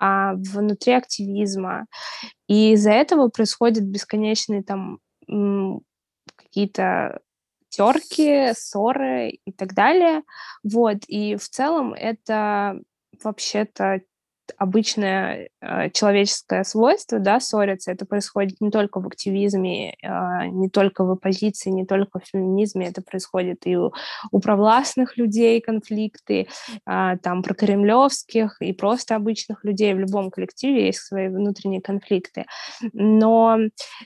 э, 0.01 0.31
внутри 0.35 0.93
активизма. 0.93 1.85
И 2.47 2.73
из-за 2.73 2.91
этого 2.91 3.29
происходят 3.29 3.83
бесконечные 3.83 4.63
там 4.63 4.99
какие-то 6.35 7.21
терки, 7.69 8.51
ссоры 8.53 9.39
и 9.45 9.51
так 9.53 9.73
далее. 9.73 10.23
Вот. 10.63 10.97
И 11.07 11.37
в 11.37 11.47
целом 11.47 11.93
это 11.93 12.81
вообще-то 13.23 14.01
обычное 14.57 15.49
э, 15.61 15.89
человеческое 15.91 16.63
свойство, 16.63 17.19
да, 17.19 17.39
ссориться. 17.39 17.91
Это 17.91 18.05
происходит 18.05 18.61
не 18.61 18.71
только 18.71 18.99
в 18.99 19.07
активизме, 19.07 19.95
э, 20.01 20.47
не 20.47 20.69
только 20.69 21.03
в 21.03 21.11
оппозиции, 21.11 21.69
не 21.69 21.85
только 21.85 22.19
в 22.19 22.25
феминизме. 22.25 22.87
Это 22.87 23.01
происходит 23.01 23.65
и 23.65 23.77
у, 23.77 23.91
у 24.31 24.39
провластных 24.39 25.17
людей 25.17 25.61
конфликты, 25.61 26.47
э, 26.87 27.17
там, 27.21 27.43
про 27.43 27.53
кремлевских 27.53 28.61
и 28.61 28.73
просто 28.73 29.15
обычных 29.15 29.63
людей. 29.63 29.93
В 29.93 29.99
любом 29.99 30.31
коллективе 30.31 30.87
есть 30.87 30.99
свои 30.99 31.27
внутренние 31.27 31.81
конфликты. 31.81 32.45
Но 32.93 33.57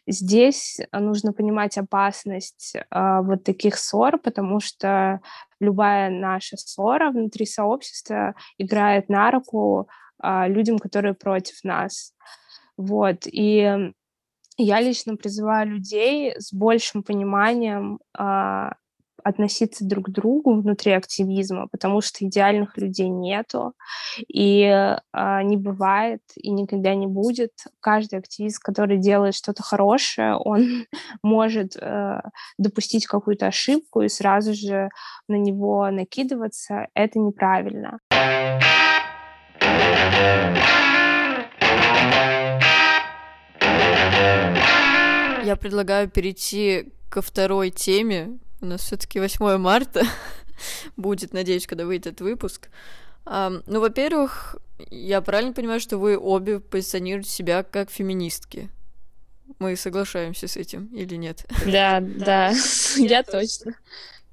здесь 0.08 0.79
нужно 0.91 1.34
понимать 1.34 1.77
опасность 1.77 2.75
э, 2.75 3.19
вот 3.21 3.43
таких 3.43 3.77
ссор, 3.77 4.17
потому 4.17 4.60
что 4.60 5.19
любая 5.60 6.10
наша 6.10 6.58
ссора 6.58 7.12
внутри 7.12 7.45
сообщества 7.45 8.36
играет 8.58 9.10
на 9.10 9.31
руку 9.31 9.88
людям, 10.21 10.80
которые 10.80 11.13
против 11.13 11.63
нас. 11.63 12.13
Вот. 12.78 13.25
И 13.25 13.93
я 14.58 14.82
лично 14.82 15.15
призываю 15.17 15.67
людей 15.67 16.34
с 16.38 16.54
большим 16.54 17.04
пониманием 17.04 17.99
а, 18.17 18.73
относиться 19.25 19.84
друг 19.84 20.06
к 20.06 20.10
другу 20.10 20.62
внутри 20.62 20.91
активизма, 20.91 21.67
потому 21.71 21.99
что 21.99 22.23
идеальных 22.23 22.78
людей 22.78 23.10
нету, 23.10 23.73
и 24.28 24.62
э, 24.62 24.97
не 25.43 25.58
бывает, 25.58 26.21
и 26.36 26.51
никогда 26.51 26.93
не 26.93 27.08
будет. 27.08 27.51
Каждый 27.80 28.19
активист, 28.19 28.60
который 28.60 28.99
делает 28.99 29.34
что-то 29.34 29.63
хорошее, 29.63 30.36
он 30.38 30.86
может 31.23 31.75
э, 31.75 32.21
допустить 32.60 33.08
какую-то 33.08 33.47
ошибку 33.47 34.01
и 34.01 34.10
сразу 34.10 34.54
же 34.54 34.89
на 35.28 35.38
него 35.38 35.89
накидываться. 35.89 36.88
Это 36.93 37.17
неправильно. 37.17 37.97
Я 45.45 45.56
предлагаю 45.60 46.10
перейти 46.10 46.91
ко 47.10 47.21
второй 47.21 47.69
теме. 47.69 48.39
У 48.62 48.65
нас 48.65 48.82
все-таки 48.82 49.19
8 49.19 49.58
марта 49.58 50.04
будет, 50.97 51.34
надеюсь, 51.34 51.67
когда 51.67 51.86
выйдет 51.86 52.08
этот 52.08 52.21
выпуск. 52.21 52.69
Um, 53.25 53.63
ну, 53.67 53.80
во-первых, 53.80 54.56
я 54.89 55.21
правильно 55.21 55.54
понимаю, 55.54 55.80
что 55.80 55.97
вы 55.97 56.17
обе 56.17 56.60
позиционируете 56.60 57.30
себя 57.30 57.63
как 57.63 57.89
феминистки. 57.89 58.69
Мы 59.60 59.75
соглашаемся 59.75 60.47
с 60.47 60.58
этим 60.58 60.88
или 60.88 61.15
нет? 61.15 61.45
Да, 61.65 61.99
да, 62.01 62.54
я 62.97 63.23
точно. 63.23 63.75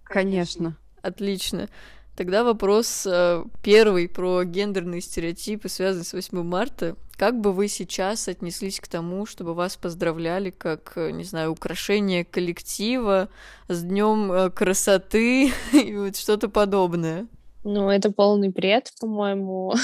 Конечно. 0.04 0.76
Отлично. 1.02 1.68
Тогда 2.16 2.44
вопрос 2.44 3.06
э, 3.06 3.42
первый 3.62 4.06
про 4.06 4.44
гендерные 4.44 5.00
стереотипы, 5.00 5.70
связанные 5.70 6.04
с 6.04 6.12
8 6.12 6.42
марта. 6.42 6.96
Как 7.16 7.40
бы 7.40 7.52
вы 7.52 7.68
сейчас 7.68 8.28
отнеслись 8.28 8.80
к 8.80 8.88
тому, 8.88 9.24
чтобы 9.24 9.54
вас 9.54 9.76
поздравляли 9.76 10.50
как, 10.50 10.92
э, 10.96 11.10
не 11.10 11.24
знаю, 11.24 11.52
украшение 11.52 12.26
коллектива 12.26 13.30
с 13.68 13.82
днем 13.82 14.30
э, 14.30 14.50
красоты 14.50 15.52
и 15.72 15.96
вот 15.96 16.16
что-то 16.16 16.50
подобное? 16.50 17.26
Ну, 17.64 17.88
это 17.90 18.10
полный 18.10 18.48
бред, 18.48 18.90
по-моему. 19.00 19.74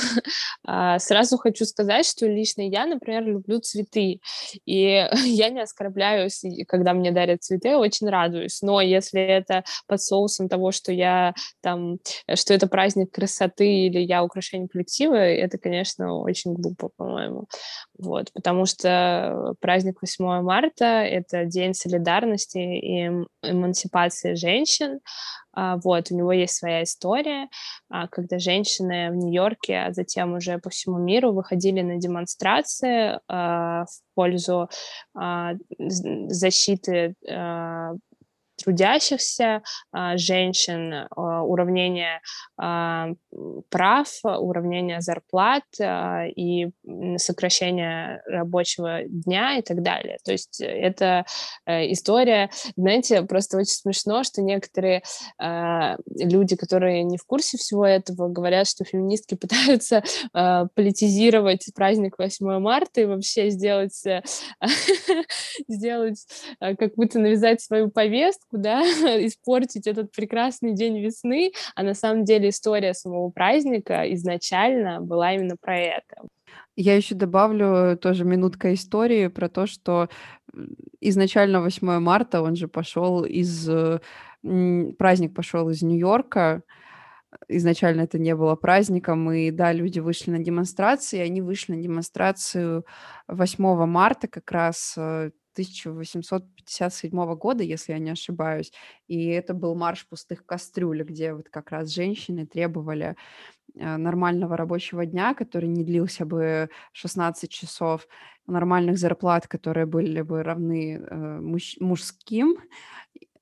А, 0.71 0.99
сразу 0.99 1.39
хочу 1.39 1.65
сказать, 1.65 2.05
что 2.05 2.27
лично 2.27 2.61
я, 2.61 2.85
например, 2.85 3.25
люблю 3.25 3.59
цветы. 3.59 4.21
И 4.67 5.07
я 5.25 5.49
не 5.49 5.61
оскорбляюсь, 5.61 6.43
когда 6.67 6.93
мне 6.93 7.11
дарят 7.11 7.43
цветы, 7.43 7.77
очень 7.77 8.09
радуюсь. 8.09 8.61
Но 8.61 8.83
если 8.83 9.21
это 9.23 9.65
под 9.87 10.03
соусом 10.03 10.49
того, 10.49 10.71
что 10.71 10.93
я 10.93 11.33
там, 11.63 11.99
что 12.35 12.53
это 12.53 12.67
праздник 12.67 13.13
красоты 13.13 13.87
или 13.87 13.99
я 13.99 14.23
украшение 14.23 14.69
коллектива, 14.69 15.15
это, 15.15 15.57
конечно, 15.57 16.19
очень 16.19 16.53
глупо, 16.53 16.91
по-моему. 16.97 17.49
Вот, 17.99 18.31
потому 18.35 18.67
что 18.67 19.55
праздник 19.61 20.03
8 20.03 20.43
марта— 20.43 20.85
это 20.85 21.47
день 21.47 21.73
солидарности 21.73 22.59
и 22.59 23.11
эмансипации 23.43 24.35
женщин, 24.35 25.01
вот, 25.83 26.11
у 26.11 26.17
него 26.17 26.33
есть 26.33 26.55
своя 26.55 26.83
история, 26.83 27.49
а, 27.89 28.09
когда 28.09 28.39
женщины 28.39 29.11
в 29.11 29.17
Нью-Йорке, 29.17 29.79
а 29.79 29.93
затем 29.93 30.35
уже 30.35 30.59
по 30.59 30.71
всему 30.71 30.99
миру 30.99 31.33
выходили 31.33 31.81
на 31.83 31.97
демонстрации 31.97 33.21
а, 33.29 33.85
в 33.85 34.01
пользу 34.15 34.69
защиты 35.79 37.15
трудящихся 38.59 39.63
а, 39.93 40.17
женщин, 40.17 40.93
а, 40.93 41.43
уравнение 41.43 42.21
а, 42.57 43.11
прав, 43.71 44.09
уравнение 44.25 45.01
зарплат 45.01 45.65
и 45.81 46.69
сокращение 47.17 48.23
рабочего 48.27 49.03
дня 49.05 49.59
и 49.59 49.63
так 49.63 49.83
далее. 49.83 50.19
То 50.25 50.33
есть 50.33 50.61
это 50.61 51.25
э, 51.67 51.93
история, 51.93 52.51
знаете, 52.77 53.23
просто 53.23 53.59
очень 53.59 53.75
смешно, 53.75 54.25
что 54.25 54.43
некоторые 54.43 55.03
люди, 55.39 56.57
которые 56.57 57.05
не 57.05 57.17
в 57.17 57.25
курсе 57.25 57.59
всего 57.59 57.87
этого, 57.87 58.29
говорят, 58.29 58.67
что 58.67 58.85
феминистки 58.85 59.35
пытаются 59.37 60.03
политизировать 60.75 61.67
праздник 61.75 62.19
8 62.19 62.59
марта 62.59 63.03
и 63.03 63.05
вообще 63.05 63.51
сделать, 63.51 64.03
сделать 65.69 66.27
как 66.61 66.95
будто 66.97 67.19
навязать 67.19 67.61
свою 67.61 67.91
повестку, 67.91 68.48
да, 68.53 68.83
испортить 69.27 69.87
этот 69.87 70.13
прекрасный 70.13 70.75
день 70.75 70.99
весны, 70.99 71.53
а 71.75 71.83
на 71.83 71.95
самом 71.95 72.25
деле 72.25 72.51
история 72.51 72.95
самого 72.95 73.31
праздника 73.31 74.03
изначально 74.15 75.01
была 75.01 75.35
именно 75.35 75.57
про 75.61 75.79
это. 75.79 76.29
Я 76.77 76.97
еще 76.97 77.15
добавлю 77.15 77.99
тоже 77.99 78.25
минутка 78.25 78.73
истории 78.73 79.27
про 79.27 79.49
то, 79.49 79.67
что 79.67 80.09
изначально 81.01 81.61
8 81.61 81.99
марта 81.99 82.41
он 82.41 82.57
же 82.57 82.69
пошел 82.69 83.25
из 83.25 83.69
праздник 84.99 85.35
пошел 85.35 85.69
из 85.71 85.83
Нью-Йорка. 85.83 86.63
Изначально 87.47 88.03
это 88.03 88.19
не 88.19 88.35
было 88.35 88.55
праздником, 88.55 89.31
и 89.31 89.51
да, 89.51 89.73
люди 89.73 89.99
вышли 89.99 90.31
на 90.31 90.39
демонстрации, 90.39 91.19
они 91.19 91.43
вышли 91.43 91.75
на 91.75 91.83
демонстрацию 91.83 92.87
8 93.27 93.85
марта 93.85 94.29
как 94.29 94.51
раз 94.51 94.95
э, 94.97 95.31
1857 95.59 97.35
года, 97.37 97.63
если 97.65 97.93
я 97.93 97.99
не 97.99 98.11
ошибаюсь, 98.11 98.73
и 99.09 99.27
это 99.29 99.55
был 99.55 99.75
марш 99.75 100.07
пустых 100.09 100.47
кастрюль, 100.47 101.03
где 101.03 101.35
вот 101.35 101.49
как 101.51 101.71
раз 101.71 101.91
женщины 101.91 102.47
требовали 102.47 103.17
э, 103.77 103.97
нормального 103.97 104.57
рабочего 104.57 105.07
дня, 105.07 105.35
который 105.35 105.69
не 105.69 105.85
длился 105.85 106.25
бы 106.27 106.71
16 106.93 107.51
часов, 107.51 108.09
нормальных 108.47 108.99
зарплат, 108.99 109.47
которые 109.49 109.87
были 109.87 110.23
бы 110.23 110.43
равны 110.43 110.97
э, 110.99 111.41
муж- 111.41 111.77
мужским, 111.81 112.57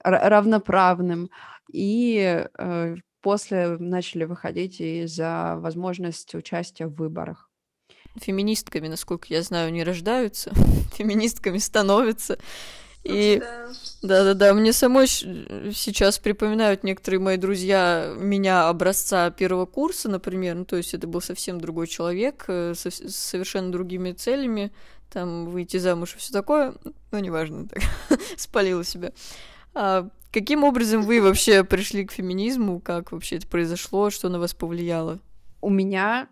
равноправным, 0.05 1.31
и 1.73 2.47
э, 2.59 2.97
после 3.23 3.77
начали 3.79 4.25
выходить 4.25 4.81
и 4.81 5.07
за 5.07 5.57
возможность 5.59 6.35
участия 6.35 6.87
в 6.87 6.95
выборах 6.95 7.51
феминистками, 8.21 8.89
насколько 8.89 9.27
я 9.31 9.43
знаю, 9.43 9.73
не 9.73 9.85
рождаются, 9.85 10.53
феминистками 10.97 11.59
становятся. 11.59 12.39
И 13.07 13.41
да-да-да, 14.03 14.53
мне 14.53 14.73
самой 14.73 15.07
сейчас 15.07 16.19
припоминают 16.19 16.83
некоторые 16.83 17.21
мои 17.21 17.37
друзья 17.37 18.13
меня 18.19 18.69
образца 18.69 19.31
первого 19.31 19.65
курса, 19.65 20.09
например, 20.09 20.57
ну, 20.57 20.65
то 20.65 20.77
есть 20.77 20.93
это 20.93 21.07
был 21.07 21.21
совсем 21.21 21.61
другой 21.61 21.87
человек, 21.87 22.45
э, 22.49 22.75
со, 22.77 22.91
с 22.91 23.15
совершенно 23.15 23.71
другими 23.71 24.11
целями, 24.11 24.73
там, 25.13 25.47
выйти 25.47 25.77
замуж 25.77 26.15
и 26.15 26.19
все 26.19 26.33
такое, 26.33 26.75
ну, 27.13 27.19
неважно, 27.21 27.69
так, 27.69 27.81
спалила 28.37 28.83
себя. 28.83 29.13
А 29.73 30.09
каким 30.33 30.65
образом 30.65 31.03
вы 31.03 31.23
вообще 31.23 31.63
пришли 31.63 32.05
к 32.05 32.13
феминизму, 32.13 32.81
как 32.81 33.13
вообще 33.13 33.37
это 33.37 33.47
произошло, 33.47 34.11
что 34.11 34.29
на 34.29 34.41
вас 34.41 34.53
повлияло? 34.53 35.21
У 35.61 35.71
меня 35.71 36.29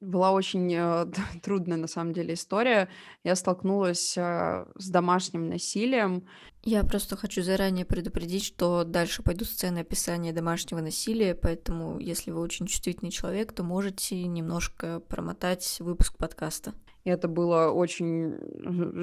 была 0.00 0.32
очень 0.32 0.72
э, 0.74 1.06
трудная, 1.42 1.76
на 1.76 1.86
самом 1.86 2.12
деле, 2.12 2.34
история. 2.34 2.88
Я 3.24 3.36
столкнулась 3.36 4.16
э, 4.16 4.66
с 4.76 4.88
домашним 4.88 5.48
насилием. 5.48 6.26
Я 6.62 6.82
просто 6.84 7.16
хочу 7.16 7.42
заранее 7.42 7.84
предупредить, 7.84 8.44
что 8.44 8.84
дальше 8.84 9.22
пойдут 9.22 9.48
сцены 9.48 9.80
описания 9.80 10.32
домашнего 10.32 10.80
насилия, 10.80 11.34
поэтому, 11.34 11.98
если 12.00 12.32
вы 12.32 12.40
очень 12.40 12.66
чувствительный 12.66 13.12
человек, 13.12 13.52
то 13.52 13.62
можете 13.62 14.20
немножко 14.24 15.00
промотать 15.00 15.76
выпуск 15.80 16.16
подкаста. 16.16 16.74
И 17.06 17.08
это 17.08 17.28
было 17.28 17.70
очень 17.70 18.34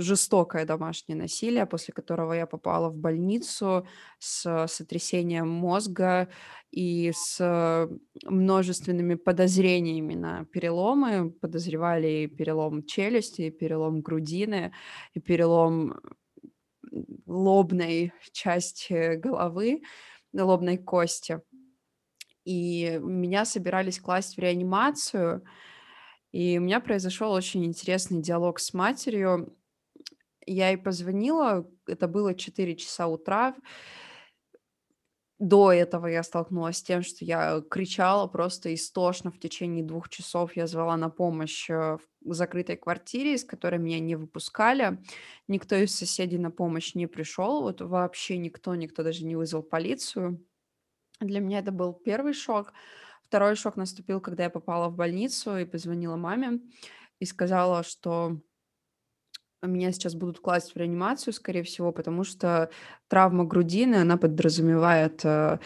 жестокое 0.01 0.65
домашнее 0.65 1.17
насилие, 1.17 1.65
после 1.65 1.93
которого 1.93 2.33
я 2.33 2.45
попала 2.45 2.89
в 2.89 2.97
больницу 2.97 3.87
с 4.19 4.67
сотрясением 4.67 5.47
мозга 5.47 6.27
и 6.69 7.13
с 7.15 7.87
множественными 8.25 9.15
подозрениями 9.15 10.15
на 10.15 10.43
переломы. 10.51 11.31
Подозревали 11.31 12.07
и 12.23 12.27
перелом 12.27 12.83
челюсти, 12.85 13.43
и 13.43 13.51
перелом 13.51 14.01
грудины, 14.01 14.73
и 15.13 15.21
перелом 15.21 15.95
лобной 17.25 18.11
части 18.33 19.15
головы, 19.15 19.81
лобной 20.33 20.77
кости. 20.77 21.39
И 22.43 22.99
меня 23.01 23.45
собирались 23.45 24.01
класть 24.01 24.35
в 24.35 24.39
реанимацию— 24.41 25.45
и 26.33 26.57
у 26.57 26.61
меня 26.61 26.79
произошел 26.79 27.31
очень 27.31 27.63
интересный 27.63 28.21
диалог 28.21 28.59
с 28.59 28.73
матерью. 28.73 29.55
Я 30.45 30.69
ей 30.69 30.77
позвонила, 30.77 31.69
это 31.87 32.07
было 32.07 32.33
4 32.33 32.75
часа 32.75 33.07
утра. 33.07 33.55
До 35.37 35.71
этого 35.71 36.07
я 36.07 36.23
столкнулась 36.23 36.77
с 36.77 36.83
тем, 36.83 37.03
что 37.03 37.23
я 37.23 37.61
кричала 37.69 38.27
просто 38.27 38.73
истошно 38.73 39.29
в 39.29 39.39
течение 39.39 39.83
двух 39.83 40.09
часов. 40.09 40.55
Я 40.55 40.65
звала 40.65 40.97
на 40.97 41.09
помощь 41.09 41.69
э, 41.69 41.97
в 42.21 42.33
закрытой 42.33 42.77
квартире, 42.77 43.35
из 43.35 43.43
которой 43.43 43.77
меня 43.77 43.99
не 43.99 44.15
выпускали. 44.15 44.99
Никто 45.47 45.75
из 45.75 45.95
соседей 45.95 46.39
на 46.39 46.49
помощь 46.49 46.95
не 46.95 47.07
пришел. 47.07 47.61
Вот 47.61 47.81
вообще 47.81 48.37
никто, 48.37 48.73
никто 48.73 49.03
даже 49.03 49.23
не 49.25 49.35
вызвал 49.35 49.61
полицию. 49.61 50.43
Для 51.19 51.41
меня 51.41 51.59
это 51.59 51.71
был 51.71 51.93
первый 51.93 52.33
шок. 52.33 52.73
Второй 53.33 53.55
шок 53.55 53.77
наступил, 53.77 54.21
когда 54.21 54.43
я 54.43 54.51
попала 54.51 54.89
в 54.89 54.95
больницу 54.95 55.57
и 55.57 55.65
позвонила 55.65 56.15
маме 56.15 56.59
и 57.17 57.25
сказала, 57.25 57.81
что 57.81 58.37
меня 59.63 59.91
сейчас 59.91 60.13
будут 60.13 60.39
класть 60.39 60.73
в 60.73 60.77
реанимацию, 60.77 61.33
скорее 61.33 61.63
всего, 61.63 61.91
потому 61.91 62.25
что 62.25 62.69
травма 63.07 63.43
грудины, 63.43 63.95
она 63.95 64.17
подразумевает 64.17 65.21
э, 65.25 65.57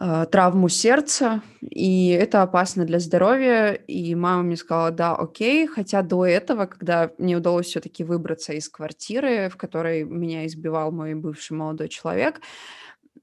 э, 0.00 0.26
травму 0.32 0.70
сердца, 0.70 1.42
и 1.60 2.08
это 2.08 2.40
опасно 2.40 2.86
для 2.86 3.00
здоровья. 3.00 3.72
И 3.74 4.14
мама 4.14 4.42
мне 4.42 4.56
сказала, 4.56 4.90
да, 4.92 5.14
окей. 5.14 5.66
Хотя 5.66 6.00
до 6.00 6.24
этого, 6.24 6.64
когда 6.64 7.10
мне 7.18 7.36
удалось 7.36 7.66
все-таки 7.66 8.02
выбраться 8.02 8.54
из 8.54 8.70
квартиры, 8.70 9.50
в 9.50 9.58
которой 9.58 10.04
меня 10.04 10.46
избивал 10.46 10.90
мой 10.90 11.12
бывший 11.12 11.52
молодой 11.52 11.90
человек, 11.90 12.40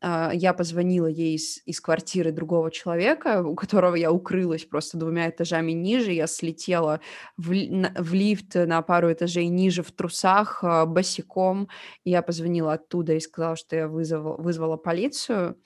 я 0.02 0.54
позвонила 0.54 1.08
ей 1.08 1.36
из, 1.36 1.62
из 1.66 1.82
квартиры 1.82 2.32
другого 2.32 2.72
человека, 2.72 3.44
у 3.44 3.56
которого 3.56 3.96
я 3.96 4.12
укрылась 4.12 4.64
просто 4.64 4.98
двумя 4.98 5.30
этажами 5.30 5.74
ниже. 5.74 6.14
Я 6.14 6.28
слетела 6.28 7.02
в, 7.38 7.50
в 7.50 8.14
лифт 8.14 8.56
на 8.56 8.82
пару 8.82 9.12
этажей 9.12 9.48
ниже 9.48 9.84
в 9.84 9.92
трусах, 9.92 10.64
а, 10.64 10.86
босиком. 10.86 11.68
Я 12.06 12.22
позвонила 12.22 12.74
оттуда 12.74 13.14
и 13.14 13.20
сказала, 13.20 13.56
что 13.56 13.76
я 13.76 13.88
вызвала, 13.88 14.38
вызвала 14.38 14.78
полицию. 14.78 15.58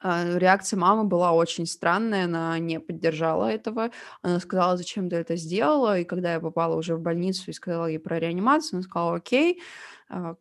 А, 0.00 0.36
реакция 0.36 0.78
мамы 0.78 1.04
была 1.04 1.32
очень 1.32 1.66
странная, 1.66 2.24
она 2.24 2.58
не 2.58 2.78
поддержала 2.78 3.50
этого. 3.50 3.90
Она 4.22 4.38
сказала, 4.40 4.76
зачем 4.76 5.08
ты 5.08 5.16
это 5.16 5.36
сделала. 5.36 5.98
И 5.98 6.04
когда 6.04 6.34
я 6.34 6.40
попала 6.40 6.76
уже 6.76 6.94
в 6.94 7.00
больницу 7.00 7.50
и 7.50 7.54
сказала 7.54 7.86
ей 7.86 7.98
про 7.98 8.18
реанимацию, 8.18 8.78
она 8.78 8.82
сказала, 8.82 9.16
окей, 9.16 9.60
а, 9.60 9.62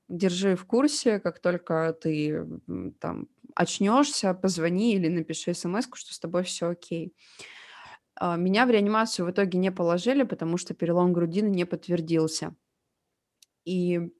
держи 0.07 0.55
в 0.55 0.65
курсе, 0.65 1.19
как 1.19 1.39
только 1.39 1.93
ты 2.01 2.45
там 2.99 3.27
очнешься, 3.55 4.33
позвони 4.33 4.95
или 4.95 5.07
напиши 5.07 5.53
смс, 5.53 5.87
что 5.93 6.13
с 6.13 6.19
тобой 6.19 6.43
все 6.43 6.69
окей. 6.69 7.13
А, 8.15 8.35
меня 8.35 8.65
в 8.65 8.69
реанимацию 8.69 9.25
в 9.25 9.31
итоге 9.31 9.57
не 9.57 9.71
положили, 9.71 10.23
потому 10.23 10.57
что 10.57 10.73
перелом 10.73 11.13
грудины 11.13 11.47
не 11.47 11.65
подтвердился. 11.65 12.55
И 13.65 14.11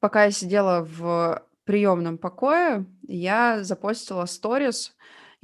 пока 0.00 0.24
я 0.24 0.30
сидела 0.30 0.84
в 0.84 1.46
приемном 1.64 2.18
покое, 2.18 2.86
я 3.06 3.64
запостила 3.64 4.26
сторис, 4.26 4.94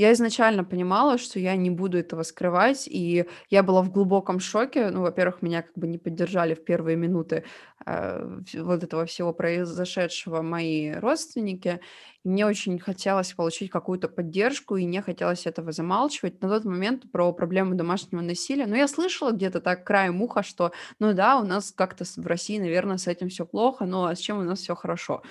я 0.01 0.13
изначально 0.13 0.65
понимала, 0.65 1.19
что 1.19 1.39
я 1.39 1.57
не 1.57 1.71
буду 1.71 1.99
этого 1.99 2.23
скрывать, 2.23 2.89
и 2.89 3.27
я 3.51 3.63
была 3.63 3.83
в 3.83 3.91
глубоком 3.93 4.41
шоке. 4.41 4.91
Ну, 4.91 5.03
во-первых, 5.03 5.43
меня 5.43 5.63
как 5.63 5.73
бы 5.77 5.87
не 5.87 5.99
поддержали 5.99 6.55
в 6.55 6.65
первые 6.65 6.97
минуты 6.97 7.45
э, 7.87 8.41
вот 8.55 8.83
этого 8.85 9.05
всего 9.07 9.33
произошедшего 9.33 10.43
мои 10.43 10.93
родственники. 10.93 11.81
Мне 12.25 12.47
очень 12.47 12.79
хотелось 12.79 13.33
получить 13.33 13.71
какую-то 13.71 14.09
поддержку, 14.09 14.77
и 14.77 14.85
не 14.85 15.01
хотелось 15.03 15.47
этого 15.47 15.73
замалчивать. 15.73 16.41
На 16.43 16.49
тот 16.49 16.65
момент 16.65 17.11
про 17.13 17.33
проблему 17.33 17.75
домашнего 17.75 18.21
насилия, 18.21 18.67
ну, 18.67 18.75
я 18.77 18.89
слышала 18.89 19.33
где-то 19.33 19.61
так 19.61 19.85
краем 19.85 20.21
уха, 20.23 20.43
что, 20.43 20.73
ну 20.99 21.13
да, 21.15 21.39
у 21.39 21.45
нас 21.45 21.73
как-то 21.73 22.05
в 22.05 22.27
России, 22.27 22.59
наверное, 22.59 22.99
с 22.99 23.07
этим 23.07 23.29
все 23.29 23.47
плохо, 23.47 23.85
но 23.87 24.15
с 24.15 24.19
чем 24.19 24.39
у 24.39 24.43
нас 24.43 24.61
все 24.61 24.75
хорошо. 24.75 25.23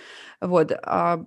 Вот. 0.41 0.72
А 0.72 1.26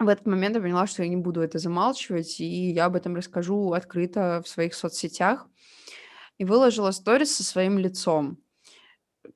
в 0.00 0.08
этот 0.08 0.26
момент 0.26 0.56
я 0.56 0.62
поняла, 0.62 0.86
что 0.86 1.02
я 1.02 1.08
не 1.08 1.16
буду 1.16 1.42
это 1.42 1.58
замалчивать, 1.58 2.40
и 2.40 2.70
я 2.70 2.86
об 2.86 2.96
этом 2.96 3.14
расскажу 3.14 3.72
открыто 3.72 4.42
в 4.44 4.48
своих 4.48 4.74
соцсетях. 4.74 5.46
И 6.38 6.44
выложила 6.44 6.90
сторис 6.90 7.36
со 7.36 7.44
своим 7.44 7.78
лицом, 7.78 8.38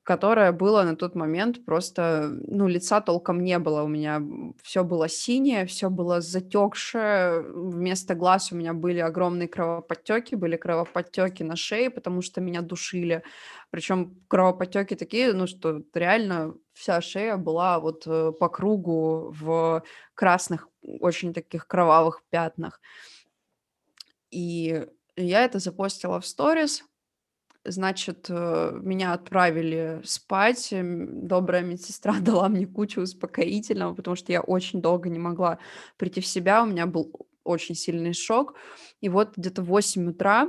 которое 0.03 0.51
было 0.51 0.83
на 0.83 0.95
тот 0.95 1.15
момент 1.15 1.65
просто, 1.65 2.29
ну, 2.47 2.67
лица 2.67 3.01
толком 3.01 3.43
не 3.43 3.59
было 3.59 3.83
у 3.83 3.87
меня. 3.87 4.21
Все 4.63 4.83
было 4.83 5.07
синее, 5.07 5.65
все 5.65 5.89
было 5.89 6.21
затекшее. 6.21 7.41
Вместо 7.41 8.15
глаз 8.15 8.51
у 8.51 8.55
меня 8.55 8.73
были 8.73 8.99
огромные 8.99 9.47
кровоподтеки, 9.47 10.35
были 10.35 10.57
кровоподтеки 10.57 11.43
на 11.43 11.55
шее, 11.55 11.89
потому 11.89 12.21
что 12.21 12.41
меня 12.41 12.61
душили. 12.61 13.23
Причем 13.69 14.19
кровоподтеки 14.27 14.95
такие, 14.95 15.33
ну, 15.33 15.47
что 15.47 15.81
реально 15.93 16.55
вся 16.73 17.01
шея 17.01 17.37
была 17.37 17.79
вот 17.79 18.03
э, 18.07 18.31
по 18.39 18.49
кругу 18.49 19.33
в 19.39 19.83
красных, 20.13 20.67
очень 20.81 21.33
таких 21.33 21.67
кровавых 21.67 22.23
пятнах. 22.29 22.81
И 24.31 24.85
я 25.15 25.43
это 25.45 25.59
запостила 25.59 26.19
в 26.19 26.25
сторис. 26.25 26.83
Значит, 27.65 28.27
э, 28.29 28.79
меня 28.81 29.13
отправили 29.13 30.01
спать. 30.03 30.69
Добрая 30.71 31.63
медсестра 31.63 32.13
дала 32.21 32.47
мне 32.47 32.67
кучу 32.67 33.01
успокоительного, 33.01 33.93
потому 33.95 34.15
что 34.15 34.31
я 34.31 34.41
очень 34.41 34.81
долго 34.81 35.09
не 35.09 35.19
могла 35.19 35.57
прийти 35.97 36.21
в 36.21 36.27
себя. 36.27 36.63
У 36.63 36.67
меня 36.67 36.85
был 36.85 37.11
очень 37.43 37.75
сильный 37.75 38.13
шок. 38.13 38.55
И 39.01 39.09
вот 39.09 39.35
где-то 39.35 39.61
в 39.61 39.65
8 39.65 40.09
утра 40.09 40.47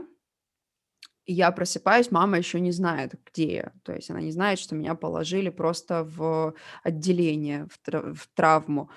я 1.26 1.50
просыпаюсь, 1.50 2.10
мама 2.10 2.38
еще 2.38 2.60
не 2.60 2.70
знает, 2.70 3.14
где 3.26 3.54
я. 3.54 3.72
То 3.82 3.92
есть 3.92 4.10
она 4.10 4.20
не 4.20 4.30
знает, 4.30 4.58
что 4.58 4.76
меня 4.76 4.94
положили 4.94 5.48
просто 5.48 6.04
в 6.04 6.54
отделение, 6.84 7.66
в, 7.70 7.78
тра- 7.78 8.14
в 8.14 8.28
травму. 8.34 8.90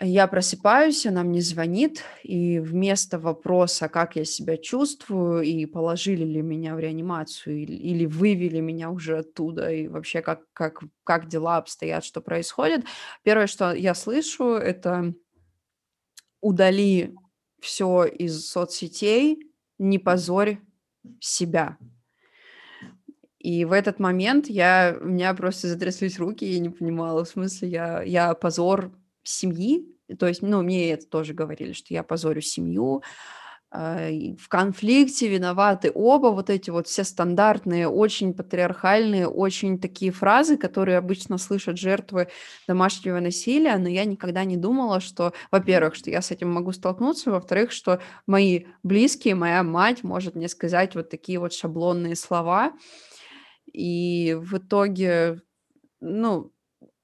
Я 0.00 0.28
просыпаюсь, 0.28 1.06
она 1.06 1.24
мне 1.24 1.40
звонит, 1.40 2.04
и 2.22 2.60
вместо 2.60 3.18
вопроса, 3.18 3.88
как 3.88 4.14
я 4.14 4.24
себя 4.24 4.56
чувствую, 4.56 5.42
и 5.42 5.66
положили 5.66 6.24
ли 6.24 6.40
меня 6.40 6.76
в 6.76 6.78
реанимацию, 6.78 7.62
или, 7.62 7.74
или 7.74 8.06
вывели 8.06 8.60
меня 8.60 8.90
уже 8.90 9.18
оттуда, 9.18 9.72
и 9.72 9.88
вообще 9.88 10.22
как, 10.22 10.42
как, 10.52 10.84
как 11.02 11.26
дела 11.26 11.56
обстоят, 11.56 12.04
что 12.04 12.20
происходит, 12.20 12.84
первое, 13.24 13.48
что 13.48 13.72
я 13.72 13.94
слышу, 13.94 14.50
это 14.50 15.14
удали 16.40 17.16
все 17.60 18.04
из 18.04 18.48
соцсетей, 18.48 19.50
не 19.78 19.98
позорь 19.98 20.58
себя. 21.18 21.76
И 23.40 23.64
в 23.64 23.72
этот 23.72 23.98
момент 23.98 24.46
я, 24.48 24.96
у 25.00 25.06
меня 25.06 25.34
просто 25.34 25.66
затряслись 25.66 26.20
руки, 26.20 26.44
я 26.44 26.60
не 26.60 26.70
понимала, 26.70 27.24
в 27.24 27.28
смысле, 27.28 27.68
я, 27.68 28.02
я 28.02 28.34
позор 28.34 28.92
семьи, 29.28 29.86
то 30.18 30.26
есть, 30.26 30.42
ну, 30.42 30.62
мне 30.62 30.92
это 30.92 31.06
тоже 31.06 31.34
говорили, 31.34 31.72
что 31.72 31.92
я 31.94 32.02
позорю 32.02 32.40
семью, 32.40 33.02
а, 33.70 34.08
в 34.38 34.48
конфликте 34.48 35.28
виноваты 35.28 35.92
оба, 35.94 36.28
вот 36.28 36.48
эти 36.48 36.70
вот 36.70 36.86
все 36.88 37.04
стандартные, 37.04 37.86
очень 37.86 38.32
патриархальные, 38.32 39.28
очень 39.28 39.78
такие 39.78 40.10
фразы, 40.10 40.56
которые 40.56 40.96
обычно 40.96 41.36
слышат 41.36 41.76
жертвы 41.76 42.28
домашнего 42.66 43.20
насилия, 43.20 43.76
но 43.76 43.88
я 43.88 44.06
никогда 44.06 44.44
не 44.44 44.56
думала, 44.56 45.00
что, 45.00 45.34
во-первых, 45.50 45.96
что 45.96 46.10
я 46.10 46.22
с 46.22 46.30
этим 46.30 46.50
могу 46.50 46.72
столкнуться, 46.72 47.30
во-вторых, 47.30 47.70
что 47.70 48.00
мои 48.26 48.64
близкие, 48.82 49.34
моя 49.34 49.62
мать 49.62 50.02
может 50.02 50.34
мне 50.34 50.48
сказать 50.48 50.94
вот 50.94 51.10
такие 51.10 51.38
вот 51.38 51.52
шаблонные 51.52 52.16
слова, 52.16 52.72
и 53.70 54.34
в 54.40 54.56
итоге, 54.56 55.42
ну, 56.00 56.52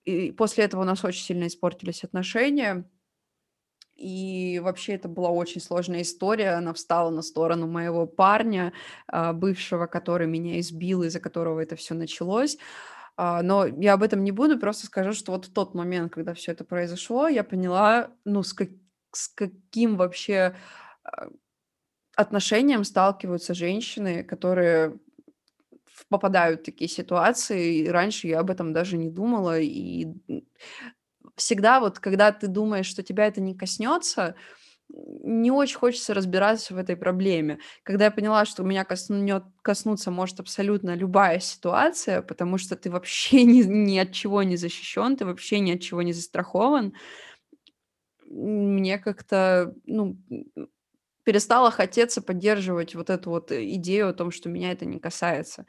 и 0.05 0.33
после 0.33 0.65
этого 0.65 0.83
у 0.83 0.85
нас 0.85 1.05
очень 1.05 1.25
сильно 1.25 1.47
испортились 1.47 2.05
отношения. 2.05 2.85
И 3.97 4.61
вообще 4.63 4.95
это 4.95 5.09
была 5.09 5.31
очень 5.31 5.61
сложная 5.61 6.03
история. 6.03 6.51
Она 6.51 6.73
встала 6.73 7.11
на 7.11 7.23
сторону 7.23 7.67
моего 7.67 8.07
парня, 8.07 8.73
а, 9.07 9.33
бывшего, 9.33 9.87
который 9.87 10.27
меня 10.27 10.59
избил, 10.61 11.05
из-за 11.05 11.21
которого 11.21 11.61
это 11.61 11.77
все 11.77 11.95
началось. 11.95 12.59
А, 13.17 13.43
но 13.43 13.67
я 13.67 13.95
об 13.95 14.03
этом 14.03 14.25
не 14.25 14.33
буду, 14.33 14.59
просто 14.59 14.87
скажу, 14.87 15.13
что 15.13 15.33
вот 15.33 15.47
в 15.47 15.53
тот 15.53 15.75
момент, 15.75 16.13
когда 16.13 16.35
все 16.35 16.53
это 16.53 16.65
произошло, 16.65 17.29
я 17.29 17.45
поняла, 17.45 18.11
ну, 18.25 18.43
с, 18.43 18.53
как, 18.53 18.71
с 19.13 19.29
каким 19.29 19.97
вообще 19.97 20.57
а, 21.05 21.29
отношением 22.17 22.85
сталкиваются 22.85 23.55
женщины, 23.55 24.25
которые 24.25 24.99
попадают 26.09 26.65
такие 26.65 26.89
ситуации. 26.89 27.79
И 27.79 27.89
раньше 27.89 28.29
я 28.29 28.41
об 28.41 28.51
этом 28.51 28.73
даже 28.73 28.97
не 28.97 29.11
думала. 29.11 29.61
И 29.61 30.07
всегда 31.37 31.81
вот, 31.81 31.99
когда 31.99 32.33
ты 32.33 32.47
думаешь, 32.49 32.87
что 32.87 33.03
тебя 33.03 33.27
это 33.27 33.41
не 33.41 33.55
коснется, 33.55 34.35
не 34.91 35.51
очень 35.51 35.79
хочется 35.79 36.15
разбираться 36.15 36.75
в 36.75 36.79
этой 36.79 36.97
проблеме. 36.97 37.59
Когда 37.85 38.07
я 38.07 38.11
поняла, 38.11 38.45
что 38.45 38.63
у 38.63 38.67
меня 38.67 38.85
коснет, 38.85 39.45
коснуться 39.63 40.11
может 40.11 40.41
абсолютно 40.41 40.95
любая 40.95 41.41
ситуация, 41.41 42.23
потому 42.23 42.59
что 42.59 42.77
ты 42.77 42.91
вообще 42.91 43.43
ни, 43.45 43.63
ни 43.63 43.99
от 43.99 44.13
чего 44.13 44.43
не 44.43 44.57
защищен, 44.57 45.17
ты 45.17 45.25
вообще 45.27 45.61
ни 45.61 45.73
от 45.73 45.81
чего 45.81 46.03
не 46.03 46.13
застрахован, 46.13 46.95
мне 48.27 48.99
как-то, 48.99 49.75
ну, 49.87 50.17
перестало 51.25 51.71
хотеться 51.71 52.23
поддерживать 52.23 52.95
вот 52.95 53.11
эту 53.11 53.31
вот 53.31 53.51
идею 53.53 54.09
о 54.09 54.15
том, 54.15 54.31
что 54.31 54.49
меня 54.49 54.73
это 54.73 54.85
не 54.85 54.99
касается. 54.99 55.67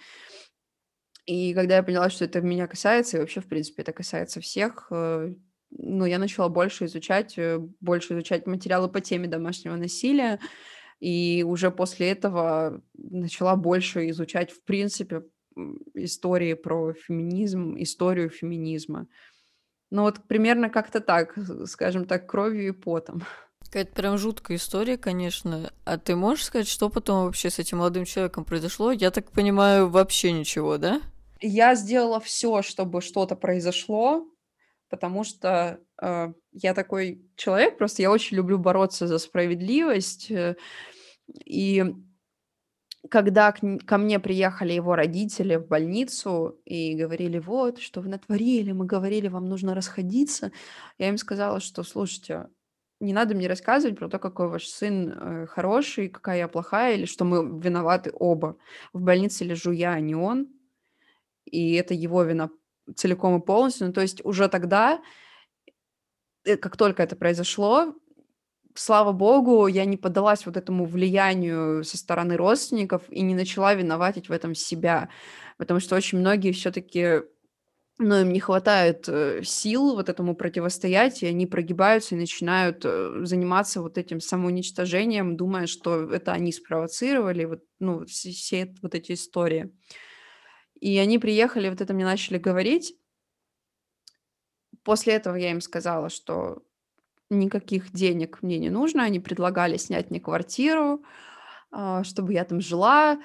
И 1.25 1.53
когда 1.53 1.77
я 1.77 1.83
поняла, 1.83 2.09
что 2.09 2.25
это 2.25 2.41
меня 2.41 2.67
касается, 2.67 3.17
и 3.17 3.19
вообще, 3.19 3.41
в 3.41 3.47
принципе, 3.47 3.81
это 3.81 3.93
касается 3.93 4.41
всех, 4.41 4.87
э, 4.91 5.33
ну, 5.71 6.05
я 6.05 6.19
начала 6.19 6.49
больше 6.49 6.85
изучать, 6.85 7.37
э, 7.37 7.57
больше 7.79 8.13
изучать 8.13 8.45
материалы 8.45 8.89
по 8.89 9.01
теме 9.01 9.27
домашнего 9.27 9.75
насилия, 9.75 10.39
и 10.99 11.43
уже 11.47 11.71
после 11.71 12.11
этого 12.11 12.81
начала 12.93 13.55
больше 13.55 14.09
изучать, 14.09 14.51
в 14.51 14.63
принципе, 14.63 15.23
истории 15.95 16.53
про 16.53 16.93
феминизм, 16.93 17.75
историю 17.77 18.29
феминизма. 18.29 19.07
Ну 19.91 20.03
вот 20.03 20.27
примерно 20.27 20.69
как-то 20.69 20.99
так, 20.99 21.37
скажем 21.65 22.05
так, 22.05 22.29
кровью 22.29 22.67
и 22.67 22.71
потом. 22.71 23.23
Какая-то 23.75 23.93
прям 23.93 24.17
жуткая 24.17 24.55
история, 24.55 24.95
конечно. 24.97 25.69
А 25.83 25.97
ты 25.97 26.15
можешь 26.15 26.45
сказать, 26.45 26.69
что 26.69 26.87
потом 26.87 27.25
вообще 27.25 27.49
с 27.49 27.59
этим 27.59 27.79
молодым 27.79 28.05
человеком 28.05 28.45
произошло? 28.45 28.93
Я 28.93 29.11
так 29.11 29.29
понимаю, 29.31 29.89
вообще 29.89 30.31
ничего, 30.31 30.77
да? 30.77 31.01
Я 31.41 31.75
сделала 31.75 32.21
все, 32.21 32.61
чтобы 32.61 33.01
что-то 33.01 33.35
произошло, 33.35 34.25
потому 34.87 35.25
что 35.25 35.81
э, 36.01 36.33
я 36.53 36.73
такой 36.73 37.29
человек, 37.35 37.77
просто 37.77 38.01
я 38.01 38.11
очень 38.11 38.37
люблю 38.37 38.57
бороться 38.57 39.07
за 39.07 39.17
справедливость. 39.17 40.31
Э, 40.31 40.55
и 41.43 41.83
когда 43.11 43.51
к, 43.51 43.59
ко 43.85 43.97
мне 43.97 44.21
приехали 44.21 44.71
его 44.71 44.95
родители 44.95 45.57
в 45.57 45.67
больницу 45.67 46.61
и 46.63 46.95
говорили, 46.95 47.39
вот, 47.39 47.79
что 47.79 47.99
вы 47.99 48.07
натворили, 48.07 48.71
мы 48.71 48.85
говорили, 48.85 49.27
вам 49.27 49.49
нужно 49.49 49.75
расходиться, 49.75 50.53
я 50.97 51.09
им 51.09 51.17
сказала, 51.17 51.59
что, 51.59 51.83
слушайте, 51.83 52.45
не 52.99 53.13
надо 53.13 53.35
мне 53.35 53.47
рассказывать 53.47 53.97
про 53.97 54.09
то, 54.09 54.19
какой 54.19 54.47
ваш 54.47 54.67
сын 54.67 55.11
э, 55.11 55.47
хороший, 55.47 56.09
какая 56.09 56.39
я 56.39 56.47
плохая, 56.47 56.95
или 56.95 57.05
что 57.05 57.25
мы 57.25 57.59
виноваты 57.59 58.11
оба. 58.13 58.57
В 58.93 59.01
больнице 59.01 59.43
лежу 59.43 59.71
я, 59.71 59.93
а 59.93 59.99
не 59.99 60.15
он, 60.15 60.47
и 61.45 61.73
это 61.73 61.93
его 61.93 62.23
вина 62.23 62.49
целиком 62.95 63.39
и 63.39 63.45
полностью. 63.45 63.87
Ну, 63.87 63.93
то 63.93 64.01
есть 64.01 64.23
уже 64.23 64.47
тогда, 64.47 65.01
э, 66.45 66.57
как 66.57 66.77
только 66.77 67.03
это 67.03 67.15
произошло, 67.15 67.95
слава 68.75 69.11
богу, 69.11 69.67
я 69.67 69.85
не 69.85 69.97
поддалась 69.97 70.45
вот 70.45 70.57
этому 70.57 70.85
влиянию 70.85 71.83
со 71.83 71.97
стороны 71.97 72.37
родственников 72.37 73.03
и 73.09 73.21
не 73.21 73.35
начала 73.35 73.73
виноватить 73.73 74.29
в 74.29 74.31
этом 74.31 74.55
себя, 74.55 75.09
потому 75.57 75.79
что 75.79 75.95
очень 75.95 76.19
многие 76.19 76.51
все-таки 76.51 77.21
но 77.97 78.19
им 78.19 78.33
не 78.33 78.39
хватает 78.39 79.07
э, 79.07 79.41
сил 79.43 79.95
вот 79.95 80.09
этому 80.09 80.35
противостоять, 80.35 81.23
и 81.23 81.27
они 81.27 81.47
прогибаются 81.47 82.15
и 82.15 82.17
начинают 82.17 82.81
э, 82.83 83.21
заниматься 83.23 83.81
вот 83.81 83.97
этим 83.97 84.19
самоуничтожением, 84.19 85.37
думая, 85.37 85.65
что 85.67 86.11
это 86.11 86.33
они 86.33 86.51
спровоцировали, 86.51 87.45
вот, 87.45 87.63
ну, 87.79 88.05
все, 88.05 88.73
вот 88.81 88.95
эти 88.95 89.13
истории. 89.13 89.71
И 90.81 90.97
они 90.97 91.19
приехали, 91.19 91.69
вот 91.69 91.79
это 91.79 91.93
мне 91.93 92.03
начали 92.03 92.37
говорить. 92.37 92.95
После 94.83 95.13
этого 95.13 95.35
я 95.35 95.51
им 95.51 95.61
сказала, 95.61 96.09
что 96.09 96.61
никаких 97.29 97.91
денег 97.91 98.41
мне 98.41 98.59
не 98.59 98.69
нужно. 98.69 99.03
Они 99.03 99.19
предлагали 99.19 99.77
снять 99.77 100.09
мне 100.09 100.19
квартиру, 100.19 101.03
а, 101.71 102.03
чтобы 102.03 102.33
я 102.33 102.45
там 102.45 102.61
жила. 102.61 103.19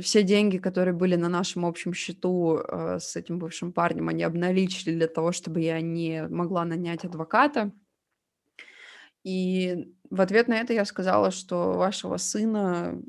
Все 0.00 0.22
деньги, 0.22 0.58
которые 0.58 0.94
были 0.94 1.16
на 1.16 1.28
нашем 1.28 1.66
общем 1.66 1.92
счету 1.92 2.56
а, 2.56 2.98
с 2.98 3.16
этим 3.16 3.38
бывшим 3.38 3.72
парнем, 3.72 4.08
они 4.08 4.22
обналичили 4.22 4.94
для 4.94 5.06
того, 5.06 5.32
чтобы 5.32 5.60
я 5.60 5.80
не 5.80 6.26
могла 6.28 6.64
нанять 6.64 7.04
адвоката. 7.04 7.72
И 9.24 9.94
в 10.10 10.20
ответ 10.20 10.48
на 10.48 10.54
это 10.54 10.72
я 10.72 10.84
сказала, 10.84 11.30
что 11.30 11.72
вашего 11.72 12.16
сына 12.16 13.00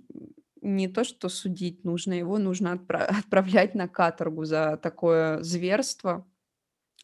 не 0.61 0.87
то 0.87 1.03
что 1.03 1.29
судить 1.29 1.83
нужно, 1.83 2.13
его 2.13 2.37
нужно 2.37 2.75
отпра- 2.75 3.05
отправлять 3.19 3.75
на 3.75 3.87
каторгу 3.87 4.45
за 4.45 4.77
такое 4.77 5.41
зверство, 5.43 6.25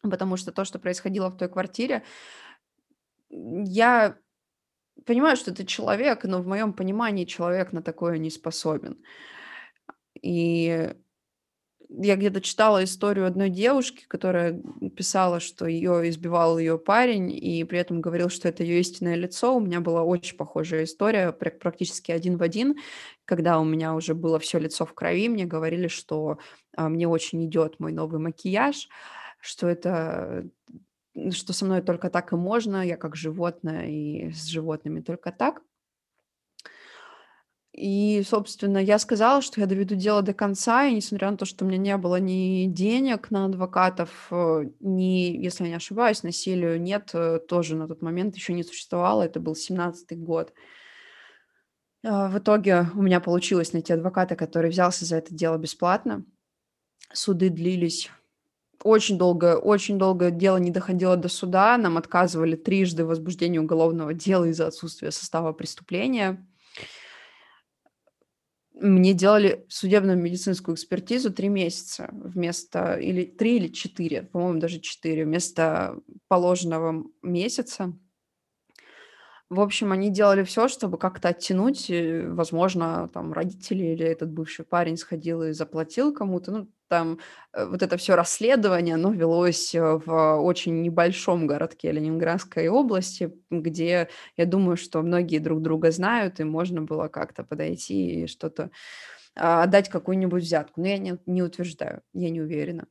потому 0.02 0.36
что 0.36 0.52
то, 0.52 0.64
что 0.64 0.78
происходило 0.78 1.28
в 1.30 1.36
той 1.36 1.48
квартире, 1.48 2.02
я 3.28 4.16
понимаю, 5.06 5.36
что 5.36 5.50
это 5.50 5.64
человек, 5.64 6.24
но 6.24 6.42
в 6.42 6.46
моем 6.46 6.72
понимании 6.72 7.24
человек 7.24 7.72
на 7.72 7.82
такое 7.82 8.18
не 8.18 8.30
способен. 8.30 9.02
И 10.22 10.94
я 11.88 12.16
где-то 12.16 12.40
читала 12.40 12.84
историю 12.84 13.26
одной 13.26 13.50
девушки, 13.50 14.04
которая 14.06 14.62
писала, 14.96 15.40
что 15.40 15.66
ее 15.66 16.08
избивал 16.08 16.58
ее 16.58 16.78
парень, 16.78 17.32
и 17.32 17.64
при 17.64 17.80
этом 17.80 18.00
говорил, 18.00 18.28
что 18.28 18.48
это 18.48 18.62
ее 18.62 18.80
истинное 18.80 19.16
лицо. 19.16 19.56
У 19.56 19.60
меня 19.60 19.80
была 19.80 20.04
очень 20.04 20.36
похожая 20.36 20.84
история, 20.84 21.32
практически 21.32 22.12
один 22.12 22.36
в 22.36 22.42
один, 22.42 22.76
когда 23.24 23.58
у 23.58 23.64
меня 23.64 23.94
уже 23.94 24.14
было 24.14 24.38
все 24.38 24.58
лицо 24.60 24.86
в 24.86 24.94
крови, 24.94 25.28
мне 25.28 25.46
говорили, 25.46 25.88
что 25.88 26.38
а, 26.76 26.88
мне 26.88 27.08
очень 27.08 27.44
идет 27.44 27.80
мой 27.80 27.92
новый 27.92 28.20
макияж, 28.20 28.88
что 29.40 29.68
это 29.68 30.48
что 31.32 31.52
со 31.52 31.64
мной 31.64 31.82
только 31.82 32.08
так 32.08 32.32
и 32.32 32.36
можно, 32.36 32.86
я 32.86 32.96
как 32.96 33.16
животное, 33.16 33.86
и 33.88 34.30
с 34.30 34.46
животными 34.46 35.00
только 35.00 35.32
так. 35.32 35.60
И, 37.72 38.22
собственно, 38.26 38.78
я 38.78 38.98
сказала, 38.98 39.42
что 39.42 39.60
я 39.60 39.66
доведу 39.66 39.94
дело 39.94 40.22
до 40.22 40.34
конца, 40.34 40.86
и 40.86 40.94
несмотря 40.94 41.30
на 41.30 41.36
то, 41.36 41.44
что 41.44 41.64
у 41.64 41.68
меня 41.68 41.78
не 41.78 41.96
было 41.96 42.16
ни 42.16 42.66
денег 42.66 43.30
на 43.30 43.44
адвокатов, 43.44 44.26
э, 44.32 44.64
ни, 44.80 45.36
если 45.36 45.64
я 45.64 45.70
не 45.70 45.76
ошибаюсь, 45.76 46.24
насилию 46.24 46.80
нет, 46.80 47.10
э, 47.14 47.38
тоже 47.38 47.76
на 47.76 47.86
тот 47.86 48.02
момент 48.02 48.34
еще 48.34 48.54
не 48.54 48.64
существовало, 48.64 49.22
это 49.22 49.38
был 49.38 49.54
17-й 49.54 50.16
год. 50.16 50.52
А, 52.04 52.28
в 52.28 52.38
итоге 52.38 52.86
у 52.94 53.02
меня 53.02 53.20
получилось 53.20 53.72
найти 53.72 53.92
адвоката, 53.92 54.34
который 54.34 54.70
взялся 54.70 55.04
за 55.04 55.16
это 55.16 55.32
дело 55.32 55.56
бесплатно. 55.56 56.24
Суды 57.12 57.50
длились 57.50 58.10
очень 58.82 59.18
долго, 59.18 59.58
очень 59.58 59.98
долго 59.98 60.30
дело 60.30 60.56
не 60.56 60.70
доходило 60.70 61.16
до 61.16 61.28
суда, 61.28 61.76
нам 61.76 61.98
отказывали 61.98 62.56
трижды 62.56 63.04
в 63.04 63.08
возбуждении 63.08 63.58
уголовного 63.58 64.14
дела 64.14 64.46
из-за 64.46 64.66
отсутствия 64.66 65.10
состава 65.10 65.52
преступления. 65.52 66.46
Мне 68.80 69.12
делали 69.12 69.66
судебную 69.68 70.16
медицинскую 70.16 70.74
экспертизу 70.74 71.30
три 71.30 71.48
месяца 71.48 72.08
вместо, 72.12 72.94
или 72.94 73.26
три 73.26 73.56
или 73.56 73.68
четыре, 73.68 74.22
по-моему, 74.22 74.58
даже 74.58 74.80
четыре, 74.80 75.26
вместо 75.26 76.00
положенного 76.28 77.04
месяца. 77.22 77.92
В 79.50 79.60
общем, 79.60 79.90
они 79.90 80.10
делали 80.10 80.44
все, 80.44 80.68
чтобы 80.68 80.96
как-то 80.96 81.28
оттянуть. 81.28 81.90
Возможно, 81.90 83.10
там 83.12 83.32
родители 83.32 83.84
или 83.84 84.06
этот 84.06 84.30
бывший 84.30 84.64
парень 84.64 84.96
сходил 84.96 85.42
и 85.42 85.52
заплатил 85.52 86.14
кому-то. 86.14 86.52
Ну, 86.52 86.68
там 86.86 87.18
э, 87.52 87.66
вот 87.66 87.82
это 87.82 87.96
все 87.96 88.14
расследование, 88.14 88.94
оно 88.94 89.10
велось 89.10 89.74
э, 89.74 89.80
в 89.80 90.36
очень 90.36 90.82
небольшом 90.82 91.48
городке 91.48 91.90
Ленинградской 91.90 92.68
области, 92.68 93.32
где, 93.50 94.08
я 94.36 94.46
думаю, 94.46 94.76
что 94.76 95.02
многие 95.02 95.38
друг 95.38 95.62
друга 95.62 95.90
знают, 95.90 96.38
и 96.38 96.44
можно 96.44 96.82
было 96.82 97.08
как-то 97.08 97.42
подойти 97.42 98.22
и 98.22 98.26
что-то 98.28 98.70
а, 99.34 99.64
отдать 99.64 99.88
какую-нибудь 99.88 100.44
взятку. 100.44 100.80
Но 100.80 100.86
я 100.86 100.98
не, 100.98 101.18
не 101.26 101.42
утверждаю, 101.42 102.02
я 102.12 102.30
не 102.30 102.40
уверена. 102.40 102.86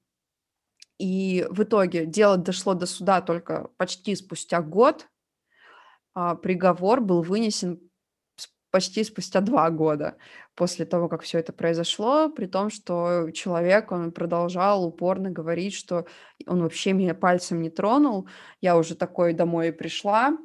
И 0.97 1.47
в 1.49 1.63
итоге 1.63 2.05
дело 2.05 2.35
дошло 2.35 2.73
до 2.73 2.85
суда 2.85 3.21
только 3.21 3.69
почти 3.77 4.15
спустя 4.15 4.61
год, 4.61 5.07
а, 6.13 6.35
приговор 6.35 7.01
был 7.01 7.21
вынесен 7.21 7.79
почти 8.71 9.03
спустя 9.03 9.41
два 9.41 9.69
года 9.69 10.17
после 10.55 10.85
того, 10.85 11.09
как 11.09 11.21
все 11.21 11.39
это 11.39 11.53
произошло, 11.53 12.29
при 12.29 12.45
том, 12.45 12.69
что 12.69 13.31
человек, 13.31 13.91
он 13.91 14.11
продолжал 14.11 14.85
упорно 14.85 15.31
говорить, 15.31 15.73
что 15.73 16.05
он 16.45 16.61
вообще 16.61 16.93
меня 16.93 17.15
пальцем 17.15 17.61
не 17.61 17.69
тронул, 17.69 18.27
я 18.61 18.77
уже 18.77 18.95
такой 18.95 19.33
домой 19.33 19.73
пришла, 19.73 20.37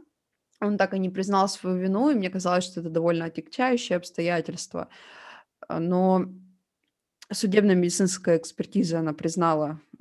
он 0.61 0.79
так 0.79 0.95
и 0.95 0.99
не 0.99 1.11
признал 1.11 1.49
свою 1.49 1.77
вину, 1.77 2.11
и 2.11 2.15
мне 2.15 2.31
казалось, 2.31 2.65
что 2.65 2.81
это 2.81 2.89
довольно 2.89 3.27
отягчающее 3.27 3.97
обстоятельство. 3.97 4.89
А, 5.69 5.81
но 5.81 6.27
судебная 7.31 7.75
медицинская 7.75 8.39
экспертиза, 8.39 9.01
она 9.01 9.13
признала 9.13 9.81
э, 9.93 9.94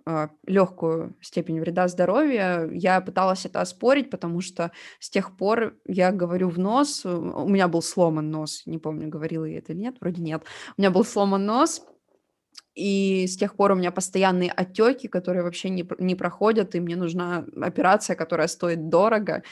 легкую 0.46 1.16
степень 1.22 1.60
вреда 1.60 1.88
здоровью. 1.88 2.72
Я 2.74 3.02
пыталась 3.02 3.46
это 3.46 3.62
оспорить, 3.62 4.10
потому 4.10 4.42
что 4.42 4.72
с 5.00 5.10
тех 5.10 5.38
пор 5.38 5.78
я 5.86 6.12
говорю 6.12 6.50
в 6.50 6.60
нос, 6.60 7.06
у 7.06 7.48
меня 7.48 7.68
был 7.68 7.82
сломан 7.82 8.30
нос, 8.30 8.64
не 8.66 8.78
помню, 8.78 9.10
говорила 9.10 9.46
я 9.46 9.60
это 9.60 9.74
или 9.74 9.80
нет, 9.80 9.98
вроде 10.02 10.22
нет. 10.22 10.44
У 10.78 10.82
меня 10.82 10.92
был 10.92 11.06
сломан 11.06 11.46
нос, 11.46 11.86
и 12.76 13.28
с 13.28 13.38
тех 13.38 13.56
пор 13.56 13.72
у 13.72 13.76
меня 13.76 13.92
постоянные 13.92 14.52
отеки, 14.52 15.08
которые 15.08 15.44
вообще 15.44 15.70
не, 15.70 15.88
не 16.00 16.16
проходят, 16.16 16.74
и 16.74 16.80
мне 16.80 16.96
нужна 16.96 17.46
операция, 17.62 18.16
которая 18.16 18.48
стоит 18.48 18.90
дорого, 18.90 19.44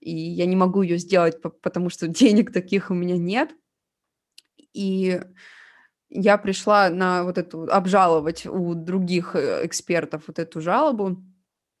и 0.00 0.14
я 0.14 0.46
не 0.46 0.54
могу 0.54 0.82
ее 0.82 0.98
сделать, 0.98 1.40
потому 1.42 1.90
что 1.90 2.06
денег 2.08 2.52
таких 2.52 2.90
у 2.90 2.94
меня 2.94 3.16
нет. 3.16 3.50
И 4.72 5.20
я 6.10 6.38
пришла 6.38 6.90
на 6.90 7.24
вот 7.24 7.38
эту, 7.38 7.64
обжаловать 7.70 8.46
у 8.46 8.74
других 8.74 9.34
э, 9.34 9.66
экспертов 9.66 10.24
вот 10.26 10.38
эту 10.38 10.60
жалобу, 10.60 11.18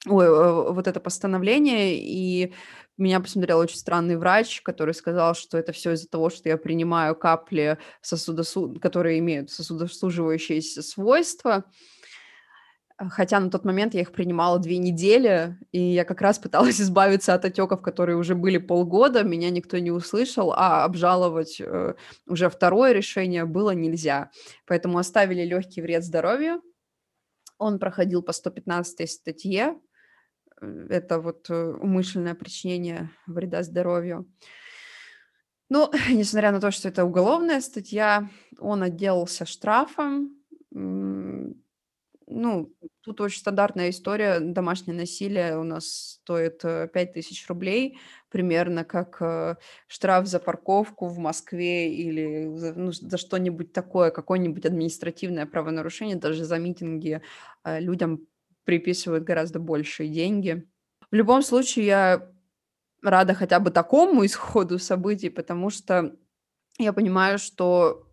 ой, 0.06 0.26
э, 0.26 0.72
вот 0.72 0.86
это 0.86 1.00
постановление, 1.00 1.98
и 1.98 2.54
меня 2.98 3.20
посмотрел 3.20 3.58
очень 3.58 3.76
странный 3.76 4.16
врач, 4.16 4.60
который 4.62 4.92
сказал, 4.92 5.34
что 5.34 5.56
это 5.56 5.72
все 5.72 5.92
из-за 5.92 6.08
того, 6.08 6.30
что 6.30 6.48
я 6.48 6.56
принимаю 6.56 7.14
капли, 7.14 7.78
сосудосу... 8.00 8.74
которые 8.80 9.20
имеют 9.20 9.50
сосудосуживающие 9.50 10.60
свойства, 10.60 11.64
Хотя 12.98 13.38
на 13.38 13.48
тот 13.48 13.64
момент 13.64 13.94
я 13.94 14.00
их 14.00 14.10
принимала 14.10 14.58
две 14.58 14.78
недели, 14.78 15.56
и 15.70 15.80
я 15.80 16.04
как 16.04 16.20
раз 16.20 16.40
пыталась 16.40 16.80
избавиться 16.80 17.32
от 17.32 17.44
отеков, 17.44 17.80
которые 17.80 18.16
уже 18.16 18.34
были 18.34 18.58
полгода, 18.58 19.22
меня 19.22 19.50
никто 19.50 19.78
не 19.78 19.92
услышал, 19.92 20.52
а 20.52 20.84
обжаловать 20.84 21.60
э, 21.60 21.94
уже 22.26 22.50
второе 22.50 22.92
решение 22.92 23.44
было 23.44 23.70
нельзя. 23.70 24.32
Поэтому 24.66 24.98
оставили 24.98 25.44
легкий 25.44 25.80
вред 25.80 26.04
здоровью. 26.04 26.60
Он 27.56 27.78
проходил 27.78 28.22
по 28.22 28.32
115 28.32 29.08
статье. 29.08 29.78
Э, 30.60 30.86
это 30.90 31.20
вот 31.20 31.48
э, 31.50 31.54
умышленное 31.54 32.34
причинение 32.34 33.10
вреда 33.28 33.62
здоровью. 33.62 34.26
Ну, 35.68 35.88
несмотря 36.10 36.50
на 36.50 36.60
то, 36.60 36.72
что 36.72 36.88
это 36.88 37.04
уголовная 37.04 37.60
статья, 37.60 38.28
он 38.58 38.82
отделался 38.82 39.46
штрафом 39.46 40.34
ну, 42.30 42.72
тут 43.00 43.20
очень 43.20 43.40
стандартная 43.40 43.90
история. 43.90 44.40
Домашнее 44.40 44.96
насилие 44.96 45.58
у 45.58 45.62
нас 45.62 46.20
стоит 46.22 46.60
5000 46.62 47.42
э, 47.42 47.46
рублей, 47.48 47.98
примерно 48.28 48.84
как 48.84 49.16
э, 49.20 49.56
штраф 49.86 50.26
за 50.26 50.38
парковку 50.38 51.06
в 51.06 51.18
Москве 51.18 51.92
или 51.92 52.44
ну, 52.76 52.92
за 52.92 53.16
что-нибудь 53.16 53.72
такое, 53.72 54.10
какое-нибудь 54.10 54.66
административное 54.66 55.46
правонарушение. 55.46 56.16
Даже 56.16 56.44
за 56.44 56.58
митинги 56.58 57.22
э, 57.64 57.80
людям 57.80 58.26
приписывают 58.64 59.24
гораздо 59.24 59.58
большие 59.58 60.10
деньги. 60.10 60.68
В 61.10 61.14
любом 61.14 61.42
случае, 61.42 61.86
я 61.86 62.32
рада 63.02 63.34
хотя 63.34 63.60
бы 63.60 63.70
такому 63.70 64.24
исходу 64.26 64.78
событий, 64.78 65.30
потому 65.30 65.70
что 65.70 66.14
я 66.78 66.92
понимаю, 66.92 67.38
что 67.38 68.07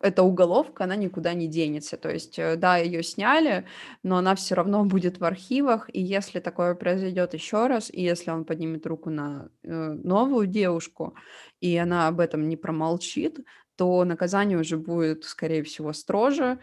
эта 0.00 0.22
уголовка, 0.22 0.84
она 0.84 0.96
никуда 0.96 1.34
не 1.34 1.48
денется. 1.48 1.96
То 1.96 2.10
есть, 2.10 2.38
э, 2.38 2.56
да, 2.56 2.76
ее 2.76 3.02
сняли, 3.02 3.66
но 4.02 4.18
она 4.18 4.34
все 4.34 4.54
равно 4.54 4.84
будет 4.84 5.18
в 5.18 5.24
архивах, 5.24 5.88
и 5.92 6.00
если 6.02 6.40
такое 6.40 6.74
произойдет 6.74 7.34
еще 7.34 7.66
раз, 7.66 7.90
и 7.90 8.02
если 8.02 8.30
он 8.30 8.44
поднимет 8.44 8.86
руку 8.86 9.10
на 9.10 9.48
э, 9.62 9.68
новую 9.70 10.46
девушку, 10.46 11.14
и 11.60 11.76
она 11.76 12.08
об 12.08 12.20
этом 12.20 12.48
не 12.48 12.56
промолчит, 12.56 13.38
то 13.76 14.04
наказание 14.04 14.58
уже 14.58 14.76
будет, 14.76 15.24
скорее 15.24 15.62
всего, 15.62 15.92
строже. 15.92 16.58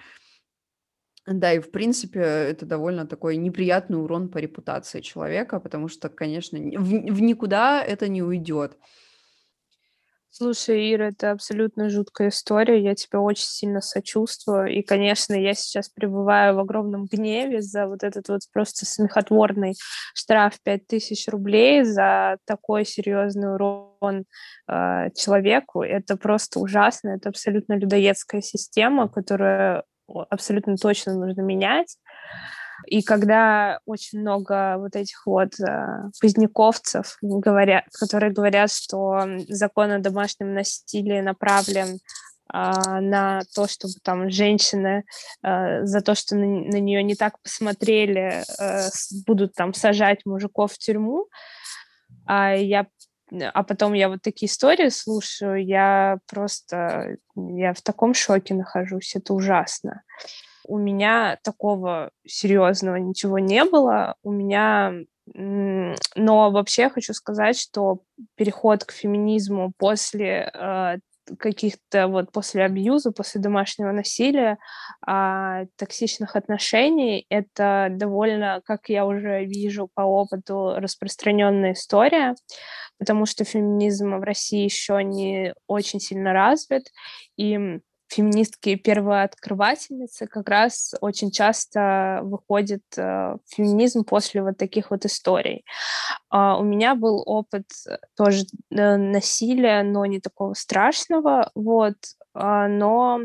Да, 1.25 1.53
и 1.53 1.59
в 1.59 1.71
принципе 1.71 2.19
это 2.19 2.65
довольно 2.65 3.07
такой 3.07 3.38
неприятный 3.38 3.97
урон 3.97 4.29
по 4.29 4.39
репутации 4.39 4.99
человека, 4.99 5.59
потому 5.59 5.88
что, 5.88 6.09
конечно, 6.09 6.59
в, 6.59 6.84
в 6.84 7.21
никуда 7.21 7.81
это 7.81 8.09
не 8.09 8.21
уйдет. 8.21 8.77
Слушай, 10.36 10.91
Ира, 10.91 11.09
это 11.09 11.29
абсолютно 11.29 11.91
жуткая 11.91 12.29
история. 12.29 12.81
Я 12.81 12.95
тебя 12.95 13.19
очень 13.19 13.45
сильно 13.45 13.81
сочувствую. 13.81 14.65
И, 14.65 14.81
конечно, 14.81 15.36
я 15.36 15.53
сейчас 15.53 15.89
пребываю 15.89 16.55
в 16.55 16.59
огромном 16.59 17.05
гневе 17.05 17.61
за 17.61 17.86
вот 17.86 18.01
этот 18.01 18.29
вот 18.29 18.41
просто 18.51 18.88
смехотворный 18.88 19.75
штраф 20.15 20.53
5000 20.63 21.27
рублей 21.27 21.84
за 21.84 22.38
такой 22.45 22.84
серьезный 22.84 23.53
урон 23.53 24.25
э, 24.67 25.11
человеку. 25.15 25.84
Это 25.84 26.17
просто 26.17 26.59
ужасно. 26.59 27.09
Это 27.09 27.29
абсолютно 27.29 27.77
людоедская 27.77 28.41
система, 28.41 29.09
которую 29.09 29.84
абсолютно 30.07 30.77
точно 30.77 31.13
нужно 31.13 31.41
менять. 31.41 31.95
И 32.86 33.01
когда 33.01 33.79
очень 33.86 34.19
много 34.21 34.77
вот 34.77 34.95
этих 34.95 35.25
вот 35.25 35.59
э, 35.59 36.09
поздняковцев, 36.21 37.17
говорят, 37.21 37.86
которые 37.99 38.31
говорят, 38.31 38.71
что 38.71 39.25
закон 39.47 39.91
о 39.91 39.99
домашнем 39.99 40.53
насилии 40.53 41.21
направлен 41.21 41.99
а, 42.47 43.01
на 43.01 43.41
то, 43.55 43.67
чтобы 43.67 43.93
там 44.03 44.29
женщины 44.29 45.05
э, 45.43 45.86
за 45.86 46.01
то, 46.01 46.13
что 46.13 46.36
на, 46.36 46.45
на 46.45 46.79
нее 46.79 47.01
не 47.01 47.15
так 47.15 47.41
посмотрели, 47.41 48.43
э, 48.59 48.89
будут 49.25 49.55
там 49.55 49.73
сажать 49.73 50.25
мужиков 50.25 50.73
в 50.73 50.77
тюрьму. 50.77 51.27
А 52.25 52.53
я 52.53 52.86
а 53.53 53.63
потом 53.63 53.93
я 53.93 54.09
вот 54.09 54.21
такие 54.21 54.47
истории 54.47 54.89
слушаю, 54.89 55.65
я 55.65 56.19
просто, 56.27 57.17
я 57.36 57.73
в 57.73 57.81
таком 57.81 58.13
шоке 58.13 58.53
нахожусь, 58.53 59.15
это 59.15 59.34
ужасно. 59.34 60.03
У 60.66 60.78
меня 60.78 61.38
такого 61.43 62.11
серьезного 62.26 62.95
ничего 62.97 63.39
не 63.39 63.66
было. 63.66 64.16
У 64.24 64.32
меня 64.32 64.93
но 65.26 66.51
вообще 66.51 66.89
хочу 66.89 67.14
сказать, 67.14 67.57
что 67.57 68.01
переход 68.36 68.84
к 68.84 68.91
феминизму 68.91 69.72
после 69.78 70.51
э, 70.53 70.97
каких-то 71.39 72.07
вот 72.07 72.32
после 72.32 72.66
абьюза, 72.66 73.11
после 73.11 73.39
домашнего 73.39 73.91
насилия, 73.91 74.57
э, 75.07 75.66
токсичных 75.78 76.36
отношений, 76.36 77.26
это 77.30 77.88
довольно, 77.91 78.61
как 78.66 78.89
я 78.89 79.05
уже 79.05 79.45
вижу 79.45 79.89
по 79.93 80.01
опыту, 80.01 80.76
распространенная 80.78 81.72
история, 81.72 82.36
потому 82.99 83.26
что 83.26 83.45
феминизм 83.45 84.18
в 84.18 84.24
России 84.24 84.64
еще 84.64 85.01
не 85.03 85.53
очень 85.68 86.01
сильно 86.01 86.34
развит, 86.34 86.88
и 87.38 87.80
феминистки 88.08 88.76
первооткрывательницы 88.76 90.28
как 90.28 90.49
раз 90.49 90.93
очень 91.01 91.32
часто 91.32 92.20
выходит 92.24 92.84
э, 92.97 93.38
феминизм 93.47 94.04
после 94.04 94.43
вот 94.43 94.58
таких 94.58 94.91
вот 94.91 95.06
историй. 95.06 95.66
Uh, 96.34 96.60
у 96.60 96.64
меня 96.64 96.95
был 96.95 97.24
опыт 97.26 97.66
э, 97.88 97.97
тоже 98.16 98.45
э, 98.72 98.97
насилия, 98.97 99.84
но 99.84 100.06
не 100.06 100.20
такого 100.20 100.54
страшного, 100.54 101.51
вот, 101.56 101.95
uh, 102.36 102.68
но 102.68 103.22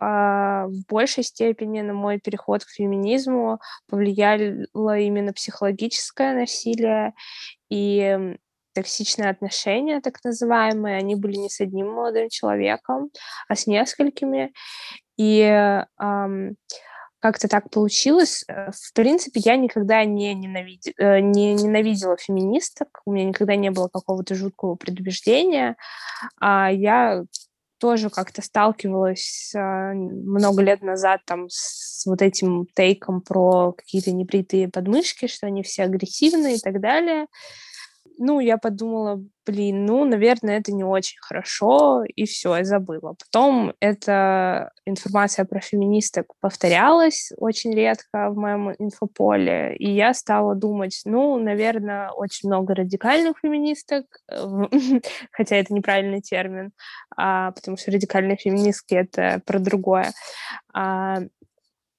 uh, 0.00 0.66
в 0.66 0.86
большей 0.88 1.24
степени 1.24 1.80
на 1.82 1.94
мой 1.94 2.18
переход 2.18 2.64
к 2.64 2.70
феминизму 2.70 3.60
повлияло 3.88 4.98
именно 4.98 5.32
психологическое 5.32 6.34
насилие 6.34 7.14
и 7.70 8.36
токсичные 8.74 9.30
отношения, 9.30 10.00
так 10.00 10.22
называемые, 10.24 10.96
они 10.96 11.14
были 11.14 11.36
не 11.36 11.48
с 11.48 11.60
одним 11.60 11.92
молодым 11.92 12.28
человеком, 12.28 13.10
а 13.48 13.54
с 13.54 13.66
несколькими. 13.66 14.52
И 15.16 15.40
эм, 15.40 16.56
как-то 17.24 17.48
так 17.48 17.70
получилось. 17.70 18.44
Э, 18.48 18.70
в 18.70 18.92
принципе, 18.92 19.40
я 19.42 19.56
никогда 19.56 20.04
не, 20.04 20.34
ненавиди, 20.34 20.92
э, 20.98 21.20
не 21.20 21.54
ненавидела 21.54 22.18
феминисток, 22.18 23.00
у 23.06 23.12
меня 23.12 23.24
никогда 23.24 23.56
не 23.56 23.70
было 23.70 23.88
какого-то 23.88 24.34
жуткого 24.34 24.74
предубеждения. 24.74 25.76
А 26.38 26.70
я 26.70 27.24
тоже 27.78 28.10
как-то 28.10 28.42
сталкивалась 28.42 29.52
э, 29.54 29.58
много 29.94 30.62
лет 30.62 30.82
назад 30.82 31.22
там 31.24 31.46
с 31.48 32.04
вот 32.04 32.20
этим 32.20 32.66
тейком 32.74 33.22
про 33.22 33.72
какие-то 33.72 34.12
небритые 34.12 34.68
подмышки, 34.68 35.26
что 35.26 35.46
они 35.46 35.62
все 35.62 35.84
агрессивные 35.84 36.56
и 36.56 36.60
так 36.60 36.78
далее 36.78 37.26
ну, 38.18 38.40
я 38.40 38.58
подумала, 38.58 39.22
блин, 39.46 39.84
ну, 39.86 40.04
наверное, 40.04 40.58
это 40.58 40.72
не 40.72 40.84
очень 40.84 41.18
хорошо, 41.20 42.04
и 42.04 42.24
все, 42.26 42.56
я 42.56 42.64
забыла. 42.64 43.14
Потом 43.18 43.72
эта 43.80 44.70
информация 44.86 45.44
про 45.44 45.60
феминисток 45.60 46.26
повторялась 46.40 47.32
очень 47.36 47.74
редко 47.74 48.30
в 48.30 48.36
моем 48.36 48.72
инфополе, 48.78 49.76
и 49.76 49.90
я 49.90 50.14
стала 50.14 50.54
думать, 50.54 51.00
ну, 51.04 51.38
наверное, 51.38 52.10
очень 52.10 52.48
много 52.48 52.74
радикальных 52.74 53.38
феминисток, 53.42 54.06
хотя 55.32 55.56
это 55.56 55.74
неправильный 55.74 56.20
термин, 56.20 56.72
а, 57.16 57.52
потому 57.52 57.76
что 57.76 57.90
радикальные 57.90 58.36
феминистки— 58.36 58.94
это 58.96 59.40
про 59.44 59.58
другое. 59.58 60.12
А, 60.72 61.18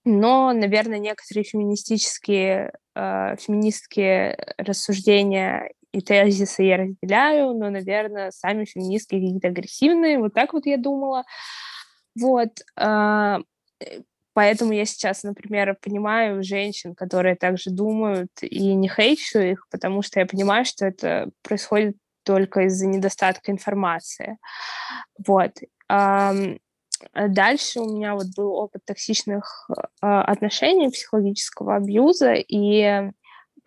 но, 0.05 0.53
наверное, 0.53 0.99
некоторые 0.99 1.43
феминистические 1.43 2.73
э, 2.93 3.35
феминистские 3.39 4.37
рассуждения 4.57 5.71
и 5.95 6.01
тезисы 6.01 6.63
я 6.63 6.77
разделяю, 6.77 7.53
но, 7.53 7.69
наверное, 7.69 8.31
сами 8.31 8.65
феминистки 8.65 9.15
какие-то 9.15 9.47
агрессивные, 9.47 10.19
вот 10.19 10.33
так 10.33 10.53
вот 10.53 10.65
я 10.65 10.77
думала. 10.77 11.23
Вот, 12.19 12.49
а, 12.75 13.39
э, 13.79 14.01
поэтому 14.33 14.73
я 14.73 14.85
сейчас, 14.85 15.23
например, 15.23 15.77
понимаю 15.81 16.43
женщин, 16.43 16.95
которые 16.95 17.35
также 17.35 17.69
думают, 17.69 18.31
и 18.41 18.73
не 18.73 18.89
хейчу 18.89 19.39
их, 19.39 19.67
потому 19.71 20.01
что 20.01 20.19
я 20.19 20.25
понимаю, 20.25 20.65
что 20.65 20.85
это 20.85 21.29
происходит 21.41 21.95
только 22.23 22.65
из-за 22.65 22.87
недостатка 22.87 23.51
информации. 23.51 24.37
Вот. 25.25 25.51
Дальше 27.13 27.79
у 27.79 27.95
меня 27.95 28.15
вот 28.15 28.27
был 28.35 28.51
опыт 28.53 28.83
токсичных 28.85 29.69
а, 30.01 30.23
отношений, 30.23 30.89
психологического 30.89 31.75
абьюза, 31.75 32.33
и 32.33 33.11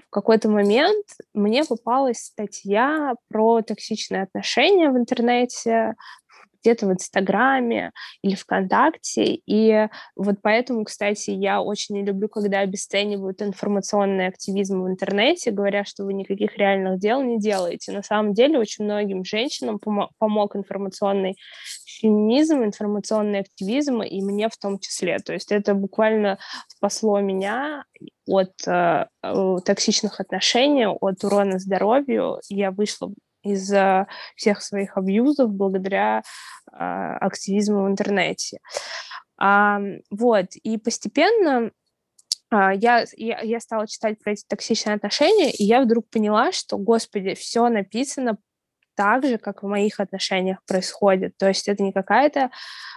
в 0.09 0.11
какой-то 0.11 0.48
момент 0.48 1.06
мне 1.34 1.64
попалась 1.64 2.18
статья 2.18 3.14
про 3.28 3.61
токсичные 3.62 4.22
отношения 4.22 4.90
в 4.90 4.96
интернете, 4.96 5.94
где-то 6.62 6.86
в 6.86 6.92
Инстаграме 6.92 7.92
или 8.22 8.34
ВКонтакте. 8.34 9.40
И 9.46 9.88
вот 10.16 10.36
поэтому, 10.42 10.84
кстати, 10.84 11.30
я 11.30 11.61
очень 11.62 11.96
не 11.96 12.04
люблю, 12.04 12.28
когда 12.28 12.61
обесценивают 12.61 13.42
информационный 13.42 14.26
активизм 14.26 14.82
в 14.82 14.88
интернете, 14.88 15.50
говоря, 15.50 15.84
что 15.84 16.04
вы 16.04 16.14
никаких 16.14 16.56
реальных 16.56 16.98
дел 16.98 17.22
не 17.22 17.38
делаете. 17.38 17.92
На 17.92 18.02
самом 18.02 18.34
деле 18.34 18.59
очень 18.59 18.84
многим 18.84 19.24
женщинам 19.24 19.76
пом- 19.76 20.09
помог 20.18 20.56
информационный 20.56 21.36
феминизм, 22.01 22.62
информационный 22.62 23.40
активизм, 23.40 24.03
и 24.03 24.20
мне 24.22 24.49
в 24.49 24.57
том 24.57 24.78
числе. 24.78 25.18
То 25.18 25.32
есть 25.32 25.53
это 25.53 25.74
буквально 25.74 26.38
спасло 26.68 27.20
меня 27.20 27.84
от 28.26 28.53
э, 28.66 29.07
э 29.22 29.57
токсичных 29.64 30.20
отношений, 30.20 30.86
от 30.86 31.24
урона 31.24 31.59
здоровью. 31.59 32.40
Я 32.49 32.70
вышла 32.70 33.12
из 33.42 33.72
всех 34.36 34.62
своих 34.62 34.96
абьюзов 34.96 35.51
благодаря 35.51 36.22
э, 36.72 36.74
активизму 36.74 37.84
в 37.84 37.88
интернете. 37.88 38.59
А, 39.38 39.80
вот, 40.11 40.46
и 40.57 40.78
постепенно 40.78 41.70
а, 42.51 42.72
я, 42.72 43.05
я, 43.16 43.40
я 43.40 43.61
стала 43.61 43.86
читать 43.86 44.18
про 44.18 44.32
эти 44.32 44.44
токсичные 44.49 44.96
отношения, 44.96 45.51
и 45.51 45.64
я 45.64 45.82
вдруг 45.82 46.09
поняла, 46.09 46.51
что, 46.53 46.78
господи, 46.78 47.34
все 47.34 47.68
написано 47.68 48.38
так 48.99 49.24
же, 49.24 49.38
как 49.38 49.62
в 49.62 49.66
моих 49.68 50.01
отношениях 50.01 50.59
происходит. 50.66 51.36
То 51.38 51.46
есть 51.46 51.68
это 51.68 51.84
не 51.84 51.92
какая-то... 51.92 52.51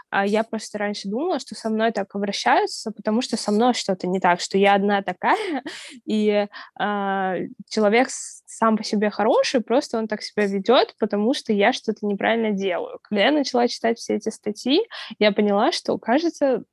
А 0.10 0.26
я 0.26 0.44
просто 0.44 0.80
раньше 0.80 1.08
думала, 1.08 1.40
что 1.40 1.54
со 1.54 1.70
мной 1.70 1.92
так 1.92 2.16
обращаются, 2.16 2.92
потому 2.92 3.22
что 3.22 3.38
со 3.38 3.52
мной 3.52 3.76
что-то 3.76 4.08
не 4.08 4.20
так, 4.20 4.42
что 4.42 4.58
я 4.58 4.74
одна 4.74 5.04
такая, 5.04 5.64
и 6.06 6.48
а, 6.78 7.36
человек 7.70 8.08
сам 8.10 8.78
по 8.78 8.84
себе 8.84 9.12
хороший, 9.12 9.62
просто 9.62 10.00
он 10.00 10.08
так 10.08 10.24
себя 10.24 10.48
ведет, 10.48 10.96
потому 11.00 11.36
что 11.36 11.54
я 11.54 11.72
что-то 11.72 12.06
неправильно 12.06 12.50
делаю. 12.50 12.98
Когда 13.04 13.26
я 13.26 13.32
начала 13.32 13.68
читать 13.68 14.00
все 14.00 14.16
эти 14.16 14.30
статьи, 14.30 14.82
я 15.20 15.32
поняла, 15.32 15.72
что, 15.72 15.98
кажется, 16.00 16.64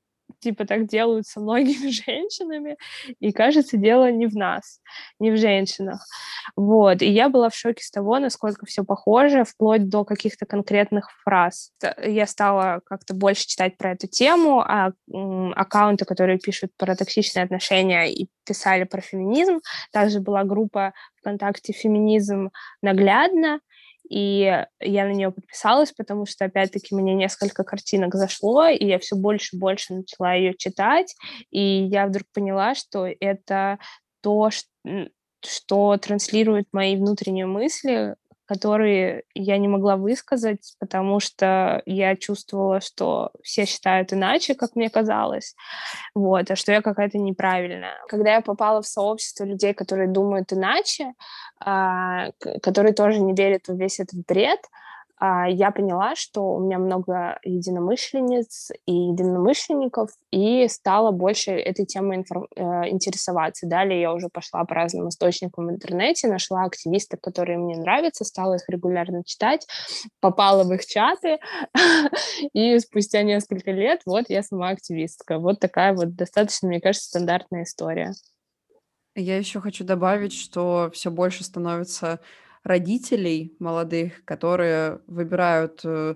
типа 0.40 0.64
так 0.64 0.86
делают 0.86 1.26
со 1.26 1.40
многими 1.40 1.88
женщинами, 2.06 2.76
и 3.20 3.32
кажется, 3.32 3.76
дело 3.76 4.10
не 4.10 4.26
в 4.26 4.34
нас, 4.34 4.80
не 5.18 5.30
в 5.30 5.36
женщинах. 5.36 6.04
Вот, 6.56 7.02
и 7.02 7.10
я 7.10 7.28
была 7.28 7.50
в 7.50 7.54
шоке 7.54 7.84
с 7.84 7.90
того, 7.90 8.18
насколько 8.18 8.66
все 8.66 8.84
похоже, 8.84 9.44
вплоть 9.44 9.88
до 9.88 10.04
каких-то 10.04 10.46
конкретных 10.46 11.10
фраз. 11.22 11.70
Я 12.02 12.26
стала 12.26 12.80
как-то 12.84 13.14
больше 13.14 13.46
читать 13.46 13.76
про 13.76 13.92
эту 13.92 14.06
тему, 14.06 14.60
а 14.60 14.92
аккаунты, 15.54 16.04
которые 16.04 16.38
пишут 16.38 16.70
про 16.76 16.96
токсичные 16.96 17.44
отношения 17.44 18.12
и 18.12 18.28
писали 18.44 18.84
про 18.84 19.00
феминизм, 19.00 19.60
также 19.92 20.20
была 20.20 20.44
группа 20.44 20.94
ВКонтакте 21.20 21.72
«Феминизм 21.72 22.50
наглядно», 22.82 23.60
и 24.08 24.64
я 24.80 25.04
на 25.06 25.12
нее 25.12 25.30
подписалась, 25.30 25.92
потому 25.92 26.26
что, 26.26 26.46
опять-таки, 26.46 26.94
мне 26.94 27.14
несколько 27.14 27.64
картинок 27.64 28.14
зашло, 28.14 28.66
и 28.66 28.86
я 28.86 28.98
все 28.98 29.16
больше 29.16 29.56
и 29.56 29.58
больше 29.58 29.94
начала 29.94 30.34
ее 30.34 30.54
читать, 30.56 31.14
и 31.50 31.60
я 31.60 32.06
вдруг 32.06 32.24
поняла, 32.32 32.74
что 32.74 33.06
это 33.06 33.78
то, 34.22 34.50
что 35.44 35.96
транслирует 35.98 36.66
мои 36.72 36.96
внутренние 36.96 37.46
мысли, 37.46 38.16
которые 38.48 39.24
я 39.34 39.58
не 39.58 39.68
могла 39.68 39.96
высказать, 39.96 40.74
потому 40.80 41.20
что 41.20 41.82
я 41.84 42.16
чувствовала, 42.16 42.80
что 42.80 43.30
все 43.42 43.66
считают 43.66 44.12
иначе, 44.14 44.54
как 44.54 44.74
мне 44.74 44.88
казалось, 44.88 45.54
вот, 46.14 46.50
а 46.50 46.56
что 46.56 46.72
я 46.72 46.80
какая-то 46.80 47.18
неправильная. 47.18 47.98
Когда 48.08 48.34
я 48.34 48.40
попала 48.40 48.80
в 48.80 48.86
сообщество 48.86 49.44
людей, 49.44 49.74
которые 49.74 50.08
думают 50.08 50.50
иначе, 50.52 51.12
а, 51.60 52.30
которые 52.62 52.94
тоже 52.94 53.20
не 53.20 53.34
верят 53.34 53.68
в 53.68 53.76
весь 53.76 54.00
этот 54.00 54.24
бред, 54.26 54.60
я 55.20 55.70
поняла, 55.70 56.14
что 56.14 56.54
у 56.54 56.60
меня 56.60 56.78
много 56.78 57.38
единомышленниц 57.42 58.70
и 58.86 58.92
единомышленников, 58.92 60.10
и 60.30 60.68
стала 60.68 61.10
больше 61.10 61.52
этой 61.52 61.86
темой 61.86 62.18
информ... 62.18 62.46
Э, 62.56 62.88
интересоваться. 62.88 63.66
Далее 63.66 64.00
я 64.00 64.12
уже 64.12 64.28
пошла 64.28 64.64
по 64.64 64.74
разным 64.74 65.08
источникам 65.08 65.66
в 65.66 65.70
интернете, 65.70 66.28
нашла 66.28 66.64
активистов, 66.64 67.20
которые 67.20 67.58
мне 67.58 67.76
нравятся, 67.76 68.24
стала 68.24 68.54
их 68.54 68.68
регулярно 68.68 69.24
читать, 69.24 69.66
попала 70.20 70.64
в 70.64 70.72
их 70.72 70.86
чаты, 70.86 71.38
и 72.52 72.78
спустя 72.78 73.22
несколько 73.22 73.72
лет 73.72 74.02
вот 74.06 74.26
я 74.28 74.42
сама 74.42 74.70
активистка. 74.70 75.38
Вот 75.38 75.58
такая 75.58 75.94
вот 75.94 76.14
достаточно, 76.14 76.68
мне 76.68 76.80
кажется, 76.80 77.08
стандартная 77.08 77.64
история. 77.64 78.12
Я 79.14 79.36
еще 79.36 79.60
хочу 79.60 79.84
добавить, 79.84 80.32
что 80.32 80.90
все 80.92 81.10
больше 81.10 81.42
становится 81.42 82.20
родителей 82.64 83.56
молодых, 83.58 84.24
которые 84.24 85.00
выбирают, 85.06 85.80
э, 85.84 86.14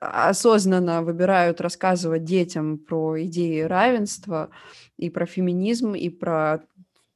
осознанно 0.00 1.02
выбирают 1.02 1.60
рассказывать 1.60 2.24
детям 2.24 2.78
про 2.78 3.22
идеи 3.24 3.60
равенства 3.62 4.50
и 4.96 5.10
про 5.10 5.26
феминизм, 5.26 5.94
и 5.94 6.08
про 6.08 6.60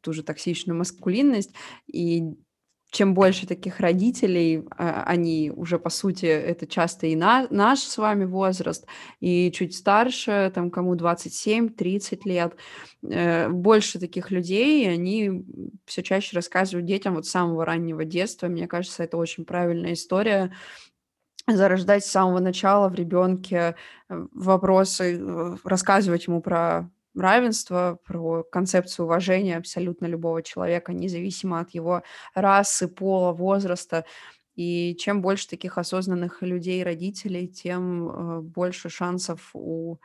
ту 0.00 0.12
же 0.12 0.22
токсичную 0.22 0.78
маскулинность. 0.78 1.52
И 1.86 2.36
чем 2.90 3.14
больше 3.14 3.46
таких 3.46 3.80
родителей, 3.80 4.64
а, 4.76 5.04
они 5.04 5.52
уже, 5.54 5.78
по 5.78 5.90
сути, 5.90 6.26
это 6.26 6.66
часто 6.66 7.06
и 7.06 7.14
на, 7.14 7.46
наш 7.50 7.80
с 7.80 7.96
вами 7.98 8.24
возраст, 8.24 8.86
и 9.20 9.52
чуть 9.52 9.76
старше, 9.76 10.50
там, 10.54 10.70
кому 10.70 10.96
27-30 10.96 12.20
лет, 12.24 12.56
э, 13.02 13.48
больше 13.48 14.00
таких 14.00 14.30
людей, 14.30 14.84
и 14.84 14.88
они 14.88 15.44
все 15.86 16.02
чаще 16.02 16.36
рассказывают 16.36 16.86
детям 16.86 17.14
вот 17.14 17.26
с 17.26 17.30
самого 17.30 17.64
раннего 17.64 18.04
детства. 18.04 18.48
Мне 18.48 18.66
кажется, 18.66 19.04
это 19.04 19.16
очень 19.16 19.44
правильная 19.44 19.92
история, 19.92 20.52
зарождать 21.46 22.04
с 22.04 22.10
самого 22.10 22.40
начала 22.40 22.88
в 22.88 22.94
ребенке 22.94 23.76
э, 24.08 24.26
вопросы, 24.32 25.16
э, 25.16 25.56
рассказывать 25.64 26.26
ему 26.26 26.42
про 26.42 26.90
равенство, 27.14 27.98
про 28.04 28.42
концепцию 28.44 29.06
уважения 29.06 29.56
абсолютно 29.56 30.06
любого 30.06 30.42
человека, 30.42 30.92
независимо 30.92 31.60
от 31.60 31.70
его 31.70 32.02
расы, 32.34 32.88
пола, 32.88 33.32
возраста. 33.32 34.04
И 34.56 34.96
чем 34.98 35.22
больше 35.22 35.48
таких 35.48 35.78
осознанных 35.78 36.42
людей, 36.42 36.82
родителей, 36.84 37.48
тем 37.48 38.08
э, 38.08 38.40
больше 38.40 38.90
шансов 38.90 39.50
у 39.54 39.98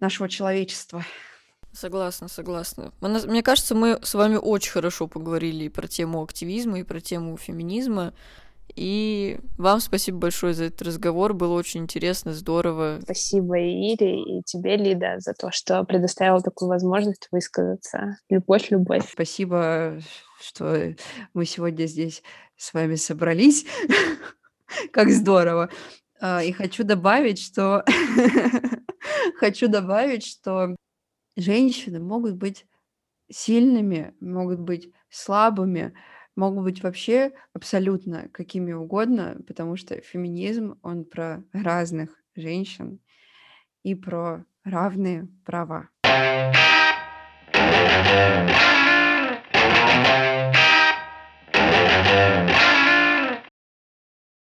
нашего 0.00 0.28
человечества. 0.28 1.04
Согласна, 1.72 2.28
согласна. 2.28 2.92
Мне 3.00 3.42
кажется, 3.42 3.74
мы 3.74 3.98
с 4.02 4.14
вами 4.14 4.36
очень 4.36 4.72
хорошо 4.72 5.06
поговорили 5.06 5.64
и 5.64 5.68
про 5.70 5.86
тему 5.86 6.22
активизма, 6.22 6.80
и 6.80 6.82
про 6.82 7.00
тему 7.00 7.36
феминизма. 7.38 8.12
И 8.74 9.38
вам 9.58 9.80
спасибо 9.80 10.18
большое 10.18 10.54
за 10.54 10.64
этот 10.64 10.82
разговор. 10.82 11.34
Было 11.34 11.54
очень 11.54 11.82
интересно, 11.82 12.32
здорово. 12.32 13.00
Спасибо 13.02 13.58
Ире 13.58 14.22
и 14.22 14.42
тебе, 14.44 14.76
Лида, 14.76 15.16
за 15.18 15.34
то, 15.34 15.50
что 15.50 15.84
предоставила 15.84 16.40
такую 16.40 16.68
возможность 16.68 17.28
высказаться. 17.30 18.16
Любовь, 18.30 18.70
любовь. 18.70 19.08
Спасибо, 19.10 20.00
что 20.40 20.94
мы 21.34 21.44
сегодня 21.44 21.86
здесь 21.86 22.22
с 22.56 22.72
вами 22.72 22.94
собрались. 22.94 23.66
Как 24.92 25.10
здорово. 25.10 25.68
А, 26.20 26.42
и 26.42 26.52
хочу 26.52 26.84
добавить, 26.84 27.40
что 27.40 27.84
хочу 29.38 29.68
добавить, 29.68 30.24
что 30.24 30.76
женщины 31.36 32.00
могут 32.00 32.36
быть 32.36 32.64
сильными, 33.30 34.14
могут 34.20 34.60
быть 34.60 34.92
слабыми, 35.10 35.94
могут 36.36 36.64
быть 36.64 36.82
вообще 36.82 37.32
абсолютно 37.52 38.28
какими 38.32 38.72
угодно, 38.72 39.38
потому 39.46 39.76
что 39.76 40.00
феминизм, 40.00 40.78
он 40.82 41.04
про 41.04 41.44
разных 41.52 42.10
женщин 42.34 43.00
и 43.82 43.94
про 43.94 44.44
равные 44.64 45.28
права. 45.44 45.88